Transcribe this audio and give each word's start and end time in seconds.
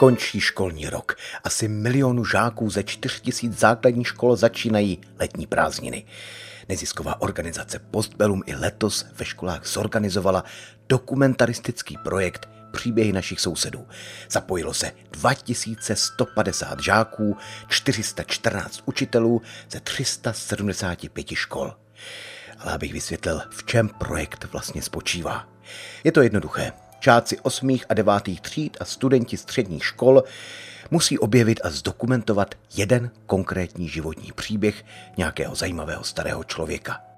Končí 0.00 0.40
školní 0.40 0.88
rok. 0.88 1.16
Asi 1.44 1.68
milionu 1.68 2.24
žáků 2.24 2.70
ze 2.70 2.82
4 2.82 3.20
tisíc 3.20 3.58
základních 3.58 4.08
škol 4.08 4.36
začínají 4.36 5.00
letní 5.18 5.46
prázdniny. 5.46 6.04
Nezisková 6.68 7.20
organizace 7.20 7.78
Postbellum 7.78 8.42
i 8.46 8.54
letos 8.54 9.06
ve 9.12 9.24
školách 9.24 9.66
zorganizovala 9.66 10.44
dokumentaristický 10.88 11.98
projekt 12.04 12.48
Příběhy 12.72 13.12
našich 13.12 13.40
sousedů. 13.40 13.88
Zapojilo 14.30 14.74
se 14.74 14.92
2150 15.10 16.80
žáků, 16.80 17.36
414 17.68 18.82
učitelů 18.86 19.42
ze 19.70 19.80
375 19.80 21.26
škol. 21.34 21.76
Ale 22.58 22.72
abych 22.72 22.92
vysvětlil, 22.92 23.42
v 23.50 23.64
čem 23.64 23.88
projekt 23.88 24.48
vlastně 24.52 24.82
spočívá. 24.82 25.48
Je 26.04 26.12
to 26.12 26.22
jednoduché. 26.22 26.72
Čáci 27.00 27.38
8. 27.38 27.78
a 27.88 27.94
9. 27.94 28.40
tříd 28.40 28.76
a 28.80 28.84
studenti 28.84 29.36
středních 29.36 29.84
škol 29.84 30.24
musí 30.90 31.18
objevit 31.18 31.60
a 31.64 31.70
zdokumentovat 31.70 32.54
jeden 32.76 33.10
konkrétní 33.26 33.88
životní 33.88 34.32
příběh 34.32 34.84
nějakého 35.16 35.54
zajímavého 35.54 36.04
starého 36.04 36.44
člověka. 36.44 37.09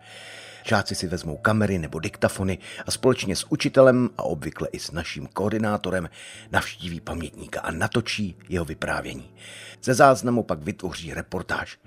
Žáci 0.65 0.95
si 0.95 1.07
vezmou 1.07 1.37
kamery 1.37 1.79
nebo 1.79 2.01
diktafony 2.01 2.59
a 2.87 2.91
společně 2.91 3.37
s 3.37 3.53
učitelem 3.53 4.11
a 4.19 4.23
obvykle 4.23 4.69
i 4.73 4.79
s 4.79 4.91
naším 4.91 5.27
koordinátorem 5.27 6.09
navštíví 6.53 7.01
pamětníka 7.01 7.61
a 7.61 7.71
natočí 7.71 8.37
jeho 8.49 8.65
vyprávění. 8.65 9.31
Ze 9.83 9.95
záznamu 9.95 10.43
pak 10.43 10.63
vytvoří 10.63 11.15
reportáž. 11.15 11.79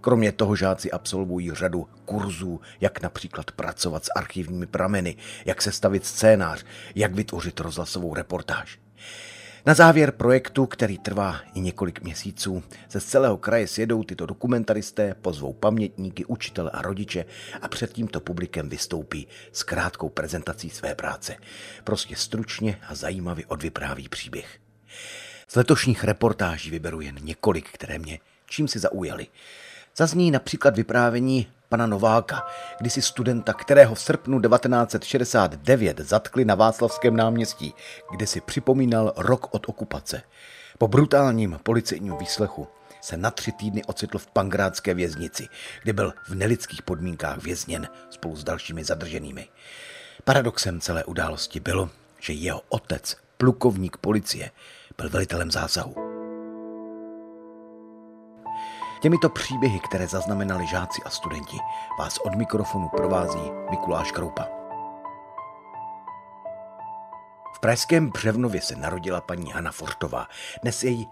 Kromě 0.00 0.32
toho 0.32 0.56
žáci 0.56 0.90
absolvují 0.90 1.50
řadu 1.54 1.88
kurzů, 2.04 2.60
jak 2.80 3.02
například 3.02 3.50
pracovat 3.50 4.04
s 4.04 4.10
archivními 4.16 4.66
prameny, 4.66 5.16
jak 5.44 5.62
sestavit 5.62 6.06
scénář, 6.06 6.64
jak 6.94 7.14
vytvořit 7.14 7.60
rozhlasovou 7.60 8.14
reportáž. 8.14 8.78
Na 9.66 9.74
závěr 9.74 10.12
projektu, 10.12 10.66
který 10.66 10.98
trvá 10.98 11.40
i 11.54 11.60
několik 11.60 12.02
měsíců, 12.02 12.62
se 12.88 13.00
z 13.00 13.04
celého 13.04 13.36
kraje 13.36 13.66
sjedou 13.66 14.04
tyto 14.04 14.26
dokumentaristé, 14.26 15.14
pozvou 15.14 15.52
pamětníky, 15.52 16.24
učitele 16.24 16.70
a 16.70 16.82
rodiče 16.82 17.24
a 17.62 17.68
před 17.68 17.92
tímto 17.92 18.20
publikem 18.20 18.68
vystoupí 18.68 19.26
s 19.52 19.62
krátkou 19.62 20.08
prezentací 20.08 20.70
své 20.70 20.94
práce. 20.94 21.36
Prostě 21.84 22.16
stručně 22.16 22.78
a 22.88 22.94
zajímavě 22.94 23.46
odvypráví 23.46 24.08
příběh. 24.08 24.58
Z 25.48 25.56
letošních 25.56 26.04
reportáží 26.04 26.70
vyberu 26.70 27.00
jen 27.00 27.14
několik, 27.22 27.68
které 27.72 27.98
mě 27.98 28.18
čím 28.46 28.68
si 28.68 28.78
zaujaly. 28.78 29.26
Zazní 29.96 30.30
například 30.30 30.76
vyprávění 30.76 31.46
pana 31.68 31.86
Nováka, 31.86 32.46
kdysi 32.80 33.02
studenta, 33.02 33.52
kterého 33.52 33.94
v 33.94 34.00
srpnu 34.00 34.40
1969 34.40 36.00
zatkli 36.00 36.44
na 36.44 36.54
Václavském 36.54 37.16
náměstí, 37.16 37.74
kde 38.10 38.26
si 38.26 38.40
připomínal 38.40 39.12
rok 39.16 39.54
od 39.54 39.68
okupace. 39.68 40.22
Po 40.78 40.88
brutálním 40.88 41.58
policejním 41.62 42.16
výslechu 42.16 42.68
se 43.00 43.16
na 43.16 43.30
tři 43.30 43.52
týdny 43.52 43.84
ocitl 43.84 44.18
v 44.18 44.26
pangrádské 44.26 44.94
věznici, 44.94 45.48
kde 45.82 45.92
byl 45.92 46.12
v 46.28 46.34
nelidských 46.34 46.82
podmínkách 46.82 47.42
vězněn 47.42 47.88
spolu 48.10 48.36
s 48.36 48.44
dalšími 48.44 48.84
zadrženými. 48.84 49.48
Paradoxem 50.24 50.80
celé 50.80 51.04
události 51.04 51.60
bylo, 51.60 51.90
že 52.20 52.32
jeho 52.32 52.62
otec, 52.68 53.16
plukovník 53.36 53.96
policie, 53.96 54.50
byl 54.96 55.08
velitelem 55.08 55.50
zásahu. 55.50 56.13
Těmito 59.04 59.28
příběhy, 59.28 59.80
které 59.80 60.08
zaznamenali 60.08 60.66
žáci 60.66 61.02
a 61.04 61.10
studenti, 61.10 61.56
vás 61.98 62.18
od 62.18 62.34
mikrofonu 62.34 62.88
provází 62.88 63.50
Mikuláš 63.70 64.12
Kroupa. 64.12 64.48
V 67.54 67.60
pražském 67.60 68.10
Břevnově 68.10 68.60
se 68.60 68.76
narodila 68.76 69.20
paní 69.20 69.50
Hana 69.50 69.72
Fortová. 69.72 70.28
Dnes 70.62 70.82
je 70.82 70.90
jí 70.90 71.08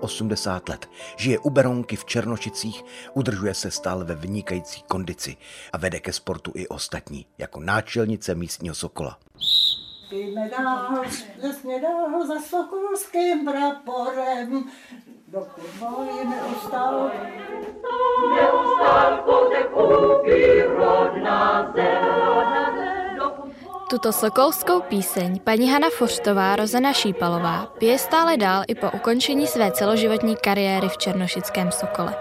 83 0.00 0.72
let. 0.72 0.90
Žije 1.16 1.38
u 1.38 1.50
Beronky 1.50 1.96
v 1.96 2.04
Černošicích, 2.04 2.84
udržuje 3.14 3.54
se 3.54 3.70
stále 3.70 4.04
ve 4.04 4.14
vynikající 4.14 4.82
kondici 4.82 5.36
a 5.72 5.78
vede 5.78 6.00
ke 6.00 6.12
sportu 6.12 6.52
i 6.54 6.68
ostatní, 6.68 7.26
jako 7.38 7.60
náčelnice 7.60 8.34
místního 8.34 8.74
Sokola. 8.74 9.18
Píme 10.10 10.48
dál, 10.48 11.04
dál 11.82 12.26
za 12.26 12.40
sokolským 12.40 13.44
praporem, 13.44 14.70
dokud. 15.30 15.64
Neustal 15.80 17.10
rodná 20.76 21.74
tuto 23.90 24.12
sokolskou 24.12 24.80
píseň 24.80 25.40
paní 25.44 25.70
Hana 25.70 25.90
Fořtová, 25.90 26.56
rozena 26.56 26.92
Šípalová, 26.92 27.66
pije 27.78 27.98
stále 27.98 28.36
dál 28.36 28.62
i 28.68 28.74
po 28.74 28.90
ukončení 28.90 29.46
své 29.46 29.72
celoživotní 29.72 30.36
kariéry 30.36 30.88
v 30.88 30.98
Černošickém 30.98 31.72
Sokole. 31.72 32.14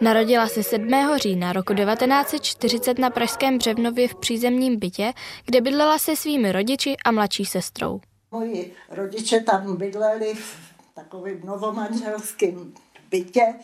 Narodila 0.00 0.48
se 0.48 0.62
7. 0.62 0.88
října 1.16 1.52
roku 1.52 1.74
1940 1.74 2.98
na 2.98 3.10
Pražském 3.10 3.58
Břevnově 3.58 4.08
v 4.08 4.14
přízemním 4.14 4.78
bytě, 4.78 5.12
kde 5.44 5.60
bydlela 5.60 5.98
se 5.98 6.16
svými 6.16 6.52
rodiči 6.52 6.96
a 7.04 7.10
mladší 7.10 7.44
sestrou. 7.44 8.00
Moji 8.32 8.74
rodiče 8.90 9.40
tam 9.40 9.76
bydleli 9.76 10.34
v 10.34 10.69
takovým 10.94 11.40
novomanželským 11.44 12.74
bytě, 13.10 13.54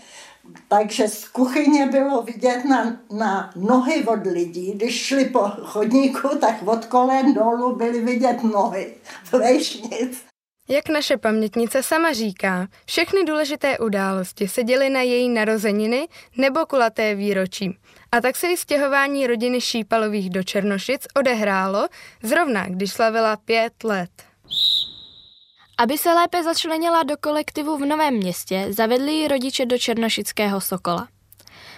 takže 0.68 1.08
z 1.08 1.28
kuchyně 1.28 1.86
bylo 1.86 2.22
vidět 2.22 2.64
na, 2.64 3.00
na 3.10 3.52
nohy 3.56 4.04
od 4.04 4.26
lidí. 4.26 4.72
Když 4.72 5.04
šli 5.06 5.24
po 5.24 5.40
chodníku, 5.62 6.28
tak 6.40 6.62
od 6.66 6.86
kolen 6.86 7.34
dolů 7.34 7.76
byly 7.76 8.00
vidět 8.00 8.42
nohy. 8.42 8.94
Vejšnic. 9.32 10.24
Jak 10.68 10.88
naše 10.88 11.16
pamětnice 11.16 11.82
sama 11.82 12.12
říká, 12.12 12.68
všechny 12.86 13.24
důležité 13.24 13.78
události 13.78 14.48
se 14.48 14.64
děly 14.64 14.90
na 14.90 15.00
její 15.00 15.28
narozeniny 15.28 16.08
nebo 16.36 16.66
kulaté 16.66 17.14
výročí. 17.14 17.78
A 18.12 18.20
tak 18.20 18.36
se 18.36 18.46
i 18.46 18.56
stěhování 18.56 19.26
rodiny 19.26 19.60
Šípalových 19.60 20.30
do 20.30 20.42
Černošic 20.42 21.06
odehrálo 21.16 21.88
zrovna, 22.22 22.66
když 22.68 22.92
slavila 22.92 23.36
pět 23.36 23.84
let. 23.84 24.10
Aby 25.78 25.98
se 25.98 26.12
lépe 26.14 26.42
začlenila 26.42 27.02
do 27.02 27.16
kolektivu 27.16 27.76
v 27.78 27.86
Novém 27.86 28.14
městě, 28.14 28.66
zavedli 28.70 29.12
ji 29.12 29.28
rodiče 29.28 29.66
do 29.66 29.78
Černošického 29.78 30.60
Sokola. 30.60 31.08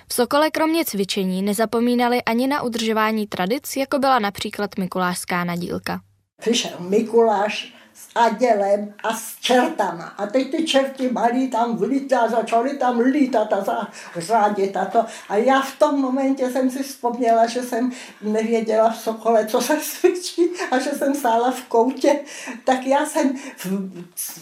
V 0.09 0.15
Sokole 0.15 0.51
kromě 0.51 0.85
cvičení 0.85 1.43
nezapomínali 1.43 2.23
ani 2.23 2.47
na 2.47 2.63
udržování 2.63 3.27
tradic, 3.27 3.77
jako 3.77 3.99
byla 3.99 4.19
například 4.19 4.71
Mikulášská 4.79 5.45
nadílka. 5.45 6.01
Přišel 6.41 6.71
Mikuláš 6.79 7.75
s 7.99 8.09
adělem 8.15 8.95
a 9.03 9.15
s 9.15 9.37
čertama. 9.41 10.05
A 10.05 10.27
teď 10.27 10.51
ty 10.51 10.67
čerti 10.67 11.11
malí 11.11 11.51
tam 11.51 11.77
vlítá, 11.77 12.29
začaly 12.29 12.79
tam 12.79 12.99
lítat 12.99 13.53
a 13.53 13.89
řádit 14.17 14.77
a 14.77 14.85
to. 14.85 15.05
A 15.29 15.37
já 15.37 15.61
v 15.61 15.79
tom 15.79 16.01
momentě 16.01 16.51
jsem 16.51 16.71
si 16.71 16.83
vzpomněla, 16.83 17.47
že 17.47 17.63
jsem 17.63 17.93
nevěděla 18.23 18.91
v 18.91 19.01
Sokole, 19.01 19.47
co 19.47 19.61
se 19.61 19.77
cvičí 19.77 20.43
a 20.71 20.79
že 20.79 20.91
jsem 20.91 21.15
stála 21.15 21.51
v 21.51 21.63
koutě. 21.63 22.21
Tak 22.65 22.87
já 22.87 23.07
jsem 23.07 23.37
v, 23.57 23.67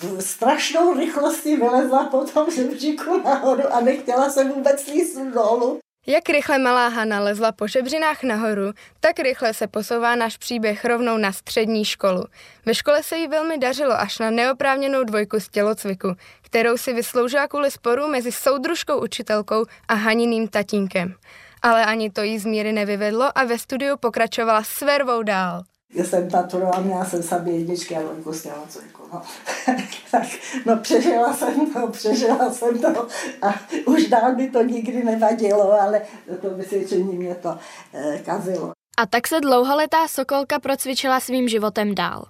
v 0.03 0.21
strašnou 0.21 0.95
rychlosti 0.95 1.57
vylezla 1.57 2.05
po 2.05 2.25
tom 2.25 2.51
žebříku 2.51 3.21
nahoru 3.25 3.75
a 3.75 3.81
nechtěla 3.81 4.31
jsem 4.31 4.53
vůbec 4.53 4.87
líst 4.87 5.19
dolů. 5.19 5.79
Jak 6.09 6.29
rychle 6.29 6.59
malá 6.59 6.89
Hana 6.89 7.21
lezla 7.21 7.53
po 7.53 7.69
žebřinách 7.69 8.23
nahoru, 8.23 8.73
tak 9.01 9.19
rychle 9.19 9.55
se 9.55 9.67
posouvá 9.67 10.15
náš 10.15 10.37
příběh 10.37 10.85
rovnou 10.85 11.19
na 11.19 11.33
střední 11.33 11.85
školu. 11.85 12.25
Ve 12.67 12.75
škole 12.75 13.03
se 13.03 13.17
jí 13.17 13.29
velmi 13.29 13.59
dařilo 13.59 14.01
až 14.01 14.19
na 14.19 14.31
neoprávněnou 14.31 15.05
dvojku 15.05 15.41
z 15.41 15.49
tělocviku, 15.49 16.15
kterou 16.43 16.77
si 16.77 16.93
vysloužila 16.93 17.49
kvůli 17.49 17.71
sporu 17.71 18.09
mezi 18.09 18.33
soudružkou 18.33 19.03
učitelkou 19.03 19.65
a 19.89 19.95
Haniným 19.95 20.49
tatínkem. 20.49 21.15
Ale 21.63 21.85
ani 21.85 22.11
to 22.11 22.23
jí 22.23 22.39
z 22.39 22.45
míry 22.45 22.73
nevyvedlo 22.73 23.39
a 23.39 23.45
ve 23.45 23.59
studiu 23.59 23.97
pokračovala 23.97 24.63
s 24.65 24.81
vervou 24.81 25.23
dál. 25.23 25.63
Já 25.95 26.05
jsem 26.05 26.29
maturovala, 26.33 26.81
měla 26.81 27.05
jsem 27.05 27.23
sami 27.23 27.51
jedničky 27.51 27.97
a 27.97 28.03
dvojku 28.03 28.33
z 28.33 28.43
tělocviku. 28.43 29.03
No. 29.13 29.23
tak, 30.11 30.27
no 30.67 30.77
přežila 30.77 31.35
jsem 31.35 31.73
to, 31.73 31.89
přežila 31.89 32.51
jsem 32.51 32.79
to 32.79 33.09
a 33.43 33.55
už 33.87 34.07
dál 34.07 34.35
by 34.35 34.51
to 34.51 34.63
nikdy 34.63 35.05
nevadilo, 35.05 35.81
ale 35.81 36.03
to 36.41 36.51
vysvědčení 36.51 37.17
mě 37.17 37.35
to 37.35 37.59
eh, 37.95 38.19
kazilo. 38.25 38.73
A 38.99 39.07
tak 39.07 39.27
se 39.27 39.41
dlouholetá 39.41 40.09
Sokolka 40.09 40.59
procvičila 40.59 41.21
svým 41.21 41.49
životem 41.49 41.95
dál. 41.95 42.25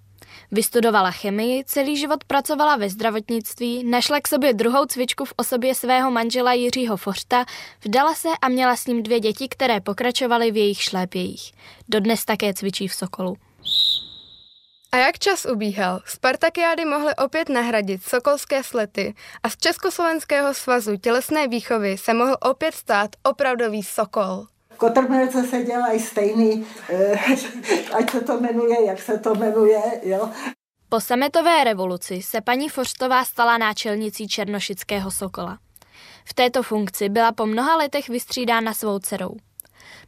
Vystudovala 0.51 1.11
chemii, 1.11 1.65
celý 1.65 1.97
život 1.97 2.25
pracovala 2.25 2.77
ve 2.77 2.91
zdravotnictví, 2.91 3.85
našla 3.85 4.21
k 4.21 4.29
sobě 4.29 4.55
druhou 4.55 4.85
cvičku 4.85 5.25
v 5.25 5.33
osobě 5.37 5.75
svého 5.75 6.11
manžela 6.11 6.53
Jiřího 6.53 6.97
Fořta, 6.97 7.45
vdala 7.85 8.15
se 8.15 8.29
a 8.43 8.49
měla 8.49 8.77
s 8.77 8.87
ním 8.87 9.03
dvě 9.03 9.21
děti, 9.21 9.49
které 9.49 9.81
pokračovaly 9.81 10.51
v 10.51 10.57
jejich 10.57 10.83
šlépějích. 10.83 11.53
Dodnes 11.89 12.25
také 12.25 12.55
cvičí 12.55 12.89
v 12.89 12.95
Sokolu. 12.95 13.37
A 14.93 14.97
jak 14.97 15.19
čas 15.19 15.45
ubíhal, 15.45 16.01
Spartakiády 16.07 16.85
mohly 16.85 17.17
opět 17.17 17.49
nahradit 17.49 18.03
sokolské 18.03 18.63
slety 18.63 19.15
a 19.43 19.51
z 19.51 19.57
Československého 19.57 20.55
svazu 20.55 20.97
tělesné 20.97 21.49
výchovy 21.49 21.99
se 21.99 22.15
mohl 22.15 22.37
opět 22.41 22.75
stát 22.75 23.11
opravdový 23.23 23.83
Sokol. 23.83 24.47
Kotrmelce 24.77 25.45
se 25.45 25.63
dělají 25.63 26.01
stejný, 26.01 26.67
eh, 26.89 27.19
ať 27.99 28.11
se 28.11 28.21
to 28.21 28.41
jmenuje, 28.41 28.87
jak 28.87 29.03
se 29.03 29.19
to 29.19 29.35
jmenuje, 29.35 29.81
jo. 30.03 30.31
Po 30.89 31.01
sametové 31.01 31.65
revoluci 31.65 32.23
se 32.23 32.41
paní 32.41 32.69
Forštová 32.69 33.25
stala 33.25 33.59
náčelnicí 33.59 34.29
Černošického 34.29 35.11
Sokola. 35.11 35.59
V 36.25 36.35
této 36.35 36.63
funkci 36.63 37.09
byla 37.09 37.33
po 37.33 37.47
mnoha 37.47 37.77
letech 37.77 38.09
vystřídána 38.09 38.75
svou 38.75 38.99
dcerou. 38.99 39.37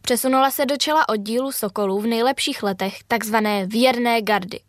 Přesunula 0.08 0.50
se 0.50 0.66
do 0.66 0.76
čela 0.76 1.08
oddílu 1.08 1.52
Sokolů 1.52 2.00
v 2.00 2.06
nejlepších 2.06 2.62
letech 2.62 2.94
takzvané 3.08 3.66
věrné 3.66 4.22
gardy. 4.22 4.60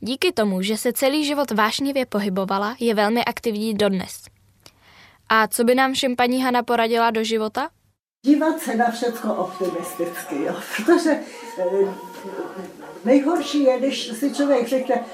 Díky 0.00 0.32
tomu, 0.32 0.62
že 0.62 0.76
se 0.76 0.92
celý 0.92 1.24
život 1.24 1.50
vášnivě 1.50 2.06
pohybovala, 2.06 2.76
je 2.80 2.94
velmi 2.94 3.24
aktivní 3.24 3.74
dodnes. 3.74 4.24
A 5.28 5.48
co 5.48 5.64
by 5.64 5.74
nám 5.74 5.92
všem 5.92 6.16
paní 6.16 6.42
Hana 6.42 6.62
poradila 6.62 7.10
do 7.10 7.24
života? 7.24 7.68
dívat 8.22 8.60
se 8.60 8.74
na 8.74 8.90
všechno 8.90 9.34
optimisticky, 9.34 10.44
jo. 10.44 10.54
protože 10.76 11.10
eh, 11.58 11.64
nejhorší 13.04 13.62
je, 13.62 13.78
když 13.78 14.06
si 14.08 14.34
člověk 14.34 14.68
řekne, 14.68 15.04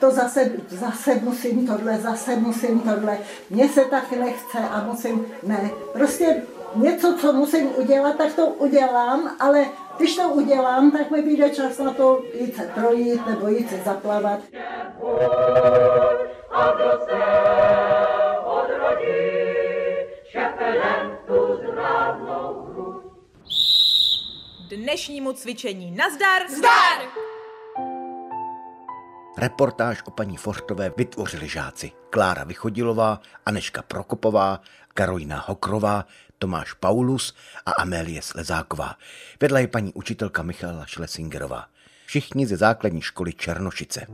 to 0.00 0.10
zase, 0.10 0.52
zase 0.68 1.14
musím 1.14 1.66
tohle, 1.66 1.98
zase 1.98 2.36
musím 2.36 2.80
tohle, 2.80 3.18
mně 3.50 3.68
se 3.68 3.84
tak 3.84 4.12
nechce 4.12 4.58
a 4.58 4.84
musím, 4.84 5.26
ne, 5.42 5.70
prostě 5.92 6.42
něco, 6.74 7.16
co 7.20 7.32
musím 7.32 7.70
udělat, 7.76 8.16
tak 8.16 8.34
to 8.34 8.46
udělám, 8.46 9.36
ale 9.40 9.66
když 9.96 10.16
to 10.16 10.28
udělám, 10.28 10.90
tak 10.90 11.10
mi 11.10 11.22
vyjde 11.22 11.50
čas 11.50 11.78
na 11.78 11.92
to 11.92 12.22
jít 12.40 12.56
se 12.56 12.70
projít 12.74 13.26
nebo 13.26 13.48
jít 13.48 13.70
se 13.70 13.76
zaplavat. 13.84 14.40
A 16.50 16.72
kdo 16.72 16.90
se 17.06 17.14
odrodí, 18.44 19.54
dnešnímu 24.68 25.32
cvičení. 25.32 25.90
Nazdar! 25.90 26.42
Zdar! 26.48 27.08
Reportáž 29.38 30.02
o 30.06 30.10
paní 30.10 30.36
Fortové 30.36 30.92
vytvořili 30.96 31.48
žáci 31.48 31.92
Klára 32.10 32.44
Vychodilová, 32.44 33.20
Aneška 33.46 33.82
Prokopová, 33.82 34.60
Karolina 34.94 35.44
Hokrová, 35.46 36.04
Tomáš 36.44 36.72
Paulus 36.72 37.34
a 37.66 37.70
Amélie 37.72 38.22
Slezáková. 38.22 38.94
Vedla 39.40 39.58
je 39.58 39.68
paní 39.68 39.92
učitelka 39.92 40.42
Michala 40.42 40.86
Šlesingerová. 40.86 41.66
Všichni 42.06 42.46
ze 42.46 42.56
základní 42.56 43.00
školy 43.00 43.32
Černošice. 43.32 44.06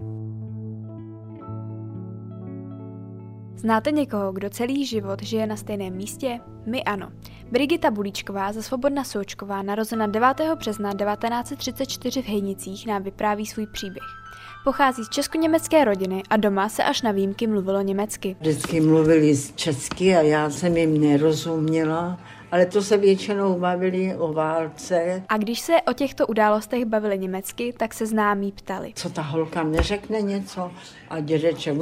Znáte 3.56 3.90
někoho, 3.90 4.32
kdo 4.32 4.50
celý 4.50 4.86
život 4.86 5.22
žije 5.22 5.46
na 5.46 5.56
stejném 5.56 5.94
místě? 5.94 6.40
My 6.66 6.84
ano. 6.84 7.12
Brigita 7.50 7.90
Bulíčková 7.90 8.52
ze 8.52 8.62
Svobodna 8.62 9.04
Součková, 9.04 9.62
narozena 9.62 10.06
9. 10.06 10.40
března 10.58 10.92
1934 10.92 12.22
v 12.22 12.26
Hejnicích, 12.26 12.86
nám 12.86 13.02
vypráví 13.02 13.46
svůj 13.46 13.66
příběh. 13.66 14.19
Pochází 14.64 15.04
z 15.04 15.08
česko-německé 15.08 15.84
rodiny 15.84 16.22
a 16.30 16.36
doma 16.36 16.68
se 16.68 16.84
až 16.84 17.02
na 17.02 17.12
výjimky 17.12 17.46
mluvilo 17.46 17.80
německy. 17.80 18.36
Vždycky 18.40 18.80
mluvili 18.80 19.36
česky 19.54 20.16
a 20.16 20.20
já 20.20 20.50
jsem 20.50 20.76
jim 20.76 21.00
nerozuměla 21.00 22.20
ale 22.52 22.67
to 22.67 22.82
se 22.82 22.97
většinou 22.97 23.58
bavili 23.58 24.17
o 24.17 24.32
válce. 24.32 25.23
A 25.29 25.37
když 25.37 25.61
se 25.61 25.73
o 25.88 25.93
těchto 25.93 26.26
událostech 26.26 26.85
bavili 26.85 27.19
německy, 27.19 27.75
tak 27.76 27.94
se 27.94 28.06
známí 28.06 28.52
ptali. 28.52 28.93
Co 28.97 29.11
ta 29.11 29.23
holka 29.23 29.62
neřekne 29.62 30.23
něco? 30.23 30.70
A 31.11 31.20
dědeček, 31.20 31.76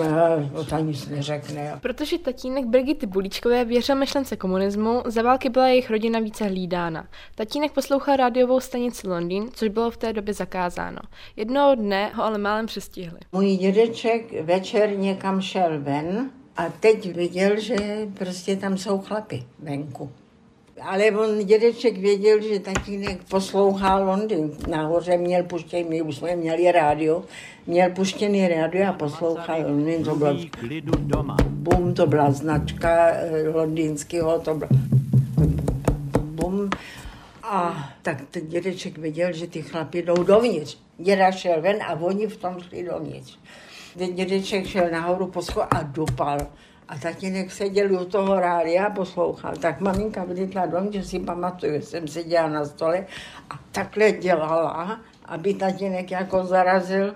o 0.54 0.64
ta 0.64 0.80
nic 0.80 1.08
neřekne. 1.08 1.78
Protože 1.82 2.18
tatínek 2.18 2.66
Brigity 2.66 3.06
Bulíčkové 3.06 3.64
věřil 3.64 3.94
myšlence 3.94 4.36
komunismu, 4.36 5.02
za 5.06 5.22
války 5.22 5.48
byla 5.48 5.68
jejich 5.68 5.90
rodina 5.90 6.20
více 6.20 6.44
hlídána. 6.44 7.08
Tatínek 7.34 7.72
poslouchal 7.72 8.16
rádiovou 8.16 8.60
stanici 8.60 9.08
Londýn, 9.08 9.48
což 9.52 9.68
bylo 9.68 9.90
v 9.90 9.96
té 9.96 10.12
době 10.12 10.34
zakázáno. 10.34 10.98
Jednoho 11.36 11.74
dne 11.74 12.12
ho 12.14 12.24
ale 12.24 12.38
málem 12.38 12.66
přestihli. 12.66 13.18
Můj 13.32 13.56
dědeček 13.56 14.42
večer 14.42 14.98
někam 14.98 15.40
šel 15.40 15.80
ven 15.80 16.30
a 16.56 16.68
teď 16.80 17.16
viděl, 17.16 17.60
že 17.60 17.76
prostě 18.14 18.56
tam 18.56 18.78
jsou 18.78 18.98
chlapy 18.98 19.44
venku. 19.58 20.10
Ale 20.80 21.10
on 21.10 21.46
dědeček 21.46 21.98
věděl, 21.98 22.40
že 22.42 22.58
tatínek 22.60 23.18
poslouchal 23.30 24.06
Londýn. 24.06 24.50
Nahoře 24.68 25.16
měl 25.16 25.42
puštěný, 25.42 25.88
my 25.88 26.02
už 26.02 26.16
jsme 26.16 26.36
měli 26.36 26.72
rádio, 26.72 27.24
měl 27.66 27.90
puštěný 27.90 28.48
rádio 28.48 28.88
a 28.88 28.92
poslouchal 28.92 29.62
Londýn. 29.62 30.04
To 30.04 30.14
byl 30.14 30.38
bum, 31.48 31.94
to 31.94 32.06
byla 32.06 32.30
značka 32.30 33.08
eh, 33.08 33.48
londýnského, 33.48 34.40
to 34.40 34.54
byl 34.54 34.68
bum. 36.20 36.70
A 37.42 37.90
tak 38.02 38.22
ten 38.30 38.46
dědeček 38.46 38.98
věděl, 38.98 39.32
že 39.32 39.46
ty 39.46 39.62
chlapi 39.62 40.02
jdou 40.02 40.22
dovnitř. 40.22 40.78
Děda 40.98 41.32
šel 41.32 41.62
ven 41.62 41.76
a 41.82 41.92
oni 41.92 42.26
v 42.26 42.36
tom 42.36 42.56
šli 42.68 42.84
dovnitř. 42.84 43.38
Ten 43.98 44.14
dědeček 44.14 44.66
šel 44.66 44.90
nahoru 44.90 45.26
po 45.26 45.40
a 45.70 45.82
dopal. 45.82 46.38
A 46.88 46.98
tatínek 46.98 47.52
seděl 47.52 48.00
u 48.00 48.04
toho 48.04 48.40
rádia 48.40 48.86
a 48.86 48.90
poslouchal. 48.90 49.56
Tak 49.56 49.80
maminka 49.80 50.24
vylítla 50.24 50.66
dom, 50.66 50.92
že 50.92 51.04
si 51.04 51.18
pamatuju, 51.18 51.82
jsem 51.82 52.08
seděla 52.08 52.48
na 52.48 52.64
stole 52.64 53.06
a 53.50 53.54
takhle 53.72 54.12
dělala, 54.12 55.00
aby 55.24 55.54
tatínek 55.54 56.10
jako 56.10 56.44
zarazil. 56.44 57.14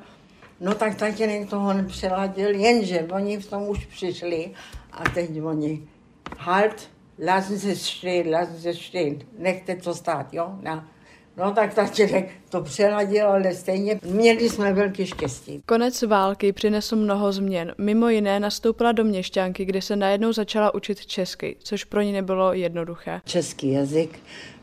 No 0.61 0.75
tak 0.75 0.95
tatínek 0.95 1.51
toho 1.51 1.73
nepřeladil, 1.73 2.55
jenže 2.55 3.09
oni 3.13 3.37
v 3.37 3.51
tom 3.51 3.69
už 3.69 3.87
přišli 3.87 4.51
a 4.93 5.05
teď 5.05 5.43
oni, 5.43 5.83
halt, 6.39 6.91
lassen 7.19 7.71
es 7.71 7.87
stehen, 7.87 8.31
lassen 8.31 8.71
es 8.71 8.79
stehen, 8.79 9.19
nechte 9.39 9.77
to 9.77 9.95
stát, 9.95 10.35
jo? 10.35 10.59
Na, 10.63 10.89
No 11.37 11.53
tak 11.53 11.75
tatínek 11.75 12.31
to 12.49 12.63
přeladil, 12.63 13.29
ale 13.29 13.55
stejně 13.55 14.01
měli 14.05 14.49
jsme 14.49 14.73
velký 14.73 15.07
štěstí. 15.07 15.63
Konec 15.67 16.03
války 16.03 16.53
přinesl 16.53 16.97
mnoho 16.97 17.33
změn. 17.33 17.75
Mimo 17.79 18.09
jiné 18.09 18.41
nastoupila 18.41 18.93
do 18.93 19.05
měšťanky, 19.05 19.65
kde 19.65 19.83
se 19.83 19.97
najednou 19.97 20.33
začala 20.33 20.75
učit 20.75 21.07
česky, 21.07 21.57
což 21.59 21.85
pro 21.85 22.01
ní 22.01 22.13
nebylo 22.13 22.53
jednoduché. 22.53 23.21
Český 23.25 23.73
jazyk 23.73 24.19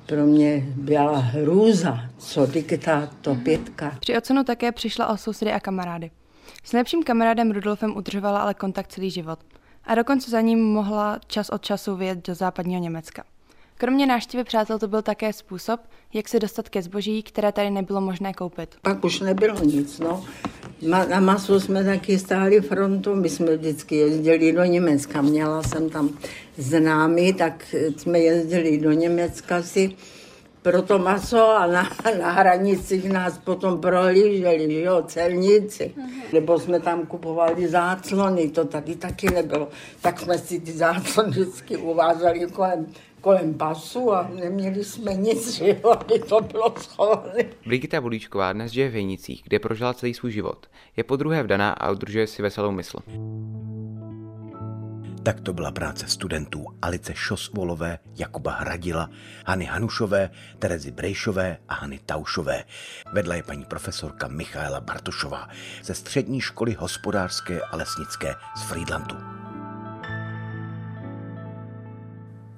pro 0.05 0.25
mě 0.25 0.65
byla 0.75 1.17
hrůza, 1.17 1.99
co 2.17 2.45
diktát, 2.45 3.09
to 3.21 3.35
pětka. 3.35 3.97
Při 3.99 4.17
ocenu 4.17 4.43
také 4.43 4.71
přišla 4.71 5.07
o 5.07 5.17
sousedy 5.17 5.51
a 5.51 5.59
kamarády. 5.59 6.11
S 6.63 6.73
nejlepším 6.73 7.03
kamarádem 7.03 7.51
Rudolfem 7.51 7.97
udržovala 7.97 8.39
ale 8.39 8.53
kontakt 8.53 8.91
celý 8.91 9.09
život. 9.09 9.39
A 9.83 9.95
dokonce 9.95 10.31
za 10.31 10.41
ním 10.41 10.63
mohla 10.73 11.19
čas 11.27 11.49
od 11.49 11.61
času 11.61 11.95
vyjet 11.95 12.27
do 12.27 12.35
západního 12.35 12.81
Německa. 12.81 13.23
Kromě 13.81 14.05
návštěvy 14.05 14.43
přátel 14.43 14.79
to 14.79 14.87
byl 14.87 15.01
také 15.01 15.33
způsob, 15.33 15.79
jak 16.13 16.27
se 16.27 16.39
dostat 16.39 16.69
ke 16.69 16.81
zboží, 16.81 17.23
které 17.23 17.51
tady 17.51 17.69
nebylo 17.69 18.01
možné 18.01 18.33
koupit. 18.33 18.75
Pak 18.81 19.03
už 19.03 19.19
nebylo 19.19 19.63
nic, 19.63 19.99
no. 19.99 20.25
Na 21.09 21.19
masu 21.19 21.59
jsme 21.59 21.83
taky 21.83 22.19
stáli 22.19 22.61
frontu, 22.61 23.15
my 23.15 23.29
jsme 23.29 23.57
vždycky 23.57 23.95
jezdili 23.95 24.51
do 24.51 24.63
Německa. 24.63 25.21
Měla 25.21 25.63
jsem 25.63 25.89
tam 25.89 26.09
známy, 26.57 27.33
tak 27.33 27.75
jsme 27.97 28.19
jezdili 28.19 28.77
do 28.77 28.91
Německa 28.91 29.61
si 29.61 29.95
pro 30.61 30.81
to 30.81 30.99
maso 30.99 31.49
a 31.49 31.67
na, 31.67 31.89
na 32.19 32.31
hranicích 32.31 33.09
nás 33.09 33.37
potom 33.37 33.81
prohlíželi, 33.81 34.71
že 34.71 34.81
jo, 34.81 35.03
celníci. 35.07 35.93
Uh-huh. 35.97 36.33
Nebo 36.33 36.59
jsme 36.59 36.79
tam 36.79 37.05
kupovali 37.05 37.67
záclony, 37.67 38.49
to 38.49 38.65
tady 38.65 38.95
taky 38.95 39.29
nebylo. 39.29 39.67
Tak 40.01 40.19
jsme 40.19 40.37
si 40.37 40.59
ty 40.59 40.71
záclony 40.71 41.29
vždycky 41.29 41.77
uvázali 41.77 42.47
kolem 42.51 42.87
kolem 43.21 43.53
pasu 43.53 44.13
a 44.13 44.29
neměli 44.35 44.83
jsme 44.83 45.13
nic, 45.13 45.53
že 45.53 45.67
jo, 45.67 45.89
aby 45.89 46.19
to 46.19 46.41
bylo 46.41 46.73
schované. 46.79 47.43
Brigita 47.65 48.01
Bulíčková 48.01 48.53
dnes 48.53 48.71
žije 48.71 48.89
v 48.89 48.93
Hejnicích, 48.93 49.41
kde 49.43 49.59
prožila 49.59 49.93
celý 49.93 50.13
svůj 50.13 50.31
život. 50.31 50.67
Je 50.97 51.03
po 51.03 51.15
druhé 51.15 51.43
vdaná 51.43 51.71
a 51.71 51.91
udržuje 51.91 52.27
si 52.27 52.41
veselou 52.41 52.71
mysl. 52.71 52.99
Tak 55.23 55.41
to 55.41 55.53
byla 55.53 55.71
práce 55.71 56.07
studentů 56.07 56.65
Alice 56.81 57.13
Šosvolové, 57.15 57.99
Jakuba 58.15 58.51
Hradila, 58.51 59.09
Hany 59.45 59.65
Hanušové, 59.65 60.29
Terezy 60.59 60.91
Brejšové 60.91 61.57
a 61.69 61.73
Hany 61.73 61.99
Taušové. 62.05 62.63
Vedla 63.13 63.35
je 63.35 63.43
paní 63.43 63.65
profesorka 63.65 64.27
Michaela 64.27 64.79
Bartošová 64.79 65.47
ze 65.83 65.95
střední 65.95 66.41
školy 66.41 66.73
hospodářské 66.73 67.61
a 67.61 67.75
lesnické 67.75 68.35
z 68.55 68.63
Friedlandu. 68.63 69.38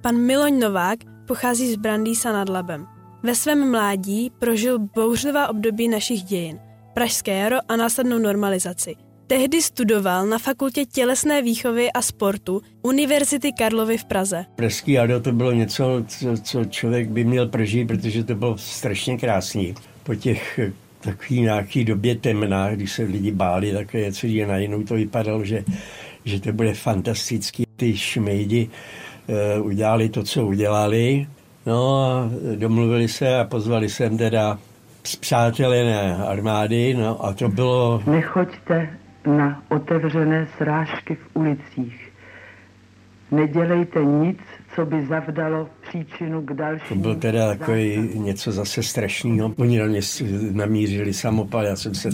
Pan 0.01 0.17
Miloň 0.17 0.59
Novák 0.59 0.99
pochází 1.27 1.73
z 1.73 1.75
Brandýsa 1.75 2.33
nad 2.33 2.49
Labem. 2.49 2.87
Ve 3.23 3.35
svém 3.35 3.71
mládí 3.71 4.31
prožil 4.39 4.79
bouřlivá 4.79 5.47
období 5.47 5.87
našich 5.87 6.21
dějin. 6.21 6.59
Pražské 6.93 7.37
jaro 7.37 7.57
a 7.69 7.75
následnou 7.75 8.19
normalizaci. 8.19 8.95
Tehdy 9.27 9.61
studoval 9.61 10.25
na 10.25 10.37
fakultě 10.39 10.85
tělesné 10.85 11.41
výchovy 11.41 11.91
a 11.91 12.01
sportu 12.01 12.61
Univerzity 12.81 13.51
Karlovy 13.51 13.97
v 13.97 14.05
Praze. 14.05 14.45
Pražský 14.55 14.91
jaro 14.91 15.19
to 15.19 15.31
bylo 15.31 15.51
něco, 15.51 16.05
co, 16.07 16.37
co 16.43 16.65
člověk 16.65 17.09
by 17.09 17.23
měl 17.23 17.47
prožít, 17.47 17.87
protože 17.87 18.23
to 18.23 18.35
bylo 18.35 18.57
strašně 18.57 19.17
krásný. 19.17 19.75
Po 20.03 20.15
těch 20.15 20.59
takový 21.01 21.41
nějaký 21.41 21.85
době 21.85 22.15
temná, 22.15 22.75
když 22.75 22.91
se 22.91 23.03
lidi 23.03 23.31
báli, 23.31 23.73
tak 23.73 23.93
něco 23.93 24.27
a 24.27 24.47
najednou 24.47 24.83
to 24.83 24.93
vypadalo, 24.93 25.45
že, 25.45 25.63
že 26.25 26.39
to 26.39 26.53
bude 26.53 26.73
fantastický. 26.73 27.63
Ty 27.75 27.97
šmejdi 27.97 28.69
udělali 29.61 30.09
to, 30.09 30.23
co 30.23 30.45
udělali, 30.45 31.27
no 31.65 32.05
a 32.05 32.29
domluvili 32.55 33.07
se 33.07 33.39
a 33.39 33.43
pozvali 33.43 33.89
sem 33.89 34.17
teda 34.17 34.57
zpřátelené 35.03 36.17
armády, 36.17 36.93
no 36.93 37.25
a 37.25 37.33
to 37.33 37.49
bylo... 37.49 38.03
Nechoďte 38.07 38.89
na 39.25 39.63
otevřené 39.69 40.47
srážky 40.57 41.15
v 41.15 41.29
ulicích. 41.33 42.11
Nedělejte 43.31 44.03
nic, 44.03 44.39
co 44.75 44.85
by 44.85 45.05
zavdalo 45.05 45.69
příčinu 45.89 46.41
k 46.41 46.53
dalšímu. 46.53 47.01
To 47.01 47.09
byl 47.09 47.15
teda 47.15 47.47
takový 47.47 48.09
něco 48.13 48.51
zase 48.51 48.83
strašného. 48.83 49.53
Oni 49.57 49.79
na 49.79 49.85
mě 49.85 50.01
namířili 50.51 51.13
samopal, 51.13 51.65
já 51.65 51.75
jsem 51.75 51.95
se 51.95 52.09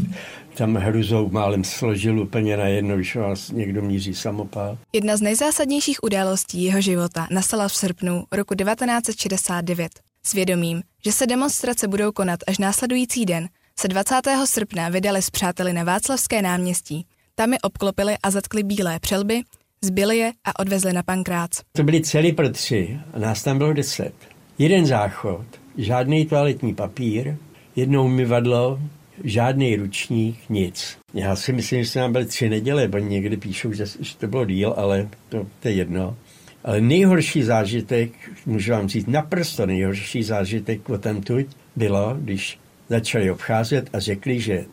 tam 0.58 0.76
hruzou 0.76 1.30
málem 1.30 1.64
složil 1.64 2.20
úplně 2.20 2.58
na 2.58 2.66
jedno, 2.66 2.96
když 2.96 3.16
vás 3.16 3.52
někdo 3.52 3.82
míří 3.82 4.14
samopal. 4.14 4.78
Jedna 4.94 5.18
z 5.18 5.22
nejzásadnějších 5.22 6.04
událostí 6.04 6.64
jeho 6.64 6.82
života 6.82 7.28
nastala 7.32 7.68
v 7.68 7.76
srpnu 7.76 8.24
roku 8.32 8.56
1969. 8.56 9.92
Svědomím, 10.24 10.82
že 11.06 11.12
se 11.12 11.28
demonstrace 11.28 11.88
budou 11.88 12.12
konat 12.12 12.40
až 12.48 12.58
následující 12.58 13.26
den, 13.26 13.48
se 13.80 13.88
20. 13.88 14.16
srpna 14.46 14.90
vydali 14.90 15.22
s 15.22 15.30
přáteli 15.30 15.74
na 15.74 15.84
Václavské 15.84 16.42
náměstí. 16.42 17.06
Tam 17.36 17.54
je 17.54 17.60
obklopili 17.60 18.16
a 18.24 18.32
zatkli 18.32 18.64
bílé 18.64 19.00
přelby, 19.00 19.42
zbyli 19.82 20.18
je 20.18 20.32
a 20.46 20.60
odvezli 20.60 20.94
na 20.94 21.04
pankrác. 21.04 21.50
To 21.72 21.84
byli 21.84 22.02
celý 22.02 22.32
pro 22.32 22.50
tři 22.50 23.00
a 23.14 23.20
nás 23.20 23.44
tam 23.44 23.58
bylo 23.58 23.74
deset. 23.74 24.14
Jeden 24.58 24.86
záchod, 24.86 25.46
žádný 25.78 26.26
toaletní 26.26 26.76
papír, 26.76 27.36
jedno 27.76 28.06
umyvadlo, 28.06 28.80
žádný 29.24 29.76
ručník, 29.76 30.40
nic. 30.50 30.98
Já 31.14 31.36
si 31.36 31.54
myslím, 31.54 31.84
že 31.84 31.90
se 31.90 32.00
nám 32.00 32.12
byly 32.12 32.26
tři 32.26 32.50
neděle, 32.50 32.88
bo 32.88 32.98
někdy 32.98 33.38
píšou, 33.38 33.74
že, 33.74 33.86
že 34.00 34.18
to 34.18 34.28
bylo 34.28 34.46
díl, 34.46 34.74
ale 34.78 35.10
to, 35.30 35.48
to 35.60 35.68
je 35.68 35.74
jedno. 35.74 36.18
Ale 36.64 36.82
nejhorší 36.82 37.44
zážitek, 37.44 38.12
můžu 38.46 38.72
vám 38.72 38.88
říct, 38.88 39.08
naprosto 39.08 39.66
nejhorší 39.66 40.24
zážitek 40.24 40.90
o 40.90 40.98
tamtuť 40.98 41.46
bylo, 41.76 42.18
když 42.20 42.60
začali 42.90 43.32
obcházet 43.32 43.90
a 43.94 44.00
řekli, 44.00 44.40
že 44.40 44.66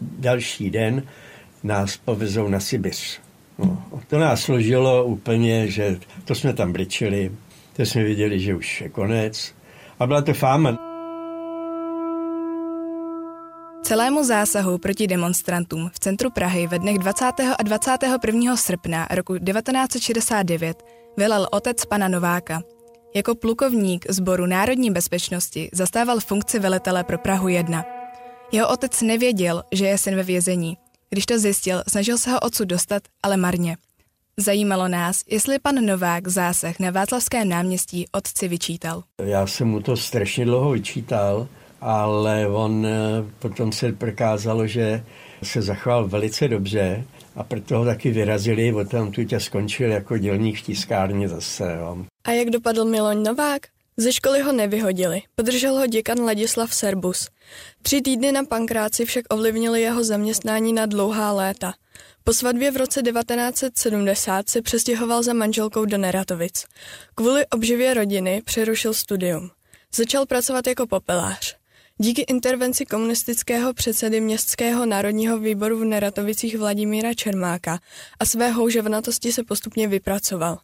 další 0.00 0.70
den 0.70 1.02
nás 1.62 1.96
povezou 1.96 2.48
na 2.48 2.60
Sibiř. 2.60 3.20
No, 3.58 3.82
to 4.08 4.18
nás 4.18 4.40
složilo 4.40 5.04
úplně, 5.04 5.68
že 5.68 5.98
to 6.24 6.34
jsme 6.34 6.52
tam 6.52 6.72
bličili, 6.72 7.32
to 7.76 7.82
jsme 7.82 8.04
viděli, 8.04 8.40
že 8.40 8.54
už 8.54 8.80
je 8.80 8.88
konec. 8.88 9.54
A 9.98 10.06
byla 10.06 10.22
to 10.22 10.34
fáma. 10.34 10.78
Celému 13.82 14.24
zásahu 14.24 14.78
proti 14.78 15.06
demonstrantům 15.06 15.90
v 15.92 15.98
centru 15.98 16.30
Prahy 16.30 16.66
ve 16.66 16.78
dnech 16.78 16.98
20. 16.98 17.24
a 17.58 17.62
21. 17.62 18.56
srpna 18.56 19.06
roku 19.10 19.38
1969 19.38 20.82
velel 21.16 21.46
otec 21.52 21.84
pana 21.84 22.08
Nováka. 22.08 22.62
Jako 23.14 23.34
plukovník 23.34 24.06
sboru 24.10 24.46
národní 24.46 24.90
bezpečnosti 24.90 25.70
zastával 25.72 26.20
funkci 26.20 26.58
velitele 26.58 27.04
pro 27.04 27.18
Prahu 27.18 27.48
1. 27.48 27.84
Jeho 28.52 28.68
otec 28.68 29.02
nevěděl, 29.02 29.62
že 29.72 29.86
je 29.86 29.98
syn 29.98 30.16
ve 30.16 30.22
vězení. 30.22 30.76
Když 31.12 31.26
to 31.26 31.38
zjistil, 31.38 31.82
snažil 31.88 32.18
se 32.18 32.30
ho 32.30 32.40
odsud 32.40 32.68
dostat, 32.68 33.02
ale 33.22 33.36
marně. 33.36 33.76
Zajímalo 34.36 34.88
nás, 34.88 35.22
jestli 35.30 35.58
pan 35.58 35.74
Novák 35.74 36.28
zásah 36.28 36.78
na 36.78 36.90
Václavském 36.90 37.48
náměstí 37.48 38.06
otci 38.12 38.48
vyčítal. 38.48 39.02
Já 39.24 39.46
jsem 39.46 39.68
mu 39.68 39.80
to 39.80 39.96
strašně 39.96 40.44
dlouho 40.44 40.70
vyčítal, 40.70 41.48
ale 41.80 42.48
on 42.48 42.86
eh, 42.86 43.24
potom 43.38 43.72
se 43.72 43.92
prokázalo, 43.92 44.66
že 44.66 45.04
se 45.42 45.62
zachoval 45.62 46.08
velice 46.08 46.48
dobře 46.48 47.04
a 47.36 47.42
proto 47.44 47.78
ho 47.78 47.84
taky 47.84 48.10
vyrazili, 48.10 48.72
od 48.72 48.88
tam 48.88 49.12
tu 49.12 49.24
tě 49.24 49.40
skončil 49.40 49.90
jako 49.90 50.18
dělník 50.18 50.58
v 50.58 50.62
tiskárně 50.62 51.28
zase. 51.28 51.76
Jo. 51.78 52.04
A 52.24 52.30
jak 52.30 52.50
dopadl 52.50 52.84
Miloň 52.84 53.22
Novák? 53.22 53.62
Ze 53.96 54.12
školy 54.12 54.40
ho 54.40 54.52
nevyhodili, 54.52 55.22
podržel 55.34 55.74
ho 55.74 55.86
děkan 55.86 56.20
Ladislav 56.20 56.74
Serbus. 56.74 57.28
Tři 57.82 58.02
týdny 58.02 58.32
na 58.32 58.44
pankráci 58.44 59.04
však 59.04 59.24
ovlivnili 59.30 59.82
jeho 59.82 60.04
zaměstnání 60.04 60.72
na 60.72 60.86
dlouhá 60.86 61.32
léta. 61.32 61.74
Po 62.24 62.32
svatbě 62.32 62.70
v 62.70 62.76
roce 62.76 63.02
1970 63.02 64.48
se 64.48 64.62
přestěhoval 64.62 65.22
za 65.22 65.32
manželkou 65.32 65.84
do 65.84 65.98
Neratovic. 65.98 66.64
Kvůli 67.14 67.46
obživě 67.46 67.94
rodiny 67.94 68.42
přerušil 68.44 68.94
studium. 68.94 69.50
Začal 69.94 70.26
pracovat 70.26 70.66
jako 70.66 70.86
popelář. 70.86 71.56
Díky 71.98 72.22
intervenci 72.22 72.86
komunistického 72.86 73.74
předsedy 73.74 74.20
Městského 74.20 74.86
národního 74.86 75.38
výboru 75.38 75.78
v 75.78 75.84
Neratovicích 75.84 76.58
Vladimíra 76.58 77.14
Čermáka 77.14 77.78
a 78.20 78.24
své 78.24 78.50
houževnatosti 78.50 79.32
se 79.32 79.44
postupně 79.44 79.88
vypracoval. 79.88 80.58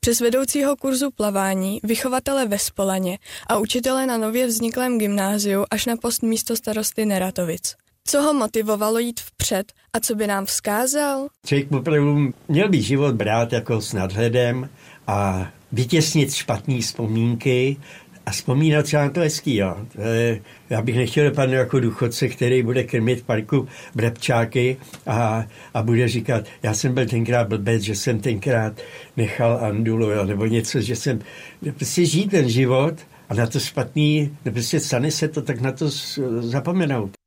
Přes 0.00 0.20
vedoucího 0.20 0.76
kurzu 0.76 1.10
plavání, 1.10 1.80
vychovatele 1.82 2.46
ve 2.46 2.58
Spolaně 2.58 3.18
a 3.46 3.58
učitele 3.58 4.06
na 4.06 4.16
nově 4.16 4.46
vzniklém 4.46 4.98
gymnáziu 4.98 5.64
až 5.70 5.86
na 5.86 5.96
post 5.96 6.22
místo 6.22 6.56
starosty 6.56 7.06
Neratovic. 7.06 7.74
Co 8.04 8.22
ho 8.22 8.34
motivovalo 8.34 8.98
jít 8.98 9.20
vpřed 9.20 9.72
a 9.92 10.00
co 10.00 10.14
by 10.14 10.26
nám 10.26 10.46
vzkázal? 10.46 11.28
Člověk 11.46 11.72
opravdu 11.72 12.32
měl 12.48 12.68
by 12.68 12.82
život 12.82 13.14
brát 13.14 13.52
jako 13.52 13.80
s 13.80 13.92
nadhledem 13.92 14.68
a 15.06 15.48
vytěsnit 15.72 16.34
špatné 16.34 16.80
vzpomínky 16.80 17.76
a 18.26 18.30
vzpomínat 18.30 18.86
hezký, 19.16 19.56
jo. 19.56 19.76
Já 20.70 20.82
bych 20.82 20.96
nechtěl 20.96 21.30
dopadnout 21.30 21.56
jako 21.56 21.80
důchodce, 21.80 22.28
který 22.28 22.62
bude 22.62 22.84
krmit 22.84 23.20
v 23.20 23.22
parku 23.22 23.68
brepčáky 23.94 24.76
a, 25.06 25.44
a 25.74 25.82
bude 25.82 26.08
říkat, 26.08 26.44
já 26.62 26.74
jsem 26.74 26.94
byl 26.94 27.06
tenkrát 27.06 27.48
blbec, 27.48 27.82
že 27.82 27.94
jsem 27.94 28.20
tenkrát 28.20 28.80
nechal 29.16 29.58
Andulu, 29.62 30.10
jo, 30.10 30.24
nebo 30.24 30.46
něco, 30.46 30.80
že 30.80 30.96
jsem, 30.96 31.18
prostě 31.76 32.04
žít 32.04 32.30
ten 32.30 32.48
život 32.48 32.94
a 33.28 33.34
na 33.34 33.46
to 33.46 33.60
špatný, 33.60 34.36
prostě 34.52 34.80
stane 34.80 35.10
se 35.10 35.28
to, 35.28 35.42
tak 35.42 35.60
na 35.60 35.72
to 35.72 35.90
zapomenout. 36.40 37.21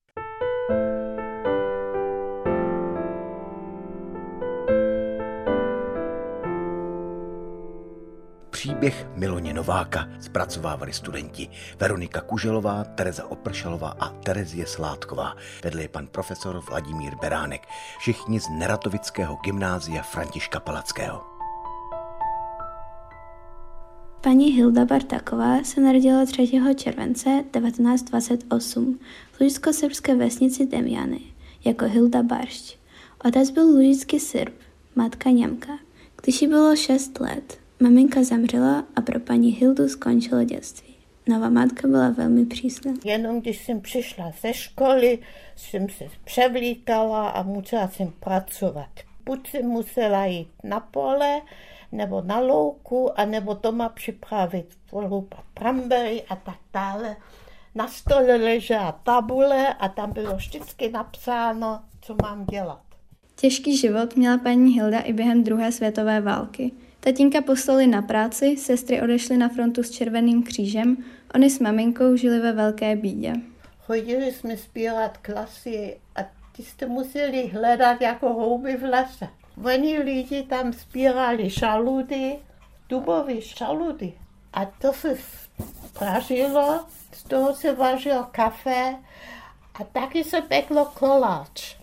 Příběh 8.85 9.07
Miloně 9.15 9.53
Nováka 9.53 10.09
zpracovávali 10.19 10.93
studenti 10.93 11.49
Veronika 11.79 12.21
Kuželová, 12.21 12.83
Tereza 12.83 13.31
Opršalová 13.31 13.95
a 13.99 14.09
Terezie 14.09 14.67
Sládková. 14.67 15.35
Vedl 15.63 15.79
je 15.79 15.87
pan 15.87 16.07
profesor 16.07 16.61
Vladimír 16.69 17.15
Beránek. 17.21 17.61
Všichni 17.99 18.39
z 18.39 18.49
Neratovického 18.49 19.35
gymnázia 19.43 20.03
Františka 20.03 20.59
Palackého. 20.59 21.23
Paní 24.21 24.51
Hilda 24.51 24.85
Bartaková 24.85 25.63
se 25.63 25.81
narodila 25.81 26.25
3. 26.25 26.61
července 26.75 27.43
1928 27.51 28.99
v 29.31 29.41
lužisko-srbské 29.41 30.15
vesnici 30.15 30.65
Demjany 30.65 31.19
jako 31.65 31.85
Hilda 31.85 32.23
Baršť. 32.23 32.77
Otec 33.25 33.49
byl 33.49 33.65
lužický 33.65 34.19
Srb, 34.19 34.53
matka 34.95 35.29
Němka. 35.29 35.71
Když 36.21 36.41
jí 36.41 36.47
bylo 36.47 36.75
6 36.75 37.19
let, 37.19 37.64
Maminka 37.79 38.23
zemřela 38.23 38.83
a 38.95 39.01
pro 39.01 39.19
paní 39.19 39.51
Hildu 39.51 39.89
skončilo 39.89 40.43
dětství. 40.43 40.95
Nová 41.27 41.49
matka 41.49 41.87
byla 41.87 42.09
velmi 42.09 42.45
přísná. 42.45 42.93
Jenom 43.05 43.41
když 43.41 43.65
jsem 43.65 43.81
přišla 43.81 44.33
ze 44.41 44.53
školy, 44.53 45.19
jsem 45.55 45.89
se 45.89 46.05
převlíkala 46.23 47.29
a 47.29 47.43
musela 47.43 47.87
jsem 47.87 48.13
pracovat. 48.19 48.89
Buď 49.25 49.49
jsem 49.49 49.65
musela 49.65 50.25
jít 50.25 50.49
na 50.63 50.79
pole, 50.79 51.41
nebo 51.91 52.21
na 52.21 52.39
louku, 52.39 53.19
a 53.19 53.25
nebo 53.25 53.53
doma 53.53 53.89
připravit 53.89 54.65
polupa 54.89 55.43
prambery 55.53 56.23
a 56.29 56.35
tak 56.35 56.57
dále. 56.73 57.15
Na 57.75 57.87
stole 57.87 58.35
ležela 58.35 58.91
tabule 58.91 59.73
a 59.73 59.89
tam 59.89 60.13
bylo 60.13 60.35
vždycky 60.35 60.91
napsáno, 60.91 61.79
co 62.01 62.15
mám 62.21 62.45
dělat. 62.45 62.81
Těžký 63.35 63.77
život 63.77 64.15
měla 64.15 64.37
paní 64.37 64.73
Hilda 64.73 64.99
i 64.99 65.13
během 65.13 65.43
druhé 65.43 65.71
světové 65.71 66.21
války. 66.21 66.71
Tatínka 67.05 67.41
poslali 67.41 67.87
na 67.87 68.01
práci, 68.01 68.57
sestry 68.57 69.01
odešly 69.01 69.37
na 69.37 69.49
frontu 69.49 69.83
s 69.83 69.91
Červeným 69.91 70.43
křížem, 70.43 70.97
oni 71.35 71.49
s 71.49 71.59
maminkou 71.59 72.15
žili 72.15 72.39
ve 72.39 72.51
velké 72.51 72.95
bídě. 72.95 73.33
Chodili 73.79 74.31
jsme 74.31 74.57
sbírat 74.57 75.17
klasy 75.17 75.97
a 76.15 76.19
ty 76.55 76.63
jste 76.63 76.85
museli 76.85 77.47
hledat 77.47 78.01
jako 78.01 78.33
houby 78.33 78.77
v 78.77 78.83
lese. 78.83 79.27
Oni 79.65 79.99
lidi 79.99 80.43
tam 80.43 80.73
sbírali 80.73 81.49
šaludy, 81.49 82.35
dubové 82.89 83.41
šaludy. 83.41 84.13
A 84.53 84.65
to 84.65 84.93
se 84.93 85.17
pražilo, 85.99 86.85
z 87.11 87.23
toho 87.23 87.55
se 87.55 87.75
vařil 87.75 88.23
kafe 88.31 88.95
A 89.73 89.83
taky 89.83 90.23
se 90.23 90.41
peklo 90.41 90.85
koláč. 90.85 91.75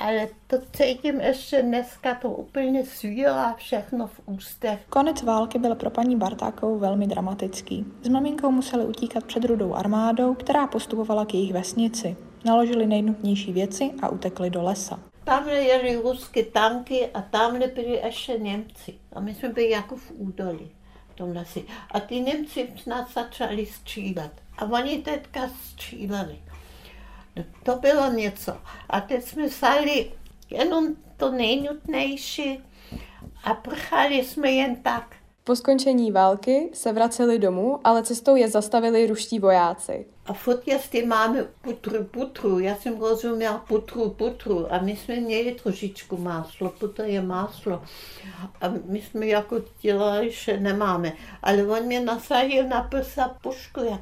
Ale 0.00 0.28
to 0.46 0.56
cítím 0.72 1.20
ještě 1.20 1.62
dneska, 1.62 2.14
to 2.14 2.30
úplně 2.30 2.84
svírá 2.84 3.54
všechno 3.54 4.06
v 4.06 4.20
ústech. 4.26 4.80
Konec 4.90 5.22
války 5.22 5.58
byl 5.58 5.74
pro 5.74 5.90
paní 5.90 6.16
Bartákovou 6.16 6.78
velmi 6.78 7.06
dramatický. 7.06 7.84
S 8.02 8.08
maminkou 8.08 8.50
museli 8.50 8.84
utíkat 8.84 9.24
před 9.24 9.44
rudou 9.44 9.74
armádou, 9.74 10.34
která 10.34 10.66
postupovala 10.66 11.24
k 11.24 11.34
jejich 11.34 11.52
vesnici. 11.52 12.16
Naložili 12.44 12.86
nejnutnější 12.86 13.52
věci 13.52 13.90
a 14.02 14.08
utekli 14.08 14.50
do 14.50 14.62
lesa. 14.62 15.00
Tamhle 15.24 15.54
jeli 15.54 15.96
ruské 15.96 16.42
tanky 16.42 17.06
a 17.14 17.22
tamhle 17.22 17.66
byli 17.66 18.00
ještě 18.04 18.38
Němci. 18.38 18.94
A 19.12 19.20
my 19.20 19.34
jsme 19.34 19.48
byli 19.48 19.70
jako 19.70 19.96
v 19.96 20.12
údolí. 20.16 20.70
V 21.08 21.14
tom 21.14 21.36
lesi. 21.36 21.64
A 21.90 22.00
ty 22.00 22.20
Němci 22.20 22.68
nás 22.86 23.14
začali 23.14 23.66
střílet. 23.66 24.32
A 24.58 24.64
oni 24.64 24.98
teďka 24.98 25.48
stříleli. 25.48 26.38
To 27.62 27.76
bylo 27.76 28.12
něco. 28.12 28.56
A 28.90 29.00
teď 29.00 29.24
jsme 29.24 29.46
vzali 29.46 30.12
jenom 30.50 30.86
to 31.16 31.30
nejnutnější 31.30 32.60
a 33.44 33.54
prchali 33.54 34.24
jsme 34.24 34.50
jen 34.50 34.76
tak. 34.76 35.16
Po 35.44 35.56
skončení 35.56 36.12
války 36.12 36.70
se 36.72 36.92
vraceli 36.92 37.38
domů, 37.38 37.80
ale 37.84 38.02
cestou 38.02 38.36
je 38.36 38.48
zastavili 38.48 39.06
ruští 39.06 39.38
vojáci. 39.38 40.06
A 40.26 40.32
furt 40.32 40.68
jestli 40.68 41.06
máme 41.06 41.44
putru, 41.60 42.04
putru, 42.04 42.58
já 42.58 42.76
jsem 42.76 43.00
rozuměl 43.00 43.60
putru, 43.68 44.10
putru 44.10 44.72
a 44.72 44.78
my 44.78 44.96
jsme 44.96 45.16
měli 45.16 45.56
trošičku 45.62 46.16
máslo, 46.16 46.68
putr 46.68 47.04
je 47.04 47.22
máslo. 47.22 47.82
A 48.60 48.72
my 48.84 49.02
jsme 49.02 49.26
jako 49.26 49.56
dělali, 49.80 50.30
že 50.30 50.60
nemáme. 50.60 51.12
Ale 51.42 51.64
on 51.66 51.82
mě 51.82 52.00
nasadil 52.00 52.68
na 52.68 52.82
prsa 52.82 53.36
pušku, 53.42 53.80
jak 53.84 54.00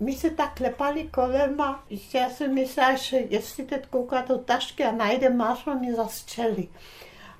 my 0.00 0.12
se 0.16 0.30
tak 0.30 0.54
klepali 0.54 1.08
kolema, 1.08 1.84
já 2.14 2.30
jsem 2.30 2.54
myslela, 2.54 2.94
že 2.94 3.16
jestli 3.16 3.64
teď 3.64 3.86
kouká 3.86 4.20
do 4.20 4.38
tašky 4.38 4.84
a 4.84 4.92
najde 4.92 5.30
máslo, 5.30 5.74
mi 5.74 5.94
zastřelí. 5.94 6.68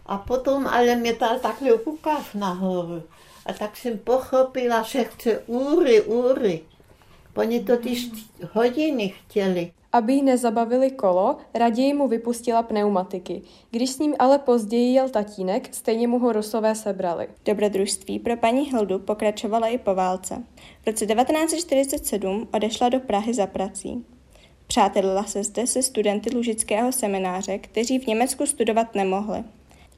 A 0.06 0.18
potom 0.18 0.66
ale 0.66 0.96
mě 0.96 1.12
dal 1.12 1.38
takhle 1.38 1.70
rukav 1.86 2.34
nahoru. 2.34 3.02
A 3.46 3.52
tak 3.52 3.76
jsem 3.76 3.98
pochopila, 3.98 4.82
že 4.82 5.04
chce 5.04 5.38
úry, 5.38 6.02
úry. 6.02 6.60
Oni 7.36 7.60
totiž 7.60 8.10
hodiny 8.52 9.08
chtěli. 9.08 9.72
Aby 9.92 10.12
jí 10.12 10.22
nezabavili 10.22 10.90
kolo, 10.90 11.36
raději 11.54 11.94
mu 11.94 12.08
vypustila 12.08 12.62
pneumatiky. 12.62 13.42
Když 13.70 13.90
s 13.90 13.98
ním 13.98 14.14
ale 14.18 14.38
později 14.38 14.94
jel 14.94 15.08
tatínek, 15.08 15.74
stejně 15.74 16.08
mu 16.08 16.18
ho 16.18 16.32
Rusové 16.32 16.74
sebrali. 16.74 17.28
Dobrodružství 17.44 18.18
pro 18.18 18.36
paní 18.36 18.70
Hildu 18.70 18.98
pokračovala 18.98 19.66
i 19.66 19.78
po 19.78 19.94
válce. 19.94 20.42
V 20.82 20.86
roce 20.86 21.06
1947 21.06 22.48
odešla 22.54 22.88
do 22.88 23.00
Prahy 23.00 23.34
za 23.34 23.46
prací. 23.46 24.04
Přátelila 24.66 25.24
se 25.24 25.44
zde 25.44 25.66
se 25.66 25.82
studenty 25.82 26.36
Lužického 26.36 26.92
semináře, 26.92 27.58
kteří 27.58 27.98
v 27.98 28.06
Německu 28.06 28.46
studovat 28.46 28.94
nemohli. 28.94 29.44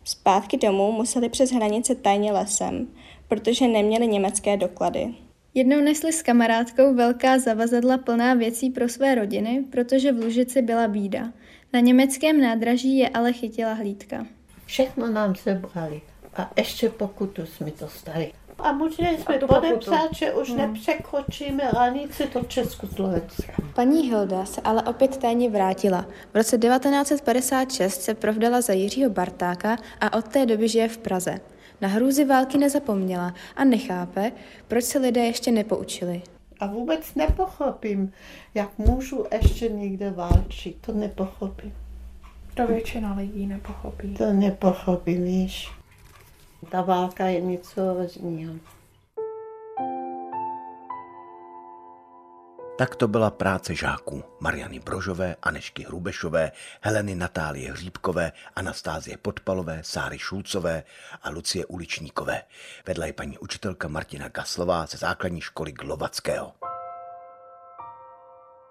Zpátky 0.04 0.56
domů 0.56 0.92
museli 0.92 1.28
přes 1.28 1.50
hranice 1.50 1.94
tajně 1.94 2.32
lesem, 2.32 2.88
protože 3.28 3.68
neměli 3.68 4.06
německé 4.06 4.56
doklady. 4.56 5.14
Jednou 5.56 5.80
nesli 5.80 6.12
s 6.12 6.22
kamarádkou 6.22 6.94
velká 6.94 7.38
zavazadla 7.38 7.98
plná 7.98 8.34
věcí 8.34 8.70
pro 8.70 8.88
své 8.88 9.14
rodiny, 9.14 9.64
protože 9.70 10.12
v 10.12 10.24
Lužici 10.24 10.62
byla 10.62 10.88
bída. 10.88 11.32
Na 11.72 11.80
německém 11.80 12.40
nádraží 12.40 12.98
je 12.98 13.08
ale 13.08 13.32
chytila 13.32 13.72
hlídka. 13.72 14.26
Všechno 14.66 15.06
nám 15.12 15.34
sebrali 15.34 16.00
a 16.36 16.50
ještě 16.56 16.88
pokutu 16.88 17.46
jsme 17.46 17.72
dostali. 17.80 18.32
A 18.58 18.72
museli 18.72 19.18
jsme 19.18 19.38
podepsat, 19.38 20.08
že 20.14 20.32
už 20.32 20.48
hmm. 20.48 20.58
nepřekročíme 20.58 21.64
hranici 21.64 22.28
do 22.34 22.40
Československa. 22.40 23.52
Paní 23.74 24.08
Hilda 24.08 24.44
se 24.44 24.60
ale 24.60 24.82
opět 24.82 25.16
tajně 25.16 25.50
vrátila. 25.50 26.06
V 26.32 26.36
roce 26.36 26.58
1956 26.58 28.02
se 28.02 28.14
provdala 28.14 28.60
za 28.60 28.72
Jiřího 28.72 29.10
Bartáka 29.10 29.76
a 30.00 30.12
od 30.18 30.28
té 30.28 30.46
doby 30.46 30.68
žije 30.68 30.88
v 30.88 30.98
Praze. 30.98 31.40
Na 31.84 31.90
hrůzy 31.90 32.24
války 32.24 32.58
nezapomněla 32.58 33.34
a 33.56 33.64
nechápe, 33.64 34.32
proč 34.68 34.84
se 34.84 34.98
lidé 34.98 35.20
ještě 35.20 35.50
nepoučili. 35.52 36.22
A 36.60 36.66
vůbec 36.66 37.14
nepochopím, 37.14 38.12
jak 38.54 38.78
můžu 38.78 39.24
ještě 39.32 39.68
někde 39.68 40.10
válčit. 40.10 40.76
To 40.80 40.92
nepochopím. 40.92 41.72
To 42.54 42.66
většina 42.66 43.14
lidí 43.14 43.46
nepochopí. 43.46 44.14
To 44.14 44.32
nepochopím, 44.32 45.24
víš. 45.24 45.70
Ta 46.70 46.82
válka 46.82 47.26
je 47.26 47.40
něco 47.40 47.82
jiného. 48.22 48.54
Tak 52.84 52.96
to 52.96 53.08
byla 53.08 53.30
práce 53.30 53.74
žáků 53.74 54.24
Mariany 54.40 54.80
Brožové, 54.80 55.36
Anešky 55.42 55.84
Hrubešové, 55.84 56.52
Heleny 56.80 57.14
Natálie 57.14 57.72
Hříbkové, 57.72 58.32
Anastázie 58.56 59.16
Podpalové, 59.16 59.80
Sáry 59.82 60.18
Šulcové 60.18 60.82
a 61.22 61.30
Lucie 61.30 61.66
Uličníkové. 61.66 62.42
Vedla 62.86 63.06
je 63.06 63.12
paní 63.12 63.38
učitelka 63.38 63.88
Martina 63.88 64.28
Gaslová 64.28 64.86
ze 64.86 64.98
základní 64.98 65.40
školy 65.40 65.72
Glovackého. 65.72 66.52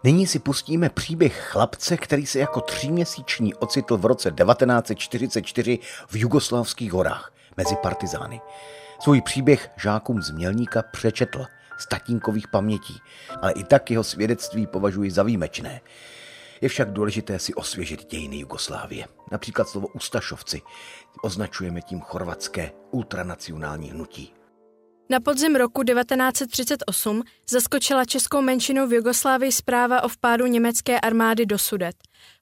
Nyní 0.03 0.27
si 0.27 0.39
pustíme 0.39 0.89
příběh 0.89 1.47
chlapce, 1.51 1.97
který 1.97 2.25
se 2.25 2.39
jako 2.39 2.61
tříměsíční 2.61 3.53
ocitl 3.53 3.97
v 3.97 4.05
roce 4.05 4.31
1944 4.31 5.79
v 6.07 6.15
Jugoslavských 6.15 6.91
horách 6.91 7.33
mezi 7.57 7.75
partizány. 7.75 8.41
Svůj 8.99 9.21
příběh 9.21 9.69
žákům 9.77 10.21
z 10.21 10.31
Mělníka 10.31 10.83
přečetl– 10.91 11.45
z 11.77 11.87
tatínkových 11.87 12.47
pamětí, 12.47 13.01
ale 13.41 13.51
i 13.51 13.63
tak 13.63 13.91
jeho 13.91 14.03
svědectví 14.03 14.67
považuji 14.67 15.11
za 15.11 15.23
výjimečné. 15.23 15.81
Je 16.61 16.69
však 16.69 16.91
důležité 16.91 17.39
si 17.39 17.53
osvěžit 17.53 18.09
dějiny 18.09 18.39
Jugoslávie. 18.39 19.07
Například 19.31 19.69
slovo 19.69 19.87
Ustašovci 19.87 20.61
označujeme 21.21 21.81
tím 21.81 22.01
chorvatské 22.01 22.71
ultranacionální 22.91 23.91
hnutí. 23.91 24.33
Na 25.09 25.19
podzim 25.19 25.55
roku 25.55 25.83
1938 25.83 27.23
zaskočila 27.49 28.05
českou 28.05 28.41
menšinou 28.41 28.87
v 28.87 28.93
Jugoslávii 28.93 29.51
zpráva 29.51 30.03
o 30.03 30.07
vpádu 30.07 30.45
německé 30.45 30.99
armády 30.99 31.45
do 31.45 31.57
Sudet. 31.57 31.95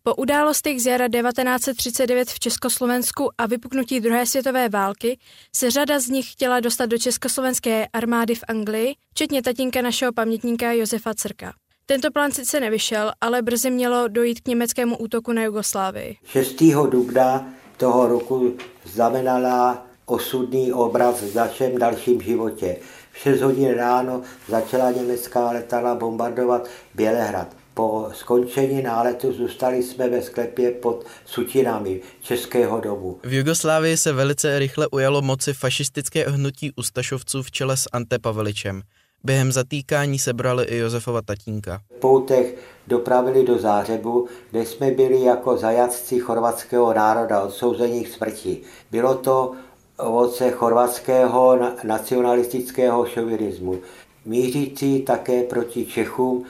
Po 0.04 0.16
událostech 0.16 0.82
z 0.82 0.86
jara 0.86 1.08
1939 1.08 2.30
v 2.30 2.40
Československu 2.40 3.30
a 3.38 3.46
vypuknutí 3.46 4.00
druhé 4.00 4.26
světové 4.26 4.70
války 4.70 5.20
se 5.56 5.72
řada 5.72 6.00
z 6.00 6.08
nich 6.08 6.32
chtěla 6.32 6.60
dostat 6.60 6.86
do 6.86 6.98
československé 6.98 7.88
armády 7.94 8.36
v 8.36 8.44
Anglii, 8.48 8.96
včetně 9.12 9.42
tatínka 9.42 9.82
našeho 9.82 10.14
pamětníka 10.14 10.72
Josefa 10.72 11.14
Crka. 11.14 11.54
Tento 11.86 12.12
plán 12.12 12.32
sice 12.32 12.60
nevyšel, 12.60 13.12
ale 13.22 13.42
brzy 13.42 13.70
mělo 13.70 14.08
dojít 14.08 14.42
k 14.42 14.48
německému 14.48 14.98
útoku 14.98 15.34
na 15.34 15.44
Jugoslávii. 15.44 16.18
6. 16.26 16.64
dubna 16.90 17.54
toho 17.78 18.08
roku 18.08 18.54
znamenala 18.86 19.86
osudný 20.06 20.74
obraz 20.74 21.22
v 21.22 21.36
našem 21.36 21.78
dalším 21.78 22.22
životě. 22.22 22.78
V 23.12 23.18
6 23.18 23.42
hodin 23.42 23.74
ráno 23.74 24.22
začala 24.48 24.92
německá 24.92 25.52
letadla 25.52 25.96
bombardovat 25.96 26.68
Bělehrad. 26.96 27.61
Po 27.74 28.10
skončení 28.14 28.82
náletu 28.82 29.34
zůstali 29.34 29.84
jsme 29.84 30.10
ve 30.10 30.22
sklepě 30.22 30.72
pod 30.72 31.06
sutinami 31.26 32.02
Českého 32.22 32.80
domu. 32.80 33.20
V 33.24 33.34
Jugoslávii 33.34 33.98
se 33.98 34.14
velice 34.14 34.60
rychle 34.60 34.88
ujalo 34.88 35.22
moci 35.22 35.54
fašistické 35.54 36.30
hnutí 36.30 36.72
Ustašovců 36.76 37.44
v 37.44 37.52
čele 37.52 37.78
s 37.78 37.90
Ante 37.92 38.20
Paveličem. 38.20 38.82
Během 39.24 39.52
zatýkání 39.52 40.20
sebrali 40.20 40.66
i 40.66 40.78
Josefova 40.78 41.22
tatínka. 41.22 41.82
Poutech 42.00 42.56
dopravili 42.88 43.46
do 43.46 43.58
Zářebu, 43.58 44.28
kde 44.52 44.66
jsme 44.66 44.92
byli 44.92 45.22
jako 45.22 45.58
zajatci 45.58 46.20
chorvatského 46.20 46.94
národa 46.94 47.42
odsouzení 47.42 48.04
k 48.04 48.14
smrti. 48.14 48.62
Bylo 48.92 49.16
to 49.16 49.52
ovoce 49.98 50.52
chorvatského 50.52 51.60
nacionalistického 51.84 53.06
šovinismu, 53.06 53.80
mířící 54.26 55.02
také 55.02 55.44
proti 55.44 55.86
Čechům, 55.86 56.46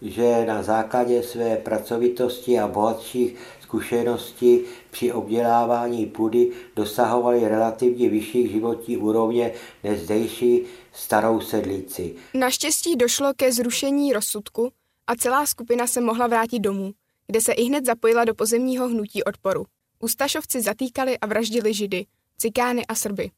protože 0.00 0.46
na 0.46 0.62
základě 0.62 1.22
své 1.22 1.56
pracovitosti 1.56 2.58
a 2.58 2.68
bohatších 2.68 3.36
zkušeností 3.60 4.60
při 4.90 5.12
obdělávání 5.12 6.06
půdy 6.06 6.50
dosahovali 6.76 7.48
relativně 7.48 8.08
vyšších 8.08 8.50
životní 8.50 8.96
úrovně 8.96 9.52
než 9.84 10.00
zdejší 10.00 10.62
starou 10.92 11.40
sedlíci. 11.40 12.14
Naštěstí 12.34 12.96
došlo 12.96 13.32
ke 13.36 13.52
zrušení 13.52 14.12
rozsudku 14.12 14.72
a 15.06 15.16
celá 15.16 15.46
skupina 15.46 15.86
se 15.86 16.00
mohla 16.00 16.26
vrátit 16.26 16.58
domů, 16.58 16.92
kde 17.26 17.40
se 17.40 17.52
i 17.52 17.64
hned 17.64 17.86
zapojila 17.86 18.24
do 18.24 18.34
pozemního 18.34 18.88
hnutí 18.88 19.24
odporu. 19.24 19.64
Ustašovci 20.02 20.60
zatýkali 20.60 21.18
a 21.18 21.26
vraždili 21.26 21.74
židy, 21.74 22.06
cikány 22.38 22.86
a 22.86 22.94
Srby. 22.94 23.30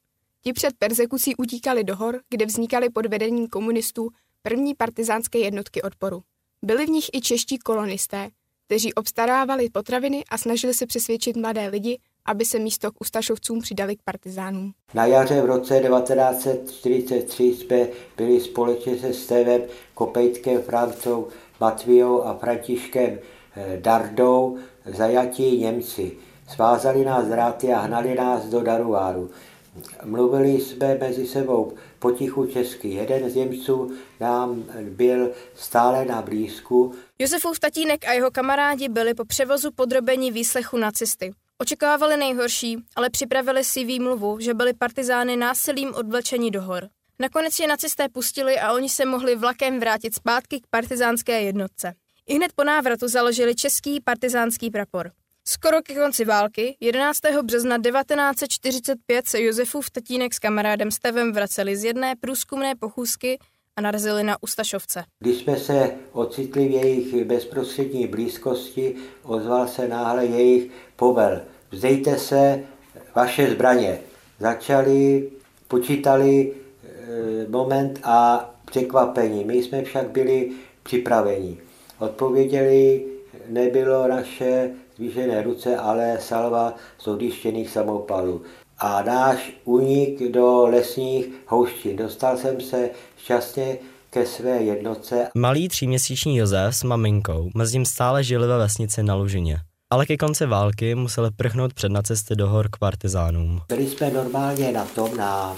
Ti 0.43 0.53
před 0.53 0.75
persekucí 0.79 1.37
utíkali 1.37 1.85
do 1.85 1.97
hor, 1.97 2.21
kde 2.31 2.47
vznikaly 2.47 2.91
pod 2.91 3.07
vedením 3.07 3.49
komunistů 3.49 4.09
první 4.43 4.75
partizánské 4.75 5.39
jednotky 5.39 5.83
odporu. 5.83 6.23
Byli 6.65 6.87
v 6.87 6.91
nich 6.91 7.05
i 7.13 7.21
čeští 7.21 7.59
kolonisté, 7.59 8.29
kteří 8.67 8.95
obstarávali 8.95 9.71
potraviny 9.71 10.25
a 10.31 10.39
snažili 10.39 10.75
se 10.75 10.87
přesvědčit 10.87 11.37
mladé 11.37 11.69
lidi, 11.69 11.99
aby 12.25 12.45
se 12.45 12.59
místo 12.59 12.93
k 12.93 13.01
ustašovcům 13.01 13.61
přidali 13.61 13.97
k 13.97 14.03
partizánům. 14.05 14.73
Na 14.95 15.07
jaře 15.07 15.43
v 15.43 15.45
roce 15.45 15.81
1943 15.81 17.45
jsme 17.45 17.87
byli 18.17 18.41
společně 18.41 18.99
se 18.99 19.13
Stevem 19.13 19.63
Kopejtkem 19.95 20.63
Francou 20.63 21.29
Matvijou 21.61 22.23
a 22.23 22.35
Františkem 22.35 23.19
eh, 23.57 23.79
Dardou 23.81 24.59
zajatí 24.87 25.59
Němci. 25.59 26.13
Svázali 26.49 27.05
nás 27.05 27.27
dráty 27.27 27.73
a 27.73 27.81
hnali 27.81 28.15
nás 28.15 28.45
do 28.45 28.61
Daruáru. 28.61 29.31
Mluvili 30.05 30.61
jsme 30.61 30.95
mezi 30.95 31.27
sebou 31.27 31.73
potichu 32.03 32.47
česky. 32.47 32.89
Jeden 32.89 33.31
z 33.31 33.35
Němců 33.35 33.93
nám 34.21 34.65
byl 34.91 35.31
stále 35.55 36.05
na 36.05 36.23
blízku. 36.23 36.95
Josefův 37.19 37.59
tatínek 37.59 38.09
a 38.09 38.13
jeho 38.13 38.31
kamarádi 38.31 38.89
byli 38.89 39.15
po 39.15 39.25
převozu 39.25 39.71
podrobeni 39.73 40.31
výslechu 40.31 40.77
nacisty. 40.77 41.33
Očekávali 41.59 42.17
nejhorší, 42.17 42.77
ale 42.97 43.11
připravili 43.11 43.65
si 43.65 43.85
výmluvu, 43.85 44.41
že 44.41 44.55
byli 44.55 44.75
partizány 44.75 45.37
násilím 45.37 45.95
odvlečeni 45.95 46.51
do 46.51 46.63
hor. 46.63 46.89
Nakonec 47.19 47.59
je 47.59 47.69
nacisté 47.69 48.09
pustili 48.09 48.59
a 48.59 48.73
oni 48.73 48.89
se 48.89 49.05
mohli 49.05 49.37
vlakem 49.37 49.81
vrátit 49.81 50.15
zpátky 50.15 50.61
k 50.61 50.67
partizánské 50.71 51.43
jednotce. 51.43 51.95
I 52.29 52.35
hned 52.35 52.53
po 52.53 52.65
návratu 52.65 53.09
založili 53.09 53.55
český 53.55 54.01
partizánský 54.01 54.71
prapor. 54.71 55.11
Skoro 55.45 55.83
ke 55.83 55.95
konci 55.95 56.25
války, 56.25 56.77
11. 56.81 57.21
března 57.43 57.79
1945 57.79 59.29
se 59.29 59.43
Josefův 59.43 59.91
tatínek 59.91 60.35
s 60.35 60.39
kamarádem 60.39 60.91
Stevem 60.91 61.33
vraceli 61.33 61.77
z 61.77 61.85
jedné 61.85 62.15
průzkumné 62.21 62.75
pochůzky 62.75 63.39
a 63.77 63.81
narazili 63.81 64.23
na 64.25 64.37
Ustašovce. 64.43 65.05
Když 65.19 65.37
jsme 65.37 65.57
se 65.57 65.91
ocitli 66.13 66.69
v 66.69 66.71
jejich 66.71 67.25
bezprostřední 67.25 68.07
blízkosti, 68.07 68.95
ozval 69.23 69.69
se 69.69 69.89
náhle 69.89 70.27
jejich 70.27 70.71
povel. 70.97 71.41
Vzdejte 71.71 72.19
se 72.19 72.65
vaše 73.15 73.51
zbraně. 73.51 74.01
Začali, 74.39 75.31
počítali 75.69 76.53
e, 76.53 77.49
moment 77.49 78.01
a 78.03 78.51
překvapení. 78.65 79.45
My 79.45 79.55
jsme 79.55 79.83
však 79.83 80.11
byli 80.11 80.51
připraveni. 80.83 81.59
Odpověděli, 81.99 83.07
nebylo 83.49 84.09
naše 84.09 84.71
zvýšené 85.03 85.43
ruce, 85.43 85.77
ale 85.77 86.17
salva 86.21 86.75
z 86.99 87.09
odjištěných 87.09 87.71
samopalů. 87.71 88.43
A 88.79 89.03
náš 89.03 89.53
únik 89.65 90.33
do 90.33 90.67
lesních 90.67 91.27
houští. 91.47 91.95
Dostal 91.95 92.37
jsem 92.37 92.61
se 92.61 92.91
šťastně 93.17 93.77
ke 94.11 94.27
své 94.27 94.63
jednotce. 94.63 95.29
Malý 95.35 95.69
tříměsíční 95.69 96.37
Josef 96.37 96.77
s 96.77 96.83
maminkou 96.83 97.51
mezi 97.55 97.77
ním 97.77 97.87
stále 97.87 98.25
žili 98.25 98.47
ve 98.47 98.59
vesnici 98.59 99.03
na 99.03 99.15
Lužině. 99.15 99.57
Ale 99.91 100.07
ke 100.07 100.17
konci 100.17 100.47
války 100.47 100.95
museli 100.95 101.31
prchnout 101.31 101.75
před 101.75 101.93
nacisty 101.93 102.37
do 102.37 102.49
hor 102.49 102.69
k 102.71 102.77
partizánům. 102.77 103.61
Byli 103.69 103.87
jsme 103.87 104.11
normálně 104.11 104.73
na 104.73 104.85
tom, 104.85 105.17
na, 105.17 105.57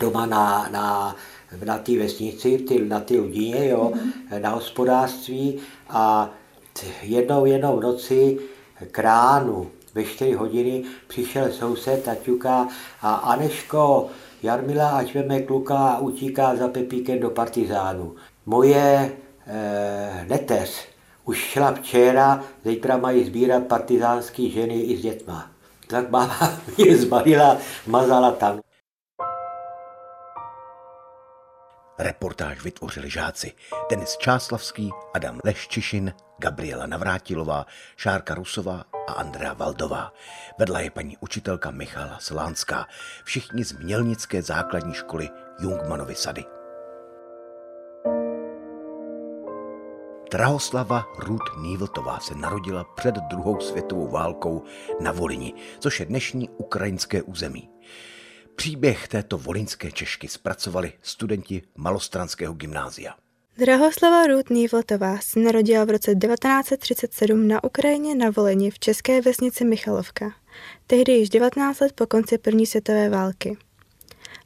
doma 0.00 0.26
na, 0.26 0.68
na, 0.72 1.16
na 1.64 1.78
té 1.78 1.98
vesnici, 1.98 2.58
ty, 2.58 2.88
na 2.88 3.00
ty 3.00 3.18
Ludině, 3.18 3.68
jo, 3.68 3.92
mm-hmm. 3.94 4.40
na 4.40 4.50
hospodářství 4.50 5.58
a 5.88 6.30
jednou, 7.02 7.46
jednou 7.46 7.76
v 7.76 7.82
noci 7.82 8.38
k 8.90 8.98
ránu 8.98 9.70
ve 9.94 10.04
4 10.04 10.32
hodiny 10.32 10.84
přišel 11.06 11.52
soused 11.52 12.04
Taťuka 12.04 12.68
a 13.02 13.14
Aneško, 13.14 14.08
Jarmila, 14.42 14.88
ať 14.88 15.14
veme 15.14 15.40
kluka 15.40 15.78
a 15.78 15.98
utíká 15.98 16.56
za 16.56 16.68
Pepíkem 16.68 17.20
do 17.20 17.30
partizánu. 17.30 18.14
Moje 18.46 19.12
eh, 19.46 20.26
neteř 20.28 20.88
už 21.24 21.38
šla 21.38 21.72
včera, 21.72 22.44
zítra 22.64 22.96
mají 22.96 23.24
sbírat 23.24 23.66
partizánský 23.66 24.50
ženy 24.50 24.80
i 24.80 24.96
s 24.96 25.02
dětma. 25.02 25.50
Tak 25.86 26.10
máma 26.10 26.52
mě 26.78 26.96
zbalila, 26.96 27.56
mazala 27.86 28.30
tam. 28.30 28.65
Reportáž 31.98 32.62
vytvořili 32.62 33.10
žáci 33.10 33.52
Denis 33.90 34.16
Čáslavský, 34.16 34.90
Adam 35.14 35.40
Leščišin, 35.44 36.14
Gabriela 36.38 36.86
Navrátilová, 36.86 37.66
Šárka 37.96 38.34
Rusová 38.34 38.84
a 39.08 39.12
Andrea 39.12 39.52
Valdová. 39.52 40.12
Vedla 40.58 40.80
je 40.80 40.90
paní 40.90 41.16
učitelka 41.20 41.70
Michala 41.70 42.18
Slánská, 42.20 42.86
všichni 43.24 43.64
z 43.64 43.72
Mělnické 43.72 44.42
základní 44.42 44.94
školy 44.94 45.28
Jungmanovy 45.60 46.14
sady. 46.14 46.44
Drahoslava 50.32 51.04
Ruth 51.18 51.56
Nývltová 51.58 52.20
se 52.20 52.34
narodila 52.34 52.84
před 52.84 53.14
druhou 53.14 53.60
světovou 53.60 54.08
válkou 54.08 54.62
na 55.00 55.12
Volini, 55.12 55.54
což 55.78 56.00
je 56.00 56.06
dnešní 56.06 56.48
ukrajinské 56.48 57.22
území. 57.22 57.70
Příběh 58.56 59.08
této 59.08 59.38
volinské 59.38 59.92
Češky 59.92 60.28
zpracovali 60.28 60.92
studenti 61.02 61.62
Malostranského 61.76 62.54
gymnázia. 62.54 63.14
Drahoslava 63.58 64.26
Ruth 64.26 64.50
Nývltová 64.50 65.18
se 65.18 65.40
narodila 65.40 65.84
v 65.84 65.90
roce 65.90 66.14
1937 66.14 67.48
na 67.48 67.64
Ukrajině 67.64 68.14
na 68.14 68.30
Voleni 68.30 68.70
v 68.70 68.78
české 68.78 69.20
vesnici 69.20 69.64
Michalovka, 69.64 70.32
tehdy 70.86 71.12
již 71.12 71.30
19 71.30 71.80
let 71.80 71.92
po 71.92 72.06
konci 72.06 72.38
první 72.38 72.66
světové 72.66 73.08
války. 73.08 73.56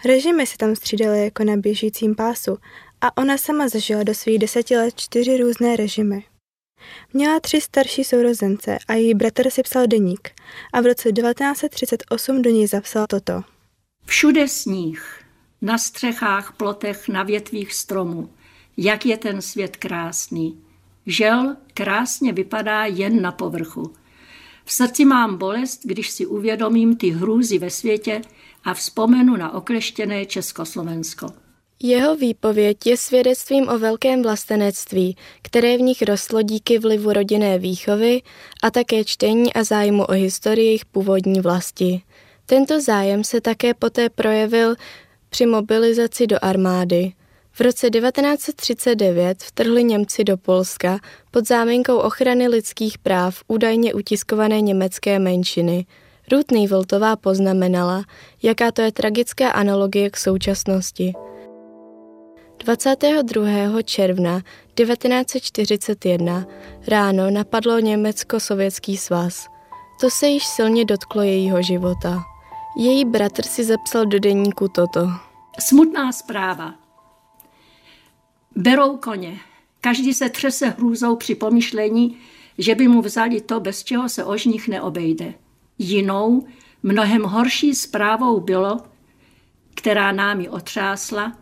Režimy 0.05 0.47
se 0.47 0.57
tam 0.57 0.77
střídaly 0.77 1.25
jako 1.25 1.45
na 1.45 1.57
běžícím 1.57 2.15
pásu 2.15 2.59
a 3.01 3.17
ona 3.17 3.39
sama 3.39 3.69
zažila 3.69 4.03
do 4.03 4.15
svých 4.15 4.39
deseti 4.39 4.77
let 4.77 4.95
čtyři 4.97 5.37
různé 5.37 5.77
režimy. 5.77 6.25
Měla 7.13 7.41
tři 7.41 7.61
starší 7.61 8.05
sourozence 8.05 8.79
a 8.89 8.95
její 8.95 9.15
bratr 9.15 9.51
si 9.51 9.63
psal 9.63 9.87
deník 9.87 10.31
a 10.73 10.81
v 10.81 10.87
roce 10.87 11.13
1938 11.13 12.43
do 12.43 12.51
něj 12.51 12.67
zapsal 12.67 13.07
toto. 13.07 13.43
Všude 14.11 14.49
sníh, 14.49 15.25
na 15.63 15.79
střechách, 15.79 16.55
plotech, 16.57 17.09
na 17.09 17.23
větvích 17.23 17.75
stromů. 17.75 18.31
Jak 18.77 19.07
je 19.07 19.17
ten 19.17 19.43
svět 19.43 19.77
krásný. 19.77 20.59
Žel 21.07 21.57
krásně 21.75 22.33
vypadá 22.33 22.85
jen 22.85 23.23
na 23.23 23.33
povrchu. 23.33 23.93
V 24.65 24.73
srdci 24.73 25.05
mám 25.05 25.37
bolest, 25.37 25.81
když 25.85 26.11
si 26.11 26.27
uvědomím 26.27 26.97
ty 26.97 27.11
hrůzy 27.11 27.59
ve 27.59 27.71
světě 27.71 28.23
a 28.65 28.75
vzpomenu 28.75 29.37
na 29.37 29.55
okleštěné 29.55 30.27
Československo. 30.27 31.27
Jeho 31.83 32.17
výpověď 32.17 32.87
je 32.87 32.97
svědectvím 32.97 33.69
o 33.69 33.79
velkém 33.79 34.23
vlastenectví, 34.23 35.17
které 35.43 35.77
v 35.77 35.81
nich 35.81 36.03
rostlo 36.03 36.43
díky 36.43 36.79
vlivu 36.79 37.13
rodinné 37.13 37.59
výchovy 37.59 38.23
a 38.63 38.71
také 38.71 39.05
čtení 39.05 39.53
a 39.53 39.65
zájmu 39.65 40.05
o 40.05 40.13
historii 40.13 40.67
jejich 40.67 40.85
původní 40.85 41.41
vlasti. 41.41 42.03
Tento 42.51 42.81
zájem 42.81 43.25
se 43.25 43.41
také 43.41 43.75
poté 43.75 44.09
projevil 44.09 44.75
při 45.29 45.47
mobilizaci 45.47 46.27
do 46.27 46.37
armády. 46.43 47.13
V 47.53 47.61
roce 47.61 47.91
1939 47.91 49.43
vtrhli 49.43 49.85
Němci 49.85 50.25
do 50.25 50.37
Polska 50.37 50.99
pod 51.31 51.49
záminkou 51.49 51.97
ochrany 51.97 52.49
lidských 52.49 52.99
práv 52.99 53.43
údajně 53.49 53.95
utiskované 53.95 54.61
německé 54.61 55.19
menšiny. 55.19 55.87
Ruth 56.33 56.51
Nývoltová 56.53 57.17
poznamenala, 57.17 58.05
jaká 58.43 58.73
to 58.73 58.83
je 58.83 58.93
tragická 58.93 59.51
analogie 59.51 60.11
k 60.11 60.17
současnosti. 60.17 61.13
22. 62.59 63.83
června 63.83 64.41
1941 64.75 66.47
ráno 66.89 67.31
napadlo 67.31 67.79
Německo-Sovětský 67.79 68.97
svaz. 68.97 69.47
To 70.01 70.11
se 70.11 70.27
již 70.27 70.47
silně 70.47 70.85
dotklo 70.85 71.23
jejího 71.23 71.63
života. 71.63 72.23
Její 72.77 73.05
bratr 73.05 73.43
si 73.43 73.65
zapsal 73.65 74.07
do 74.07 74.19
deníku 74.19 74.69
toto. 74.69 75.11
Smutná 75.59 76.13
zpráva. 76.13 76.75
Berou 78.57 78.97
koně. 78.97 79.39
Každý 79.81 80.15
se 80.15 80.29
třese 80.29 80.69
hrůzou 80.69 81.17
při 81.17 81.35
pomyšlení, 81.35 82.19
že 82.59 82.75
by 82.75 82.89
mu 82.89 83.03
vzali 83.03 83.41
to, 83.41 83.61
bez 83.61 83.85
čeho 83.85 84.09
se 84.09 84.25
o 84.25 84.35
nich 84.35 84.69
neobejde. 84.69 85.35
Jinou, 85.79 86.47
mnohem 86.83 87.23
horší 87.23 87.75
zprávou 87.75 88.41
bylo, 88.41 88.81
která 89.75 90.13
námi 90.13 90.49
otřásla, 90.49 91.33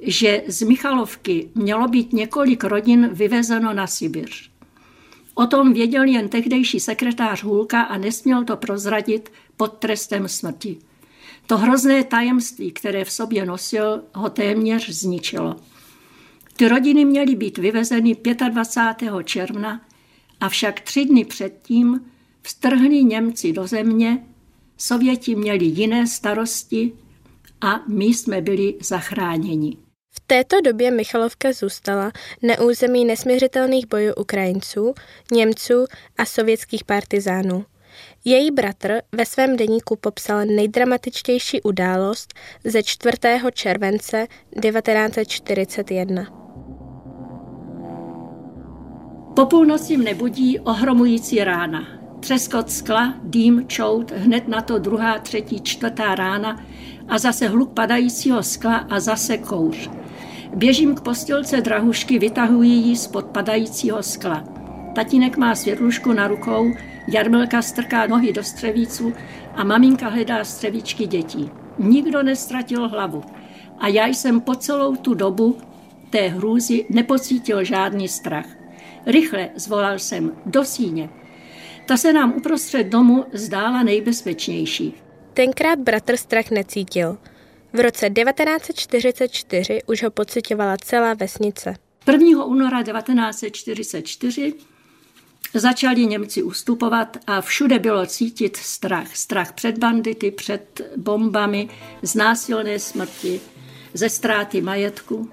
že 0.00 0.42
z 0.46 0.62
Michalovky 0.62 1.50
mělo 1.54 1.88
být 1.88 2.12
několik 2.12 2.64
rodin 2.64 3.08
vyvezeno 3.12 3.72
na 3.72 3.86
Sibiř. 3.86 4.49
O 5.40 5.46
tom 5.46 5.72
věděl 5.72 6.04
jen 6.04 6.28
tehdejší 6.28 6.80
sekretář 6.80 7.42
Hulka 7.42 7.82
a 7.82 7.98
nesměl 7.98 8.44
to 8.44 8.56
prozradit 8.56 9.32
pod 9.56 9.72
trestem 9.72 10.28
smrti. 10.28 10.78
To 11.46 11.58
hrozné 11.58 12.04
tajemství, 12.04 12.72
které 12.72 13.04
v 13.04 13.12
sobě 13.12 13.46
nosil, 13.46 14.04
ho 14.14 14.30
téměř 14.30 14.90
zničilo. 14.90 15.56
Ty 16.56 16.68
rodiny 16.68 17.04
měly 17.04 17.34
být 17.34 17.58
vyvezeny 17.58 18.16
25. 18.48 19.12
června, 19.24 19.80
avšak 20.40 20.80
tři 20.80 21.04
dny 21.04 21.24
předtím 21.24 22.00
vstrhli 22.42 23.04
Němci 23.04 23.52
do 23.52 23.66
země, 23.66 24.26
Sověti 24.76 25.34
měli 25.34 25.64
jiné 25.64 26.06
starosti 26.06 26.92
a 27.60 27.80
my 27.88 28.04
jsme 28.04 28.40
byli 28.40 28.74
zachráněni. 28.80 29.76
V 30.12 30.20
této 30.26 30.60
době 30.60 30.90
Michalovka 30.90 31.52
zůstala 31.52 32.12
na 32.42 32.60
území 32.60 33.04
nesměřitelných 33.04 33.86
bojů 33.86 34.12
Ukrajinců, 34.14 34.94
Němců 35.32 35.86
a 36.18 36.24
sovětských 36.24 36.84
partizánů. 36.84 37.64
Její 38.24 38.50
bratr 38.50 39.00
ve 39.12 39.26
svém 39.26 39.56
deníku 39.56 39.96
popsal 39.96 40.46
nejdramatičtější 40.46 41.62
událost 41.62 42.34
ze 42.64 42.82
4. 42.82 43.16
července 43.52 44.26
1941. 44.62 46.24
Po 49.36 49.46
půlnoci 49.46 49.96
mne 49.96 50.14
budí 50.14 50.58
ohromující 50.60 51.44
rána. 51.44 51.86
Třeskot 52.20 52.70
skla, 52.70 53.14
dým, 53.22 53.64
čout, 53.68 54.10
hned 54.10 54.48
na 54.48 54.62
to 54.62 54.78
druhá, 54.78 55.18
třetí, 55.18 55.60
čtvrtá 55.60 56.14
rána 56.14 56.64
a 57.10 57.18
zase 57.18 57.48
hluk 57.48 57.72
padajícího 57.72 58.42
skla 58.42 58.76
a 58.76 59.00
zase 59.00 59.38
kouř. 59.38 59.90
Běžím 60.54 60.94
k 60.94 61.00
postilce 61.00 61.60
drahušky, 61.60 62.18
vytahuji 62.18 62.70
ji 62.70 62.96
z 62.96 63.10
padajícího 63.32 64.02
skla. 64.02 64.44
Tatínek 64.94 65.36
má 65.36 65.54
světlušku 65.54 66.12
na 66.12 66.28
rukou, 66.28 66.72
Jarmilka 67.12 67.62
strká 67.62 68.06
nohy 68.06 68.32
do 68.32 68.44
střevíců 68.44 69.12
a 69.54 69.64
maminka 69.64 70.08
hledá 70.08 70.44
střevíčky 70.44 71.06
dětí. 71.06 71.50
Nikdo 71.78 72.22
nestratil 72.22 72.88
hlavu. 72.88 73.22
A 73.78 73.88
já 73.88 74.06
jsem 74.06 74.40
po 74.40 74.54
celou 74.54 74.96
tu 74.96 75.14
dobu 75.14 75.58
té 76.10 76.28
hrůzy 76.28 76.86
nepocítil 76.90 77.64
žádný 77.64 78.08
strach. 78.08 78.46
Rychle 79.06 79.48
zvolal 79.56 79.98
jsem 79.98 80.32
do 80.46 80.64
síně. 80.64 81.08
Ta 81.86 81.96
se 81.96 82.12
nám 82.12 82.32
uprostřed 82.36 82.86
domu 82.86 83.24
zdála 83.32 83.82
nejbezpečnější. 83.82 84.94
Tenkrát 85.40 85.78
bratr 85.78 86.16
strach 86.16 86.50
necítil. 86.50 87.18
V 87.72 87.80
roce 87.80 88.10
1944 88.10 89.82
už 89.86 90.02
ho 90.02 90.10
pocitovala 90.10 90.76
celá 90.76 91.14
vesnice. 91.14 91.74
1. 92.12 92.44
února 92.44 92.82
1944 92.82 94.54
začali 95.54 96.06
Němci 96.06 96.42
ustupovat 96.42 97.16
a 97.26 97.40
všude 97.40 97.78
bylo 97.78 98.06
cítit 98.06 98.56
strach. 98.56 99.16
Strach 99.16 99.52
před 99.52 99.78
bandity, 99.78 100.30
před 100.30 100.80
bombami, 100.96 101.68
z 102.02 102.14
násilné 102.14 102.78
smrti, 102.78 103.40
ze 103.94 104.08
ztráty 104.08 104.60
majetku. 104.60 105.30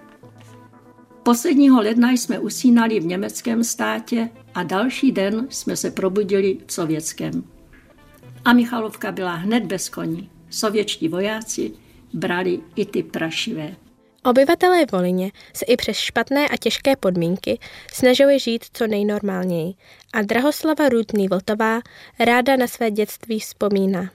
Posledního 1.24 1.82
ledna 1.82 2.12
jsme 2.12 2.40
usínali 2.40 3.00
v 3.00 3.06
německém 3.06 3.64
státě 3.64 4.30
a 4.54 4.64
další 4.64 5.12
den 5.12 5.48
jsme 5.50 5.76
se 5.76 5.92
probudili 5.92 6.58
v 6.66 6.74
sovětském. 6.74 7.57
A 8.48 8.54
Michalovka 8.54 9.12
byla 9.12 9.34
hned 9.34 9.64
bez 9.64 9.90
koní. 9.90 10.30
Sovětští 10.50 11.08
vojáci 11.08 11.72
brali 12.14 12.60
i 12.76 12.86
ty 12.86 13.04
prašivé. 13.04 13.76
Obyvatelé 14.24 14.86
Volině 14.92 15.32
se 15.54 15.66
i 15.66 15.78
přes 15.78 15.98
špatné 15.98 16.48
a 16.48 16.58
těžké 16.58 16.96
podmínky 16.96 17.60
snažili 17.94 18.40
žít 18.40 18.66
co 18.74 18.88
nejnormálněji 18.88 19.74
a 20.14 20.22
Drahoslava 20.22 20.90
Rudný 20.90 21.28
Vltová 21.28 21.80
ráda 22.20 22.56
na 22.56 22.68
své 22.68 22.92
dětství 22.92 23.40
vzpomíná. 23.40 24.10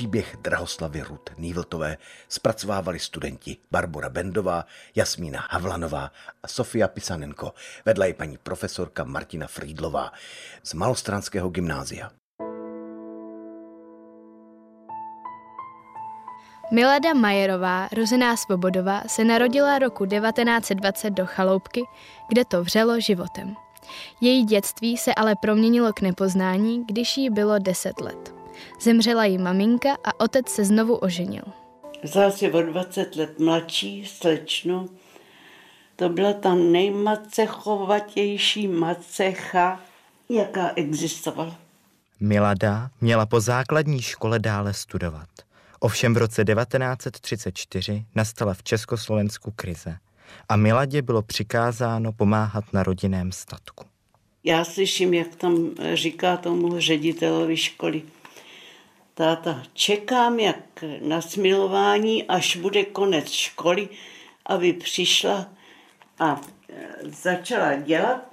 Příběh 0.00 0.36
Drahoslavy 0.42 1.02
Rud 1.02 1.30
Nývltové 1.38 1.96
zpracovávali 2.28 2.98
studenti 2.98 3.56
Barbara 3.70 4.08
Bendová, 4.08 4.64
Jasmína 4.94 5.46
Havlanová 5.50 6.10
a 6.42 6.48
Sofia 6.48 6.88
Pisanenko, 6.88 7.52
vedla 7.84 8.06
i 8.06 8.12
paní 8.12 8.38
profesorka 8.38 9.04
Martina 9.04 9.46
Frýdlová 9.46 10.12
z 10.62 10.74
Malostranského 10.74 11.48
gymnázia. 11.48 12.10
Milada 16.72 17.14
Majerová, 17.14 17.88
rozená 17.96 18.36
Svobodová, 18.36 19.02
se 19.06 19.24
narodila 19.24 19.78
roku 19.78 20.06
1920 20.06 21.10
do 21.10 21.26
Chaloupky, 21.26 21.82
kde 22.28 22.44
to 22.44 22.64
vřelo 22.64 23.00
životem. 23.00 23.54
Její 24.20 24.44
dětství 24.44 24.96
se 24.96 25.14
ale 25.14 25.34
proměnilo 25.42 25.92
k 25.92 26.00
nepoznání, 26.00 26.84
když 26.86 27.16
jí 27.16 27.30
bylo 27.30 27.58
10 27.58 28.00
let. 28.00 28.39
Zemřela 28.80 29.24
jí 29.24 29.38
maminka 29.38 29.96
a 30.04 30.20
otec 30.20 30.48
se 30.48 30.64
znovu 30.64 30.96
oženil. 30.96 31.44
Zase 32.02 32.52
o 32.52 32.62
20 32.62 33.16
let 33.16 33.38
mladší 33.38 34.06
slečnu. 34.06 34.88
To 35.96 36.08
byla 36.08 36.32
ta 36.32 36.54
nejmacechovatější 36.54 38.68
macecha, 38.68 39.80
jaká 40.28 40.70
existovala. 40.76 41.56
Milada 42.20 42.90
měla 43.00 43.26
po 43.26 43.40
základní 43.40 44.02
škole 44.02 44.38
dále 44.38 44.74
studovat. 44.74 45.28
Ovšem 45.80 46.14
v 46.14 46.16
roce 46.16 46.44
1934 46.44 48.04
nastala 48.14 48.54
v 48.54 48.62
Československu 48.62 49.52
krize 49.56 49.96
a 50.48 50.56
Miladě 50.56 51.02
bylo 51.02 51.22
přikázáno 51.22 52.12
pomáhat 52.12 52.64
na 52.72 52.82
rodinném 52.82 53.32
statku. 53.32 53.84
Já 54.44 54.64
slyším, 54.64 55.14
jak 55.14 55.34
tam 55.34 55.70
říká 55.94 56.36
tomu 56.36 56.80
ředitelovi 56.80 57.56
školy. 57.56 58.02
Táta, 59.14 59.62
čekám 59.72 60.40
jak 60.40 60.84
na 61.00 61.20
smilování, 61.20 62.24
až 62.24 62.56
bude 62.56 62.84
konec 62.84 63.30
školy, 63.30 63.88
aby 64.46 64.72
přišla 64.72 65.52
a 66.18 66.40
začala 67.22 67.74
dělat. 67.76 68.30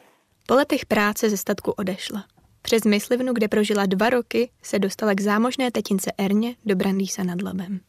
Po 0.48 0.54
letech 0.54 0.86
práce 0.86 1.30
ze 1.30 1.38
statku 1.38 1.72
odešla. 1.72 2.26
Přes 2.62 2.84
Myslivnu, 2.84 3.34
kde 3.34 3.48
prožila 3.48 3.86
dva 3.86 4.10
roky, 4.10 4.50
se 4.64 4.80
dostala 4.80 5.14
k 5.14 5.22
zámožné 5.22 5.72
tetince 5.72 6.12
Erně 6.18 6.56
do 6.66 6.76
Brandýsa 6.76 7.24
nad 7.24 7.42
Labem. 7.42 7.80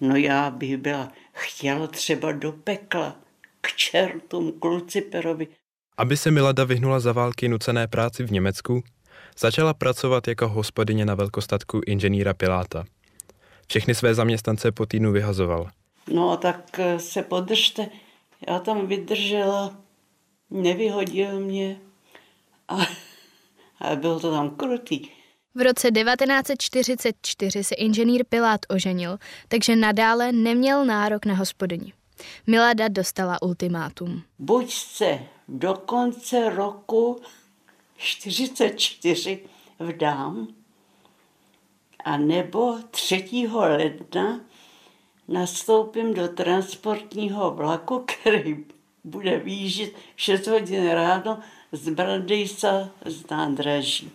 No 0.00 0.16
já 0.16 0.50
bych 0.50 0.76
byla 0.76 1.12
chtěla 1.32 1.86
třeba 1.86 2.32
do 2.32 2.52
pekla, 2.52 3.16
k 3.60 3.72
čertům, 3.72 4.52
k 4.60 4.64
Luciperovi. 4.64 5.48
Aby 5.96 6.16
se 6.16 6.30
Milada 6.30 6.64
vyhnula 6.64 7.00
za 7.00 7.12
války 7.12 7.48
nucené 7.48 7.88
práci 7.88 8.24
v 8.24 8.32
Německu, 8.32 8.82
začala 9.38 9.74
pracovat 9.74 10.28
jako 10.28 10.48
hospodyně 10.48 11.04
na 11.04 11.14
velkostatku 11.14 11.80
inženýra 11.86 12.34
Piláta. 12.34 12.84
Všechny 13.68 13.94
své 13.94 14.14
zaměstnance 14.14 14.72
po 14.72 14.86
týdnu 14.86 15.12
vyhazoval. 15.12 15.70
No 16.12 16.36
tak 16.36 16.80
se 16.96 17.22
podržte, 17.22 17.88
já 18.48 18.58
tam 18.58 18.86
vydržela, 18.86 19.76
nevyhodil 20.50 21.40
mě 21.40 21.80
a 22.68 22.76
ale 23.80 23.96
bylo 23.96 24.20
to 24.20 24.30
tam 24.30 24.50
krutý. 24.50 25.08
V 25.54 25.60
roce 25.60 25.90
1944 25.90 27.64
se 27.64 27.74
inženýr 27.74 28.24
Pilát 28.28 28.60
oženil, 28.68 29.18
takže 29.48 29.76
nadále 29.76 30.32
neměl 30.32 30.84
nárok 30.84 31.26
na 31.26 31.34
hospodyni. 31.34 31.92
Milada 32.46 32.88
dostala 32.88 33.42
ultimátum. 33.42 34.22
Buď 34.38 34.72
se 34.72 35.18
do 35.48 35.74
konce 35.74 36.50
roku 36.50 37.20
44 37.98 39.40
vdám, 39.78 40.48
a 42.04 42.16
nebo 42.16 42.78
3. 42.90 43.48
ledna 43.54 44.40
nastoupím 45.28 46.14
do 46.14 46.28
transportního 46.28 47.50
vlaku, 47.50 48.04
který 48.06 48.64
bude 49.04 49.38
výjíždět 49.38 49.92
6 50.16 50.46
hodin 50.46 50.90
ráno 50.90 51.38
z 51.72 51.88
Bradejsa 51.88 52.90
z 53.04 53.30
nádraží. 53.30 54.10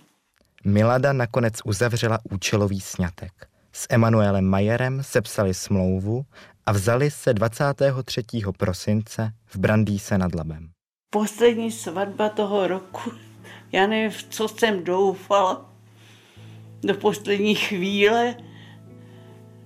Milada 0.65 1.13
nakonec 1.13 1.53
uzavřela 1.65 2.19
účelový 2.31 2.81
sňatek. 2.81 3.31
S 3.71 3.87
Emanuelem 3.89 4.45
Majerem 4.45 5.03
sepsali 5.03 5.53
smlouvu 5.53 6.25
a 6.65 6.71
vzali 6.71 7.11
se 7.11 7.33
23. 7.33 8.23
prosince 8.57 9.31
v 9.45 9.57
Brandýse 9.57 10.17
nad 10.17 10.35
Labem. 10.35 10.69
Poslední 11.09 11.71
svatba 11.71 12.29
toho 12.29 12.67
roku, 12.67 13.11
já 13.73 13.87
nevím, 13.87 14.11
v 14.11 14.23
co 14.23 14.47
jsem 14.47 14.83
doufala, 14.83 15.69
do 16.83 16.93
poslední 16.93 17.55
chvíle, 17.55 18.35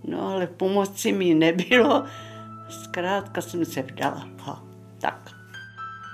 no 0.04 0.28
ale 0.30 0.48
pomoci 0.48 1.12
mi 1.12 1.34
nebylo, 1.34 2.04
zkrátka 2.70 3.42
jsem 3.42 3.66
se 3.66 3.82
vdala. 3.82 4.30
Ha, 4.40 4.64
tak. 5.00 5.30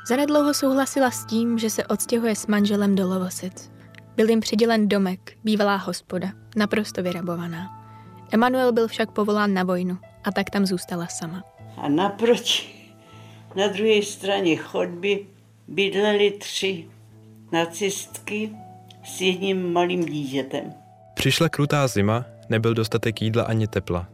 Zanedlouho 0.08 0.54
souhlasila 0.54 1.12
s 1.12 1.26
tím, 1.26 1.58
že 1.58 1.70
se 1.70 1.86
odstěhuje 1.86 2.36
s 2.36 2.48
manželem 2.48 2.96
do 2.96 3.08
Lovosic. 3.08 3.72
Byl 4.16 4.30
jim 4.30 4.40
přidělen 4.40 4.88
domek, 4.88 5.38
bývalá 5.44 5.76
hospoda, 5.76 6.28
naprosto 6.56 7.04
vyrabovaná. 7.04 7.84
Emanuel 8.32 8.72
byl 8.72 8.88
však 8.88 9.12
povolán 9.12 9.54
na 9.54 9.64
vojnu 9.64 9.98
a 10.24 10.32
tak 10.32 10.50
tam 10.50 10.66
zůstala 10.66 11.08
sama. 11.08 11.44
A 11.78 11.90
naproti, 11.90 12.64
na 13.56 13.68
druhé 13.68 14.02
straně 14.02 14.56
chodby, 14.56 15.28
bydleli 15.68 16.32
tři 16.32 16.88
nacistky 17.54 18.52
s 19.04 19.22
jedním 19.22 19.74
malým 19.74 20.06
dítětem. 20.06 20.74
Přišla 21.14 21.50
krutá 21.50 21.88
zima, 21.88 22.26
nebyl 22.50 22.74
dostatek 22.74 23.22
jídla 23.22 23.44
ani 23.44 23.68
tepla. 23.68 24.10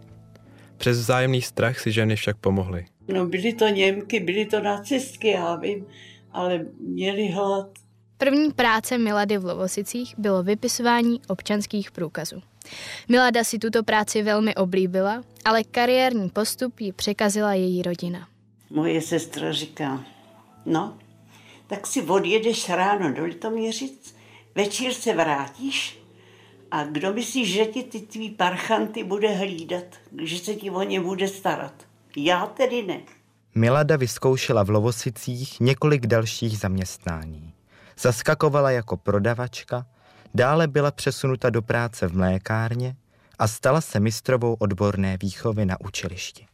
Přes 0.78 0.97
vzájemný 0.99 1.41
strach 1.41 1.80
si 1.80 1.91
ženy 1.91 2.15
však 2.15 2.38
pomohly. 2.38 2.86
No 3.08 3.25
byly 3.25 3.54
to 3.54 3.67
Němky, 3.67 4.19
byly 4.19 4.45
to 4.45 4.60
nacistky, 4.60 5.28
já 5.28 5.56
vím, 5.56 5.86
ale 6.32 6.65
měli 6.80 7.28
hlad. 7.28 7.69
První 8.17 8.52
práce 8.52 8.97
Milady 8.97 9.38
v 9.38 9.45
Lovosicích 9.45 10.15
bylo 10.17 10.43
vypisování 10.43 11.21
občanských 11.28 11.91
průkazů. 11.91 12.41
Milada 13.10 13.43
si 13.43 13.60
tuto 13.60 13.84
práci 13.84 14.23
velmi 14.23 14.56
oblíbila, 14.56 15.23
ale 15.45 15.63
kariérní 15.63 16.30
postup 16.30 16.80
ji 16.80 16.91
překazila 16.91 17.54
její 17.54 17.82
rodina. 17.82 18.28
Moje 18.69 19.02
sestra 19.02 19.52
říká, 19.52 20.04
no, 20.65 20.97
tak 21.70 21.88
si 21.88 22.02
odjedeš 22.02 22.70
ráno 22.70 23.14
do 23.14 23.26
Litoměřic, 23.26 24.16
večer 24.56 24.94
se 24.94 25.14
vrátíš 25.14 26.00
a 26.72 26.84
kdo 26.84 27.14
myslíš, 27.14 27.54
že 27.54 27.66
ti 27.66 27.84
ty 27.84 28.00
tvý 28.00 28.30
parchanty 28.30 29.04
bude 29.04 29.28
hlídat, 29.28 29.84
že 30.22 30.40
se 30.40 30.56
ti 30.56 30.72
o 30.72 30.84
ně 30.84 31.02
bude 31.02 31.28
starat? 31.28 31.74
Já 32.16 32.46
tedy 32.46 32.84
ne. 32.84 33.00
Milada 33.56 33.98
vyzkoušela 33.98 34.64
v 34.64 34.70
Lovosicích 34.70 35.60
několik 35.60 36.08
dalších 36.08 36.58
zaměstnání. 36.58 37.54
Zaskakovala 38.00 38.72
jako 38.72 38.98
prodavačka, 38.98 39.86
dále 40.34 40.68
byla 40.68 40.92
přesunuta 40.92 41.50
do 41.50 41.62
práce 41.62 42.08
v 42.08 42.18
mlékárně 42.18 42.96
a 43.40 43.48
stala 43.48 43.82
se 43.82 44.00
mistrovou 44.00 44.54
odborné 44.54 45.18
výchovy 45.22 45.66
na 45.66 45.82
učilišti. 45.82 46.46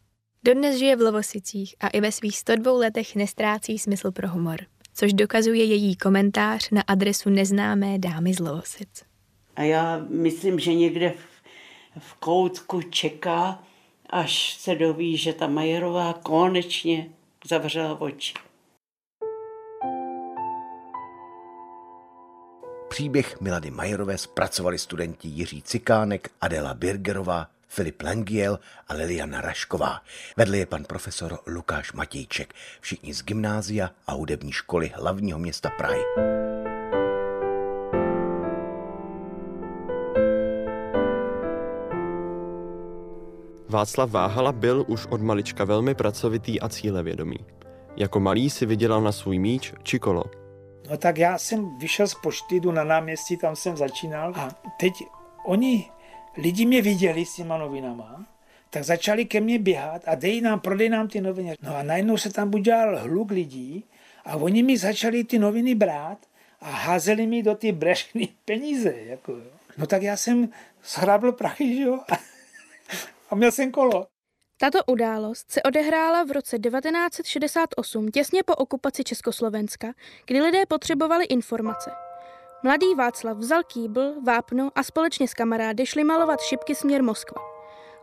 Dodnes 0.44 0.78
žije 0.78 0.96
v 0.96 1.00
Lovosicích 1.00 1.74
a 1.80 1.88
i 1.88 2.00
ve 2.00 2.12
svých 2.12 2.38
102 2.38 2.72
letech 2.72 3.16
nestrácí 3.16 3.78
smysl 3.78 4.10
pro 4.10 4.28
humor, 4.28 4.60
což 4.96 5.12
dokazuje 5.12 5.64
její 5.64 5.96
komentář 5.96 6.70
na 6.70 6.82
adresu 6.86 7.30
neznámé 7.30 7.98
dámy 7.98 8.34
z 8.34 8.38
Lovosic. 8.38 9.04
A 9.56 9.62
já 9.62 10.06
myslím, 10.08 10.58
že 10.58 10.74
někde 10.74 11.10
v, 11.10 11.42
v 11.98 12.14
koutku 12.14 12.82
čeká, 12.82 13.62
až 14.10 14.54
se 14.54 14.74
doví, 14.74 15.16
že 15.16 15.32
ta 15.32 15.46
Majerová 15.46 16.12
konečně 16.12 17.10
zavřela 17.44 18.00
oči. 18.00 18.34
Příběh 22.88 23.40
Milady 23.40 23.70
Majerové 23.70 24.18
zpracovali 24.18 24.78
studenti 24.78 25.28
Jiří 25.28 25.62
Cikánek, 25.62 26.30
Adela 26.40 26.74
Birgerová, 26.74 27.46
Filip 27.68 28.02
Lengiel 28.02 28.58
a 28.88 28.94
Liliana 28.94 29.40
Rašková. 29.40 30.00
Vedli 30.36 30.58
je 30.58 30.66
pan 30.66 30.84
profesor 30.84 31.38
Lukáš 31.46 31.92
Matějček, 31.92 32.54
všichni 32.80 33.14
z 33.14 33.22
gymnázia 33.22 33.90
a 34.06 34.12
hudební 34.12 34.52
školy 34.52 34.92
hlavního 34.94 35.38
města 35.38 35.70
Prahy. 35.70 36.02
Václav 43.68 44.10
Váhala 44.10 44.52
byl 44.52 44.84
už 44.88 45.06
od 45.06 45.20
malička 45.20 45.64
velmi 45.64 45.94
pracovitý 45.94 46.60
a 46.60 46.68
cílevědomý. 46.68 47.36
Jako 47.96 48.20
malý 48.20 48.50
si 48.50 48.66
vydělal 48.66 49.02
na 49.02 49.12
svůj 49.12 49.38
míč 49.38 49.74
či 49.82 49.98
kolo. 49.98 50.24
No 50.90 50.96
tak 50.96 51.18
já 51.18 51.38
jsem 51.38 51.78
vyšel 51.78 52.08
z 52.08 52.14
pošty, 52.14 52.60
jdu 52.60 52.72
na 52.72 52.84
náměstí, 52.84 53.36
tam 53.36 53.56
jsem 53.56 53.76
začínal 53.76 54.32
a 54.36 54.48
teď 54.80 54.92
oni, 55.46 55.90
lidi 56.36 56.66
mě 56.66 56.82
viděli 56.82 57.26
s 57.26 57.34
těma 57.34 57.58
novinama, 57.58 58.26
tak 58.70 58.84
začali 58.84 59.24
ke 59.24 59.40
mně 59.40 59.58
běhat 59.58 60.02
a 60.06 60.14
dej 60.14 60.40
nám, 60.40 60.60
prodej 60.60 60.88
nám 60.88 61.08
ty 61.08 61.20
noviny. 61.20 61.54
No 61.62 61.76
a 61.76 61.82
najednou 61.82 62.16
se 62.16 62.32
tam 62.32 62.54
udělal 62.54 62.98
hluk 62.98 63.30
lidí 63.30 63.84
a 64.24 64.36
oni 64.36 64.62
mi 64.62 64.78
začali 64.78 65.24
ty 65.24 65.38
noviny 65.38 65.74
brát 65.74 66.18
a 66.60 66.70
házeli 66.70 67.26
mi 67.26 67.42
do 67.42 67.54
ty 67.54 67.72
brešny 67.72 68.28
peníze. 68.44 68.94
Jako. 68.96 69.36
No 69.78 69.86
tak 69.86 70.02
já 70.02 70.16
jsem 70.16 70.48
schrábl 70.82 71.32
prachy, 71.32 71.76
že 71.76 71.82
jo? 71.82 72.00
a 73.30 73.34
měl 73.34 73.52
jsem 73.52 73.70
kolo. 73.70 74.06
Tato 74.58 74.78
událost 74.86 75.52
se 75.52 75.62
odehrála 75.62 76.24
v 76.24 76.30
roce 76.30 76.58
1968 76.58 78.10
těsně 78.10 78.42
po 78.42 78.54
okupaci 78.54 79.04
Československa, 79.04 79.92
kdy 80.26 80.40
lidé 80.40 80.66
potřebovali 80.66 81.24
informace. 81.24 82.05
Mladý 82.66 82.94
Václav 82.94 83.38
vzal 83.38 83.62
kýbl, 83.62 84.14
vápno 84.26 84.70
a 84.74 84.82
společně 84.82 85.28
s 85.28 85.34
kamarády 85.34 85.86
šli 85.86 86.04
malovat 86.04 86.40
šipky 86.40 86.74
směr 86.74 87.02
Moskva. 87.02 87.42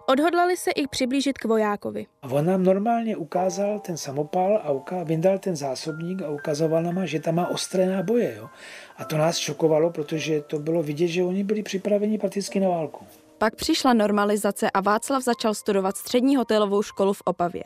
Odhodlali 0.06 0.58
se 0.58 0.71
i 0.71 0.88
přiblížit 0.88 1.38
k 1.38 1.45
vojákovi. 1.45 2.06
A 2.21 2.28
on 2.28 2.45
nám 2.45 2.63
normálně 2.63 3.17
ukázal 3.17 3.80
ten 3.80 3.97
samopal 3.97 4.62
a 4.63 4.71
uká, 4.71 5.04
vyndal 5.04 5.39
ten 5.39 5.56
zásobník 5.56 6.21
a 6.21 6.30
ukazoval 6.30 6.84
nám, 6.84 7.08
že 7.08 7.19
tam 7.19 7.36
má 7.36 7.47
ostré 7.47 7.86
náboje. 7.86 8.36
Jo? 8.38 8.49
A 8.97 9.06
to 9.06 9.17
nás 9.17 9.38
šokovalo, 9.38 9.89
protože 9.89 10.41
to 10.41 10.60
bylo 10.60 10.84
vidět, 10.84 11.08
že 11.08 11.23
oni 11.23 11.43
byli 11.43 11.63
připraveni 11.63 12.17
prakticky 12.17 12.60
na 12.60 12.69
válku. 12.69 13.06
Pak 13.38 13.56
přišla 13.56 13.93
normalizace 13.93 14.71
a 14.71 14.82
Václav 14.82 15.23
začal 15.23 15.54
studovat 15.54 15.97
střední 15.97 16.36
hotelovou 16.36 16.82
školu 16.82 17.13
v 17.13 17.21
Opavě. 17.26 17.63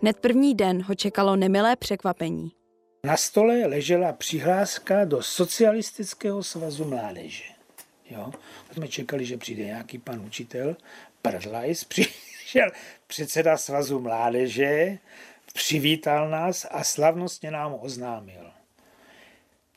Hned 0.00 0.16
první 0.16 0.54
den 0.54 0.82
ho 0.82 0.94
čekalo 0.94 1.36
nemilé 1.36 1.76
překvapení. 1.76 2.52
Na 3.06 3.16
stole 3.16 3.66
ležela 3.66 4.12
přihláska 4.12 5.04
do 5.04 5.22
Socialistického 5.22 6.42
svazu 6.42 6.84
mládeže. 6.84 7.44
Jo? 8.10 8.32
Jsme 8.72 8.88
čekali, 8.88 9.24
že 9.24 9.36
přijde 9.36 9.64
nějaký 9.64 9.98
pan 9.98 10.20
učitel, 10.20 10.76
Prdlajs, 11.22 11.84
přišel 11.84 12.70
předseda 13.06 13.56
svazu 13.56 14.00
mládeže, 14.00 14.98
přivítal 15.52 16.30
nás 16.30 16.66
a 16.70 16.84
slavnostně 16.84 17.50
nám 17.50 17.76
oznámil. 17.80 18.50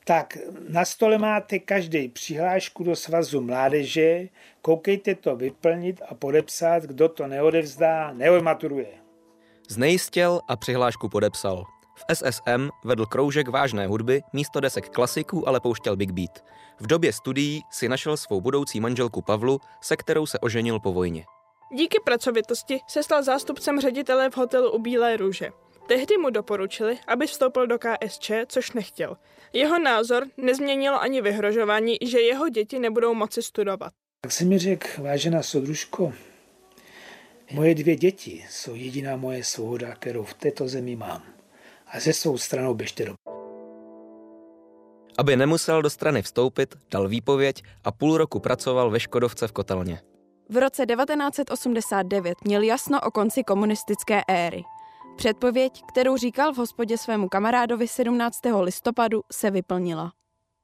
Tak 0.04 0.38
na 0.68 0.84
stole 0.84 1.18
máte 1.18 1.58
každý 1.58 2.08
přihlášku 2.08 2.84
do 2.84 2.96
svazu 2.96 3.40
mládeže, 3.40 4.28
koukejte 4.62 5.14
to 5.14 5.36
vyplnit 5.36 6.00
a 6.08 6.14
podepsat, 6.14 6.82
kdo 6.82 7.08
to 7.08 7.26
neodevzdá, 7.26 8.12
neodmaturuje. 8.12 8.92
Znejistěl 9.68 10.40
a 10.48 10.56
přihlášku 10.56 11.08
podepsal. 11.08 11.75
V 11.96 12.14
SSM 12.14 12.68
vedl 12.84 13.06
kroužek 13.06 13.48
vážné 13.48 13.86
hudby, 13.86 14.22
místo 14.32 14.60
desek 14.60 14.88
klasiků 14.88 15.48
ale 15.48 15.60
pouštěl 15.60 15.96
Big 15.96 16.10
Beat. 16.10 16.44
V 16.80 16.86
době 16.86 17.12
studií 17.12 17.62
si 17.70 17.88
našel 17.88 18.16
svou 18.16 18.40
budoucí 18.40 18.80
manželku 18.80 19.22
Pavlu, 19.22 19.60
se 19.80 19.96
kterou 19.96 20.26
se 20.26 20.38
oženil 20.38 20.80
po 20.80 20.92
vojně. 20.92 21.24
Díky 21.72 21.98
pracovitosti 22.04 22.80
se 22.88 23.02
stal 23.02 23.22
zástupcem 23.22 23.80
ředitele 23.80 24.30
v 24.30 24.36
hotelu 24.36 24.70
u 24.70 24.78
Bílé 24.78 25.16
růže. 25.16 25.50
Tehdy 25.88 26.18
mu 26.18 26.30
doporučili, 26.30 26.98
aby 27.06 27.26
vstoupil 27.26 27.66
do 27.66 27.78
KSČ, 27.78 28.30
což 28.46 28.72
nechtěl. 28.72 29.16
Jeho 29.52 29.78
názor 29.78 30.26
nezměnilo 30.36 31.00
ani 31.00 31.22
vyhrožování, 31.22 31.96
že 32.04 32.20
jeho 32.20 32.48
děti 32.48 32.78
nebudou 32.78 33.14
moci 33.14 33.42
studovat. 33.42 33.92
Tak 34.20 34.32
si 34.32 34.44
mi 34.44 34.58
řekl, 34.58 35.02
vážená 35.02 35.42
sodružko, 35.42 36.12
moje 37.52 37.74
dvě 37.74 37.96
děti 37.96 38.44
jsou 38.50 38.74
jediná 38.74 39.16
moje 39.16 39.44
svoboda, 39.44 39.94
kterou 39.94 40.24
v 40.24 40.34
této 40.34 40.68
zemi 40.68 40.96
mám. 40.96 41.35
A 41.86 42.00
ze 42.00 42.12
svou 42.12 42.38
stranou 42.38 42.74
běžte 42.74 43.04
do... 43.04 43.14
Aby 45.18 45.36
nemusel 45.36 45.82
do 45.82 45.90
strany 45.90 46.22
vstoupit, 46.22 46.74
dal 46.90 47.08
výpověď 47.08 47.62
a 47.84 47.92
půl 47.92 48.16
roku 48.16 48.40
pracoval 48.40 48.90
ve 48.90 49.00
Škodovce 49.00 49.48
v 49.48 49.52
Kotelně. 49.52 50.00
V 50.48 50.56
roce 50.56 50.86
1989 50.86 52.38
měl 52.44 52.62
jasno 52.62 53.00
o 53.00 53.10
konci 53.10 53.44
komunistické 53.44 54.22
éry. 54.28 54.62
Předpověď, 55.16 55.82
kterou 55.88 56.16
říkal 56.16 56.52
v 56.52 56.56
hospodě 56.56 56.98
svému 56.98 57.28
kamarádovi 57.28 57.88
17. 57.88 58.40
listopadu, 58.60 59.22
se 59.32 59.50
vyplnila. 59.50 60.12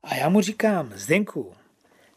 A 0.02 0.14
já 0.14 0.28
mu 0.28 0.40
říkám, 0.40 0.92
Zdenku, 0.94 1.52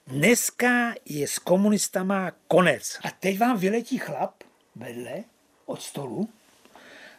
dneska 0.07 0.93
je 1.05 1.27
s 1.27 1.39
komunistama 1.39 2.31
konec. 2.47 2.99
A 3.03 3.11
teď 3.19 3.39
vám 3.39 3.57
vyletí 3.57 3.97
chlap 3.97 4.33
vedle 4.75 5.23
od 5.65 5.81
stolu 5.81 6.29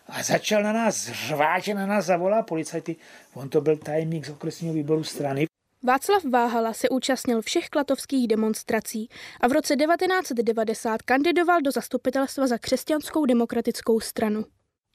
a 0.08 0.22
začal 0.22 0.62
na 0.62 0.72
nás 0.72 1.08
řvát, 1.08 1.62
že 1.62 1.74
na 1.74 1.86
nás 1.86 2.06
zavolá 2.06 2.42
policajty. 2.42 2.96
On 3.34 3.48
to 3.48 3.60
byl 3.60 3.76
tajemník 3.76 4.26
z 4.26 4.30
okresního 4.30 4.74
výboru 4.74 5.04
strany. 5.04 5.46
Václav 5.82 6.24
Váhala 6.24 6.72
se 6.72 6.88
účastnil 6.88 7.42
všech 7.42 7.68
klatovských 7.68 8.28
demonstrací 8.28 9.08
a 9.40 9.48
v 9.48 9.52
roce 9.52 9.76
1990 9.76 11.02
kandidoval 11.02 11.60
do 11.60 11.70
zastupitelstva 11.70 12.46
za 12.46 12.58
křesťanskou 12.58 13.26
demokratickou 13.26 14.00
stranu. 14.00 14.44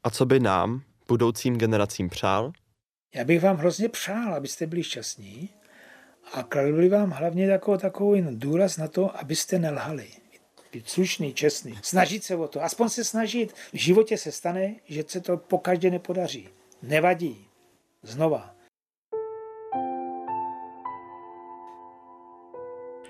A 0.03 0.09
co 0.09 0.25
by 0.25 0.39
nám, 0.39 0.81
budoucím 1.07 1.57
generacím 1.57 2.09
přál? 2.09 2.51
Já 3.15 3.23
bych 3.23 3.41
vám 3.41 3.57
hrozně 3.57 3.89
přál, 3.89 4.33
abyste 4.33 4.67
byli 4.67 4.83
šťastní 4.83 5.49
a 6.33 6.43
kladl 6.43 6.77
bych 6.77 6.91
vám 6.91 7.09
hlavně 7.09 7.49
takovou, 7.49 7.77
takovou 7.77 8.15
důraz 8.29 8.77
na 8.77 8.87
to, 8.87 9.19
abyste 9.19 9.59
nelhali. 9.59 10.07
Být 10.71 10.89
slušný, 10.89 11.33
čestný, 11.33 11.79
snažit 11.81 12.23
se 12.23 12.35
o 12.35 12.47
to, 12.47 12.63
aspoň 12.63 12.89
se 12.89 13.03
snažit. 13.03 13.53
V 13.73 13.77
životě 13.77 14.17
se 14.17 14.31
stane, 14.31 14.75
že 14.85 15.03
se 15.07 15.21
to 15.21 15.37
po 15.37 15.57
každé 15.57 15.89
nepodaří. 15.89 16.49
Nevadí. 16.81 17.47
Znova. 18.03 18.55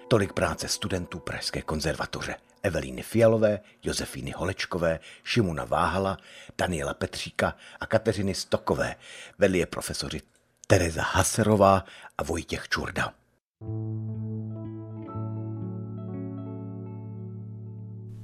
Tolik 0.08 0.34
práce 0.34 0.68
studentů 0.68 1.20
Pražské 1.20 1.62
konzervatoře. 1.62 2.36
Evelíny 2.64 3.02
Fialové, 3.02 3.60
Josefíny 3.84 4.32
Holečkové, 4.32 5.00
Šimuna 5.24 5.66
Váhala, 5.66 6.18
Daniela 6.58 6.94
Petříka 6.94 7.56
a 7.80 7.86
Kateřiny 7.86 8.36
Stokové. 8.36 8.96
Vedli 9.38 9.60
je 9.60 9.66
profesoři 9.66 10.22
Tereza 10.68 11.02
Haserová 11.02 11.86
a 12.18 12.24
Vojtěch 12.24 12.70
Čurda. 12.70 13.14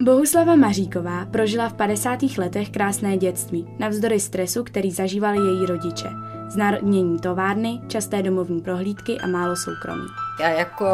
Bohuslava 0.08 0.56
Maříková 0.56 1.26
prožila 1.26 1.70
v 1.70 1.74
50. 1.74 2.20
letech 2.38 2.70
krásné 2.70 3.18
dětství, 3.18 3.68
navzdory 3.80 4.20
stresu, 4.20 4.64
který 4.64 4.92
zažívali 4.92 5.38
její 5.38 5.66
rodiče. 5.66 6.08
Znárodnění 6.50 7.20
továrny, 7.20 7.82
časté 7.88 8.24
domovní 8.24 8.62
prohlídky 8.62 9.18
a 9.20 9.28
málo 9.28 9.56
soukromí. 9.56 10.08
Já 10.40 10.50
jako 10.50 10.86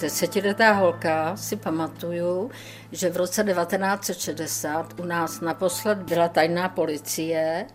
desetiletá 0.00 0.72
holka 0.72 1.36
si 1.36 1.56
pamatuju, 1.56 2.50
že 2.92 3.10
v 3.10 3.16
roce 3.16 3.44
1960 3.44 5.00
u 5.00 5.04
nás 5.04 5.40
naposled 5.40 5.98
byla 5.98 6.28
tajná 6.28 6.68
policie 6.68 7.66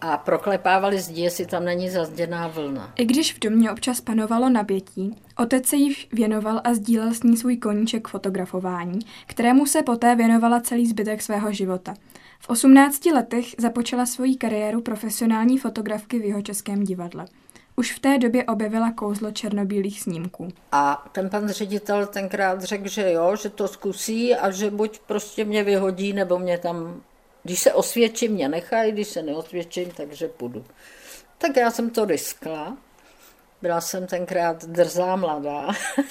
a 0.00 0.16
proklepávali 0.16 1.00
zdi, 1.00 1.22
jestli 1.22 1.46
tam 1.46 1.64
není 1.64 1.90
zazděná 1.90 2.48
vlna. 2.48 2.92
I 2.96 3.04
když 3.04 3.34
v 3.34 3.38
domě 3.38 3.70
občas 3.70 4.00
panovalo 4.00 4.48
nabětí, 4.48 5.16
otec 5.36 5.66
se 5.66 5.76
jí 5.76 5.96
věnoval 6.12 6.60
a 6.64 6.74
sdílel 6.74 7.14
s 7.14 7.22
ní 7.22 7.36
svůj 7.36 7.56
koníček 7.56 8.08
fotografování, 8.08 8.98
kterému 9.26 9.66
se 9.66 9.82
poté 9.82 10.16
věnovala 10.16 10.60
celý 10.60 10.86
zbytek 10.86 11.22
svého 11.22 11.52
života. 11.52 11.94
V 12.40 12.48
18 12.48 13.06
letech 13.06 13.46
započala 13.58 14.06
svoji 14.06 14.36
kariéru 14.36 14.80
profesionální 14.80 15.58
fotografky 15.58 16.18
v 16.18 16.24
jeho 16.24 16.42
českém 16.42 16.84
divadle. 16.84 17.26
Už 17.76 17.92
v 17.92 17.98
té 17.98 18.18
době 18.18 18.44
objevila 18.44 18.92
kouzlo 18.92 19.30
černobílých 19.30 20.00
snímků. 20.00 20.48
A 20.72 21.08
ten 21.12 21.30
pan 21.30 21.48
ředitel 21.48 22.06
tenkrát 22.06 22.62
řekl, 22.62 22.88
že 22.88 23.12
jo, 23.12 23.36
že 23.36 23.50
to 23.50 23.68
zkusí 23.68 24.34
a 24.34 24.50
že 24.50 24.70
buď 24.70 24.98
prostě 25.06 25.44
mě 25.44 25.64
vyhodí, 25.64 26.12
nebo 26.12 26.38
mě 26.38 26.58
tam, 26.58 27.00
když 27.42 27.60
se 27.60 27.72
osvědčím, 27.72 28.32
mě 28.32 28.48
nechají, 28.48 28.92
když 28.92 29.08
se 29.08 29.22
neosvědčím, 29.22 29.90
takže 29.90 30.28
půjdu. 30.28 30.64
Tak 31.38 31.56
já 31.56 31.70
jsem 31.70 31.90
to 31.90 32.04
riskla. 32.04 32.76
Byla 33.62 33.80
jsem 33.80 34.06
tenkrát 34.06 34.64
drzá 34.64 35.16
mladá. 35.16 35.68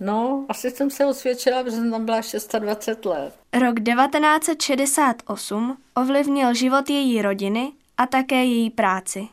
No, 0.00 0.46
asi 0.48 0.70
jsem 0.70 0.90
se 0.90 1.06
osvědčila, 1.06 1.62
protože 1.62 1.76
jsem 1.76 1.90
tam 1.90 2.04
byla 2.04 2.20
26 2.58 3.04
let. 3.04 3.34
Rok 3.60 3.74
1968 3.80 5.76
ovlivnil 5.94 6.54
život 6.54 6.90
její 6.90 7.22
rodiny 7.22 7.72
a 7.98 8.06
také 8.06 8.44
její 8.44 8.70
práci. 8.70 9.28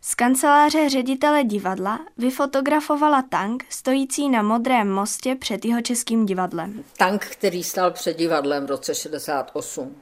Z 0.00 0.14
kanceláře 0.14 0.88
ředitele 0.88 1.44
divadla 1.44 2.00
vyfotografovala 2.18 3.22
tank 3.22 3.64
stojící 3.68 4.28
na 4.28 4.42
Modrém 4.42 4.90
mostě 4.90 5.34
před 5.36 5.64
jeho 5.64 5.80
českým 5.80 6.26
divadlem. 6.26 6.84
Tank, 6.96 7.26
který 7.26 7.64
stál 7.64 7.90
před 7.90 8.18
divadlem 8.18 8.66
v 8.66 8.70
roce 8.70 8.94
68. 8.94 9.96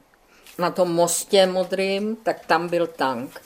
Na 0.59 0.71
tom 0.71 0.91
mostě 0.93 1.45
modrým, 1.45 2.15
tak 2.15 2.45
tam 2.45 2.67
byl 2.67 2.87
tank. 2.87 3.41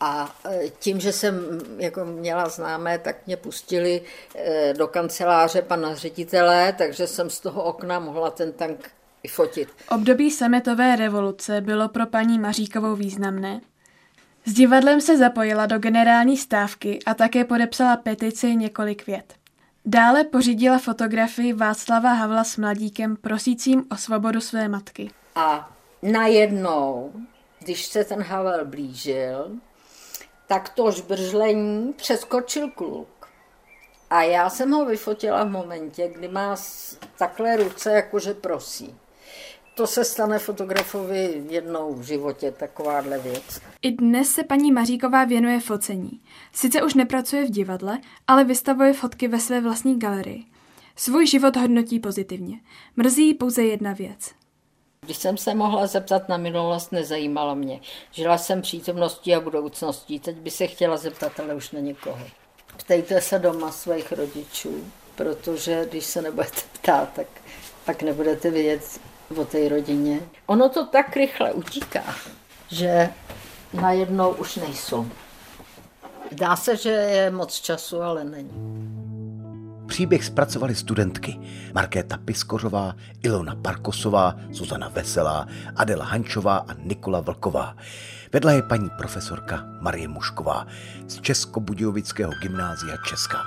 A 0.00 0.36
e, 0.44 0.68
tím, 0.78 1.00
že 1.00 1.12
jsem 1.12 1.60
jako 1.76 2.04
měla 2.04 2.48
známé, 2.48 2.98
tak 2.98 3.16
mě 3.26 3.36
pustili 3.36 4.02
e, 4.34 4.74
do 4.74 4.86
kanceláře 4.86 5.62
pana 5.62 5.94
ředitele, 5.94 6.72
takže 6.78 7.06
jsem 7.06 7.30
z 7.30 7.40
toho 7.40 7.62
okna 7.62 7.98
mohla 7.98 8.30
ten 8.30 8.52
tank 8.52 8.90
vyfotit. 9.22 9.68
Období 9.90 10.30
sametové 10.30 10.96
revoluce 10.96 11.60
bylo 11.60 11.88
pro 11.88 12.06
paní 12.06 12.38
Maříkovou 12.38 12.94
významné. 12.94 13.60
S 14.44 14.52
divadlem 14.52 15.00
se 15.00 15.16
zapojila 15.16 15.66
do 15.66 15.78
generální 15.78 16.36
stávky 16.36 16.98
a 17.06 17.14
také 17.14 17.44
podepsala 17.44 17.96
petici 17.96 18.56
několik 18.56 19.06
vět. 19.06 19.34
Dále 19.84 20.24
pořídila 20.24 20.78
fotografii 20.78 21.52
Václava 21.52 22.12
Havla 22.12 22.44
s 22.44 22.56
mladíkem 22.56 23.16
prosícím 23.16 23.84
o 23.90 23.96
svobodu 23.96 24.40
své 24.40 24.68
matky. 24.68 25.10
A 25.34 25.77
najednou, 26.02 27.12
když 27.58 27.86
se 27.86 28.04
ten 28.04 28.22
Havel 28.22 28.64
blížil, 28.64 29.50
tak 30.46 30.68
to 30.68 30.90
žbržlení 30.90 31.92
přeskočil 31.92 32.70
kluk. 32.70 33.08
A 34.10 34.22
já 34.22 34.50
jsem 34.50 34.70
ho 34.70 34.84
vyfotila 34.86 35.44
v 35.44 35.50
momentě, 35.50 36.10
kdy 36.14 36.28
má 36.28 36.56
takhle 37.18 37.56
ruce, 37.56 37.92
jakože 37.92 38.34
prosí. 38.34 38.94
To 39.74 39.86
se 39.86 40.04
stane 40.04 40.38
fotografovi 40.38 41.42
jednou 41.50 41.94
v 41.94 42.02
životě, 42.02 42.50
takováhle 42.50 43.18
věc. 43.18 43.60
I 43.82 43.90
dnes 43.90 44.28
se 44.28 44.44
paní 44.44 44.72
Maříková 44.72 45.24
věnuje 45.24 45.60
focení. 45.60 46.20
Sice 46.52 46.82
už 46.82 46.94
nepracuje 46.94 47.44
v 47.44 47.50
divadle, 47.50 47.98
ale 48.26 48.44
vystavuje 48.44 48.92
fotky 48.92 49.28
ve 49.28 49.40
své 49.40 49.60
vlastní 49.60 49.98
galerii. 49.98 50.44
Svůj 50.96 51.26
život 51.26 51.56
hodnotí 51.56 52.00
pozitivně. 52.00 52.60
Mrzí 52.96 53.34
pouze 53.34 53.62
jedna 53.62 53.92
věc. 53.92 54.37
Když 55.08 55.18
jsem 55.18 55.36
se 55.36 55.54
mohla 55.54 55.86
zeptat 55.86 56.28
na 56.28 56.36
minulost, 56.36 56.92
nezajímalo 56.92 57.54
mě. 57.54 57.80
Žila 58.10 58.38
jsem 58.38 58.62
přítomností 58.62 59.34
a 59.34 59.40
budoucností. 59.40 60.20
Teď 60.20 60.36
by 60.36 60.50
se 60.50 60.66
chtěla 60.66 60.96
zeptat, 60.96 61.40
ale 61.40 61.54
už 61.54 61.70
na 61.70 61.80
někoho. 61.80 62.18
Ptejte 62.76 63.20
se 63.20 63.38
doma 63.38 63.72
svých 63.72 64.12
rodičů, 64.12 64.84
protože 65.14 65.86
když 65.90 66.04
se 66.04 66.22
nebudete 66.22 66.60
ptát, 66.72 67.08
tak 67.12 67.26
pak 67.84 68.02
nebudete 68.02 68.50
vědět 68.50 69.00
o 69.36 69.44
té 69.44 69.68
rodině. 69.68 70.20
Ono 70.46 70.68
to 70.68 70.86
tak 70.86 71.16
rychle 71.16 71.52
utíká, 71.52 72.04
že 72.70 73.10
najednou 73.72 74.30
už 74.30 74.56
nejsou. 74.56 75.06
Dá 76.32 76.56
se, 76.56 76.76
že 76.76 76.90
je 76.90 77.30
moc 77.30 77.60
času, 77.60 78.02
ale 78.02 78.24
není. 78.24 78.50
Příběh 79.98 80.24
zpracovali 80.24 80.74
studentky 80.74 81.40
Markéta 81.74 82.16
Piskořová, 82.16 82.94
Ilona 83.22 83.54
Parkosová, 83.54 84.36
Zuzana 84.50 84.88
Veselá, 84.88 85.46
Adela 85.76 86.04
Hančová 86.04 86.56
a 86.56 86.74
Nikola 86.84 87.20
Vlková. 87.20 87.76
Vedla 88.32 88.52
je 88.52 88.62
paní 88.62 88.90
profesorka 88.98 89.66
Marie 89.80 90.08
Mušková 90.08 90.66
z 91.08 91.20
Českobudějovického 91.20 92.32
gymnázia 92.42 92.96
Česká. 93.08 93.38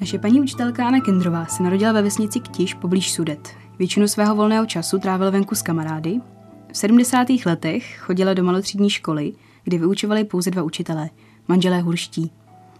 Naše 0.00 0.18
paní 0.18 0.40
učitelka 0.40 0.86
Anna 0.86 1.00
Kendrová 1.00 1.46
se 1.46 1.62
narodila 1.62 1.92
ve 1.92 2.02
vesnici 2.02 2.40
Ktiš 2.40 2.74
poblíž 2.74 3.12
Sudet. 3.12 3.48
Většinu 3.78 4.08
svého 4.08 4.34
volného 4.34 4.66
času 4.66 4.98
trávila 4.98 5.30
venku 5.30 5.54
s 5.54 5.62
kamarády. 5.62 6.20
V 6.72 6.76
70. 6.76 7.26
letech 7.46 7.98
chodila 8.00 8.34
do 8.34 8.44
malotřídní 8.44 8.90
školy, 8.90 9.32
kde 9.64 9.78
vyučovali 9.78 10.24
pouze 10.24 10.50
dva 10.50 10.62
učitelé, 10.62 11.10
manželé 11.48 11.80
Hurští. 11.80 12.30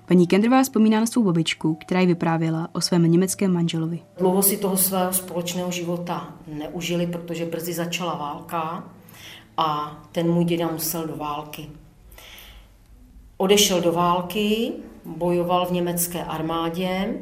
Paní 0.06 0.26
Kendrová 0.26 0.62
vzpomíná 0.62 1.00
na 1.00 1.06
svou 1.06 1.24
babičku, 1.24 1.74
která 1.74 2.00
jí 2.00 2.06
vyprávěla 2.06 2.68
o 2.72 2.80
svém 2.80 3.12
německém 3.12 3.52
manželovi. 3.52 4.00
Dlouho 4.18 4.42
si 4.42 4.56
toho 4.56 4.76
svého 4.76 5.12
společného 5.12 5.70
života 5.70 6.34
neužili, 6.46 7.06
protože 7.06 7.46
brzy 7.46 7.72
začala 7.72 8.14
válka 8.14 8.84
a 9.56 10.00
ten 10.12 10.30
můj 10.30 10.44
děda 10.44 10.68
musel 10.72 11.06
do 11.06 11.16
války. 11.16 11.66
Odešel 13.36 13.80
do 13.80 13.92
války, 13.92 14.72
bojoval 15.04 15.66
v 15.66 15.72
německé 15.72 16.24
armádě 16.24 17.14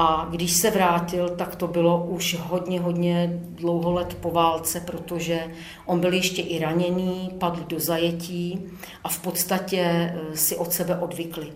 a 0.00 0.28
když 0.30 0.52
se 0.52 0.70
vrátil, 0.70 1.28
tak 1.28 1.56
to 1.56 1.66
bylo 1.66 2.06
už 2.06 2.36
hodně, 2.40 2.80
hodně 2.80 3.40
dlouho 3.42 3.92
let 3.92 4.16
po 4.20 4.30
válce, 4.30 4.80
protože 4.80 5.50
on 5.86 6.00
byl 6.00 6.12
ještě 6.12 6.42
i 6.42 6.58
raněný, 6.58 7.30
padl 7.38 7.64
do 7.68 7.80
zajetí 7.80 8.60
a 9.04 9.08
v 9.08 9.18
podstatě 9.18 9.80
eh, 9.80 10.36
si 10.36 10.56
od 10.56 10.72
sebe 10.72 10.98
odvykli. 10.98 11.52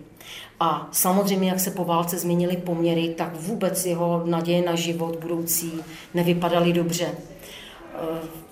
A 0.59 0.89
samozřejmě, 0.91 1.49
jak 1.49 1.59
se 1.59 1.71
po 1.71 1.85
válce 1.85 2.19
změnily 2.19 2.57
poměry, 2.57 3.13
tak 3.17 3.41
vůbec 3.41 3.85
jeho 3.85 4.23
naděje 4.25 4.61
na 4.65 4.75
život 4.75 5.19
budoucí 5.21 5.71
nevypadaly 6.13 6.73
dobře. 6.73 7.07
Eh, 7.07 7.97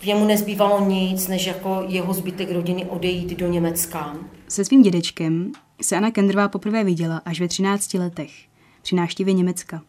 jemu 0.02 0.26
nezbývalo 0.26 0.86
nic, 0.86 1.28
než 1.28 1.48
jako 1.48 1.84
jeho 1.88 2.14
zbytek 2.14 2.52
rodiny 2.52 2.86
odejít 2.86 3.40
do 3.40 3.48
Německa. 3.48 4.16
Se 4.48 4.66
svým 4.66 4.82
dědečkem 4.82 5.52
se 5.82 5.98
Anna 5.98 6.12
Kendrová 6.12 6.48
poprvé 6.48 6.84
viděla 6.84 7.22
až 7.26 7.40
ve 7.40 7.48
13 7.48 7.94
letech 7.94 8.51
při 8.82 8.96
návštěvě 8.96 9.34
Německa. 9.34 9.82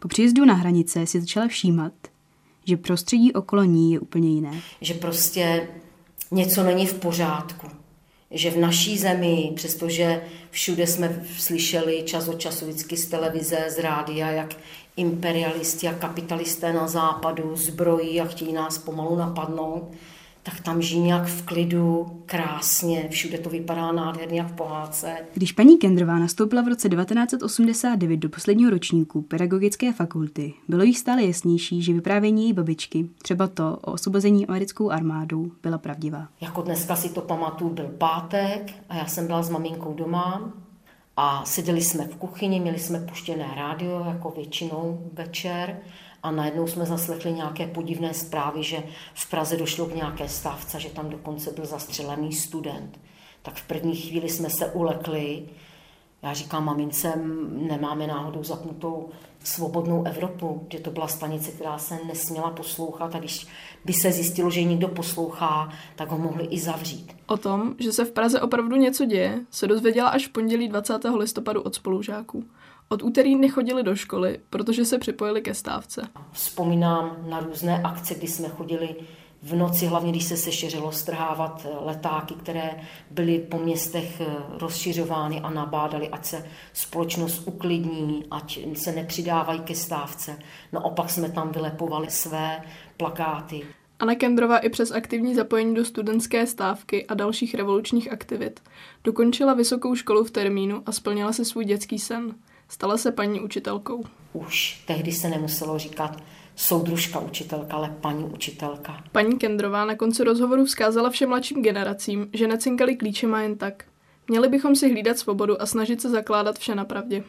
Po 0.00 0.08
příjezdu 0.08 0.44
na 0.44 0.54
hranice 0.54 1.06
si 1.06 1.20
začala 1.20 1.48
všímat, 1.48 1.92
že 2.64 2.76
prostředí 2.76 3.32
okolo 3.32 3.64
ní 3.64 3.92
je 3.92 4.00
úplně 4.00 4.30
jiné. 4.30 4.60
Že 4.80 4.94
prostě 4.94 5.68
něco 6.30 6.64
není 6.64 6.86
v 6.86 6.94
pořádku. 6.94 7.66
Že 8.30 8.50
v 8.50 8.56
naší 8.56 8.98
zemi, 8.98 9.52
přestože 9.56 10.22
všude 10.50 10.86
jsme 10.86 11.24
slyšeli 11.38 12.02
čas 12.06 12.28
od 12.28 12.40
času 12.40 12.66
vždycky 12.66 12.96
z 12.96 13.06
televize, 13.06 13.66
z 13.68 13.78
rádia, 13.78 14.30
jak 14.30 14.54
imperialisti 14.96 15.88
a 15.88 15.94
kapitalisté 15.94 16.72
na 16.72 16.88
západu 16.88 17.56
zbrojí 17.56 18.20
a 18.20 18.24
chtějí 18.24 18.52
nás 18.52 18.78
pomalu 18.78 19.16
napadnout, 19.16 19.92
tak 20.42 20.60
tam 20.60 20.82
žijí 20.82 21.00
nějak 21.00 21.26
v 21.26 21.42
klidu, 21.42 22.06
krásně, 22.26 23.08
všude 23.10 23.38
to 23.38 23.50
vypadá 23.50 23.92
nádherně 23.92 24.38
jak 24.38 24.48
v 24.48 24.56
pohádce. 24.56 25.16
Když 25.34 25.52
paní 25.52 25.78
Kendrová 25.78 26.18
nastoupila 26.18 26.62
v 26.62 26.68
roce 26.68 26.88
1989 26.88 28.16
do 28.16 28.28
posledního 28.28 28.70
ročníku 28.70 29.22
pedagogické 29.22 29.92
fakulty, 29.92 30.54
bylo 30.68 30.82
jí 30.82 30.94
stále 30.94 31.22
jasnější, 31.24 31.82
že 31.82 31.92
vyprávění 31.92 32.42
její 32.42 32.52
babičky, 32.52 33.08
třeba 33.22 33.46
to 33.46 33.78
o 33.82 33.92
osvobození 33.92 34.46
americkou 34.46 34.90
armádou, 34.90 35.50
byla 35.62 35.78
pravdivá. 35.78 36.28
Jako 36.40 36.62
dneska 36.62 36.96
si 36.96 37.08
to 37.08 37.20
pamatuju, 37.20 37.70
byl 37.70 37.88
pátek 37.98 38.72
a 38.88 38.96
já 38.96 39.06
jsem 39.06 39.26
byla 39.26 39.42
s 39.42 39.50
maminkou 39.50 39.94
doma 39.94 40.52
a 41.16 41.44
seděli 41.44 41.80
jsme 41.80 42.04
v 42.04 42.16
kuchyni, 42.16 42.60
měli 42.60 42.78
jsme 42.78 43.00
puštěné 43.00 43.52
rádio, 43.56 44.04
jako 44.08 44.30
většinou 44.30 45.10
večer 45.12 45.80
a 46.22 46.30
najednou 46.30 46.66
jsme 46.66 46.86
zaslechli 46.86 47.32
nějaké 47.32 47.66
podivné 47.66 48.14
zprávy, 48.14 48.62
že 48.62 48.82
v 49.14 49.30
Praze 49.30 49.56
došlo 49.56 49.86
k 49.86 49.94
nějaké 49.94 50.28
stávce, 50.28 50.80
že 50.80 50.88
tam 50.88 51.10
dokonce 51.10 51.50
byl 51.50 51.66
zastřelený 51.66 52.32
student. 52.32 53.00
Tak 53.42 53.54
v 53.54 53.66
první 53.66 53.96
chvíli 53.96 54.28
jsme 54.28 54.50
se 54.50 54.66
ulekli. 54.66 55.48
Já 56.22 56.32
říkám 56.32 56.64
mamince, 56.64 57.12
nemáme 57.52 58.06
náhodou 58.06 58.44
zapnutou 58.44 59.08
svobodnou 59.44 60.04
Evropu, 60.04 60.66
že 60.72 60.80
to 60.80 60.90
byla 60.90 61.08
stanice, 61.08 61.50
která 61.50 61.78
se 61.78 61.98
nesměla 62.06 62.50
poslouchat 62.50 63.14
a 63.14 63.18
když 63.18 63.46
by 63.84 63.92
se 63.92 64.12
zjistilo, 64.12 64.50
že 64.50 64.62
někdo 64.62 64.88
poslouchá, 64.88 65.72
tak 65.96 66.10
ho 66.10 66.18
mohli 66.18 66.44
i 66.44 66.58
zavřít. 66.58 67.16
O 67.26 67.36
tom, 67.36 67.74
že 67.78 67.92
se 67.92 68.04
v 68.04 68.12
Praze 68.12 68.40
opravdu 68.40 68.76
něco 68.76 69.04
děje, 69.04 69.40
se 69.50 69.66
dozvěděla 69.66 70.08
až 70.08 70.26
v 70.26 70.32
pondělí 70.32 70.68
20. 70.68 71.04
listopadu 71.16 71.62
od 71.62 71.74
spolužáků. 71.74 72.44
Od 72.92 73.02
úterý 73.02 73.36
nechodili 73.36 73.82
do 73.82 73.96
školy, 73.96 74.38
protože 74.50 74.84
se 74.84 74.98
připojili 74.98 75.42
ke 75.42 75.54
stávce. 75.54 76.08
Vzpomínám 76.32 77.16
na 77.28 77.40
různé 77.40 77.82
akce, 77.82 78.14
kdy 78.14 78.28
jsme 78.28 78.48
chodili 78.48 78.94
v 79.42 79.54
noci, 79.54 79.86
hlavně 79.86 80.10
když 80.10 80.24
se 80.24 80.36
sešeřilo, 80.36 80.92
strhávat 80.92 81.66
letáky, 81.80 82.34
které 82.34 82.80
byly 83.10 83.38
po 83.38 83.58
městech 83.58 84.22
rozšiřovány 84.60 85.40
a 85.40 85.50
nabádali, 85.50 86.08
ať 86.08 86.24
se 86.24 86.46
společnost 86.72 87.42
uklidní, 87.46 88.24
ať 88.30 88.58
se 88.74 88.92
nepřidávají 88.92 89.60
ke 89.60 89.74
stávce. 89.74 90.38
No 90.72 90.82
opak 90.82 91.10
jsme 91.10 91.30
tam 91.30 91.52
vylepovali 91.52 92.10
své 92.10 92.62
plakáty. 92.96 93.62
Anna 93.98 94.14
Kendrová 94.14 94.58
i 94.58 94.68
přes 94.68 94.90
aktivní 94.90 95.34
zapojení 95.34 95.74
do 95.74 95.84
studentské 95.84 96.46
stávky 96.46 97.06
a 97.06 97.14
dalších 97.14 97.54
revolučních 97.54 98.12
aktivit 98.12 98.60
dokončila 99.04 99.54
vysokou 99.54 99.94
školu 99.94 100.24
v 100.24 100.30
termínu 100.30 100.82
a 100.86 100.92
splnila 100.92 101.32
si 101.32 101.44
svůj 101.44 101.64
dětský 101.64 101.98
sen. 101.98 102.34
Stala 102.70 102.96
se 102.96 103.12
paní 103.12 103.40
učitelkou. 103.40 104.04
Už 104.32 104.82
tehdy 104.86 105.12
se 105.12 105.28
nemuselo 105.28 105.78
říkat 105.78 106.16
soudružka 106.56 107.20
učitelka, 107.20 107.76
ale 107.76 107.96
paní 108.00 108.24
učitelka. 108.24 109.04
Paní 109.12 109.38
Kendrová 109.38 109.84
na 109.84 109.96
konci 109.96 110.24
rozhovoru 110.24 110.64
vzkázala 110.64 111.10
všem 111.10 111.28
mladším 111.28 111.62
generacím, 111.62 112.30
že 112.32 112.48
necinkali 112.48 112.96
klíčema 112.96 113.40
jen 113.40 113.56
tak. 113.56 113.84
Měli 114.28 114.48
bychom 114.48 114.76
si 114.76 114.90
hlídat 114.90 115.18
svobodu 115.18 115.62
a 115.62 115.66
snažit 115.66 116.00
se 116.00 116.10
zakládat 116.10 116.58
vše 116.58 116.74
na 116.74 116.84
pravdě. 116.84 117.24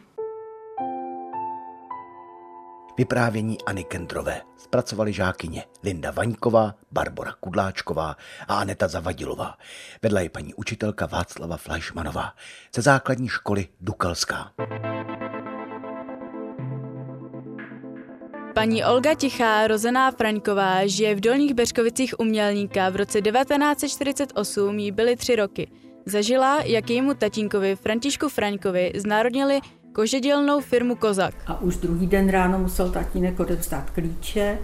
Vyprávění 2.98 3.58
Ani 3.66 3.84
Kendrové 3.84 4.42
zpracovali 4.58 5.14
žákyně 5.14 5.64
Linda 5.84 6.12
Vaňková, 6.12 6.76
Barbara 6.92 7.32
Kudláčková 7.40 8.16
a 8.48 8.56
Aneta 8.56 8.88
Zavadilová. 8.88 9.58
Vedla 10.02 10.22
je 10.22 10.30
paní 10.30 10.54
učitelka 10.54 11.06
Václava 11.06 11.58
Fleischmanová 11.58 12.34
ze 12.76 12.82
základní 12.82 13.28
školy 13.28 13.68
Dukalská. 13.82 14.52
Paní 18.54 18.86
Olga 18.86 19.14
Tichá, 19.14 19.68
rozená 19.68 20.12
Fraňková, 20.12 20.88
žije 20.88 21.16
v 21.16 21.20
Dolních 21.20 21.54
Beřkovicích 21.54 22.20
umělníka. 22.20 22.90
V 22.90 22.96
roce 22.96 23.22
1948 23.22 24.80
jí 24.80 24.92
byly 24.92 25.16
tři 25.16 25.36
roky. 25.36 25.72
Zažila, 26.06 26.62
jak 26.62 26.90
jejímu 26.90 27.14
tatínkovi 27.14 27.76
Františku 27.76 28.30
Fraňkovi 28.30 28.92
znárodnili 28.96 29.62
kožedělnou 29.94 30.62
firmu 30.62 30.96
Kozak. 30.96 31.34
A 31.48 31.62
už 31.62 31.78
druhý 31.78 32.08
den 32.08 32.30
ráno 32.30 32.60
musel 32.60 32.90
tatínek 32.92 33.40
odevzdat 33.40 33.90
klíče 33.90 34.58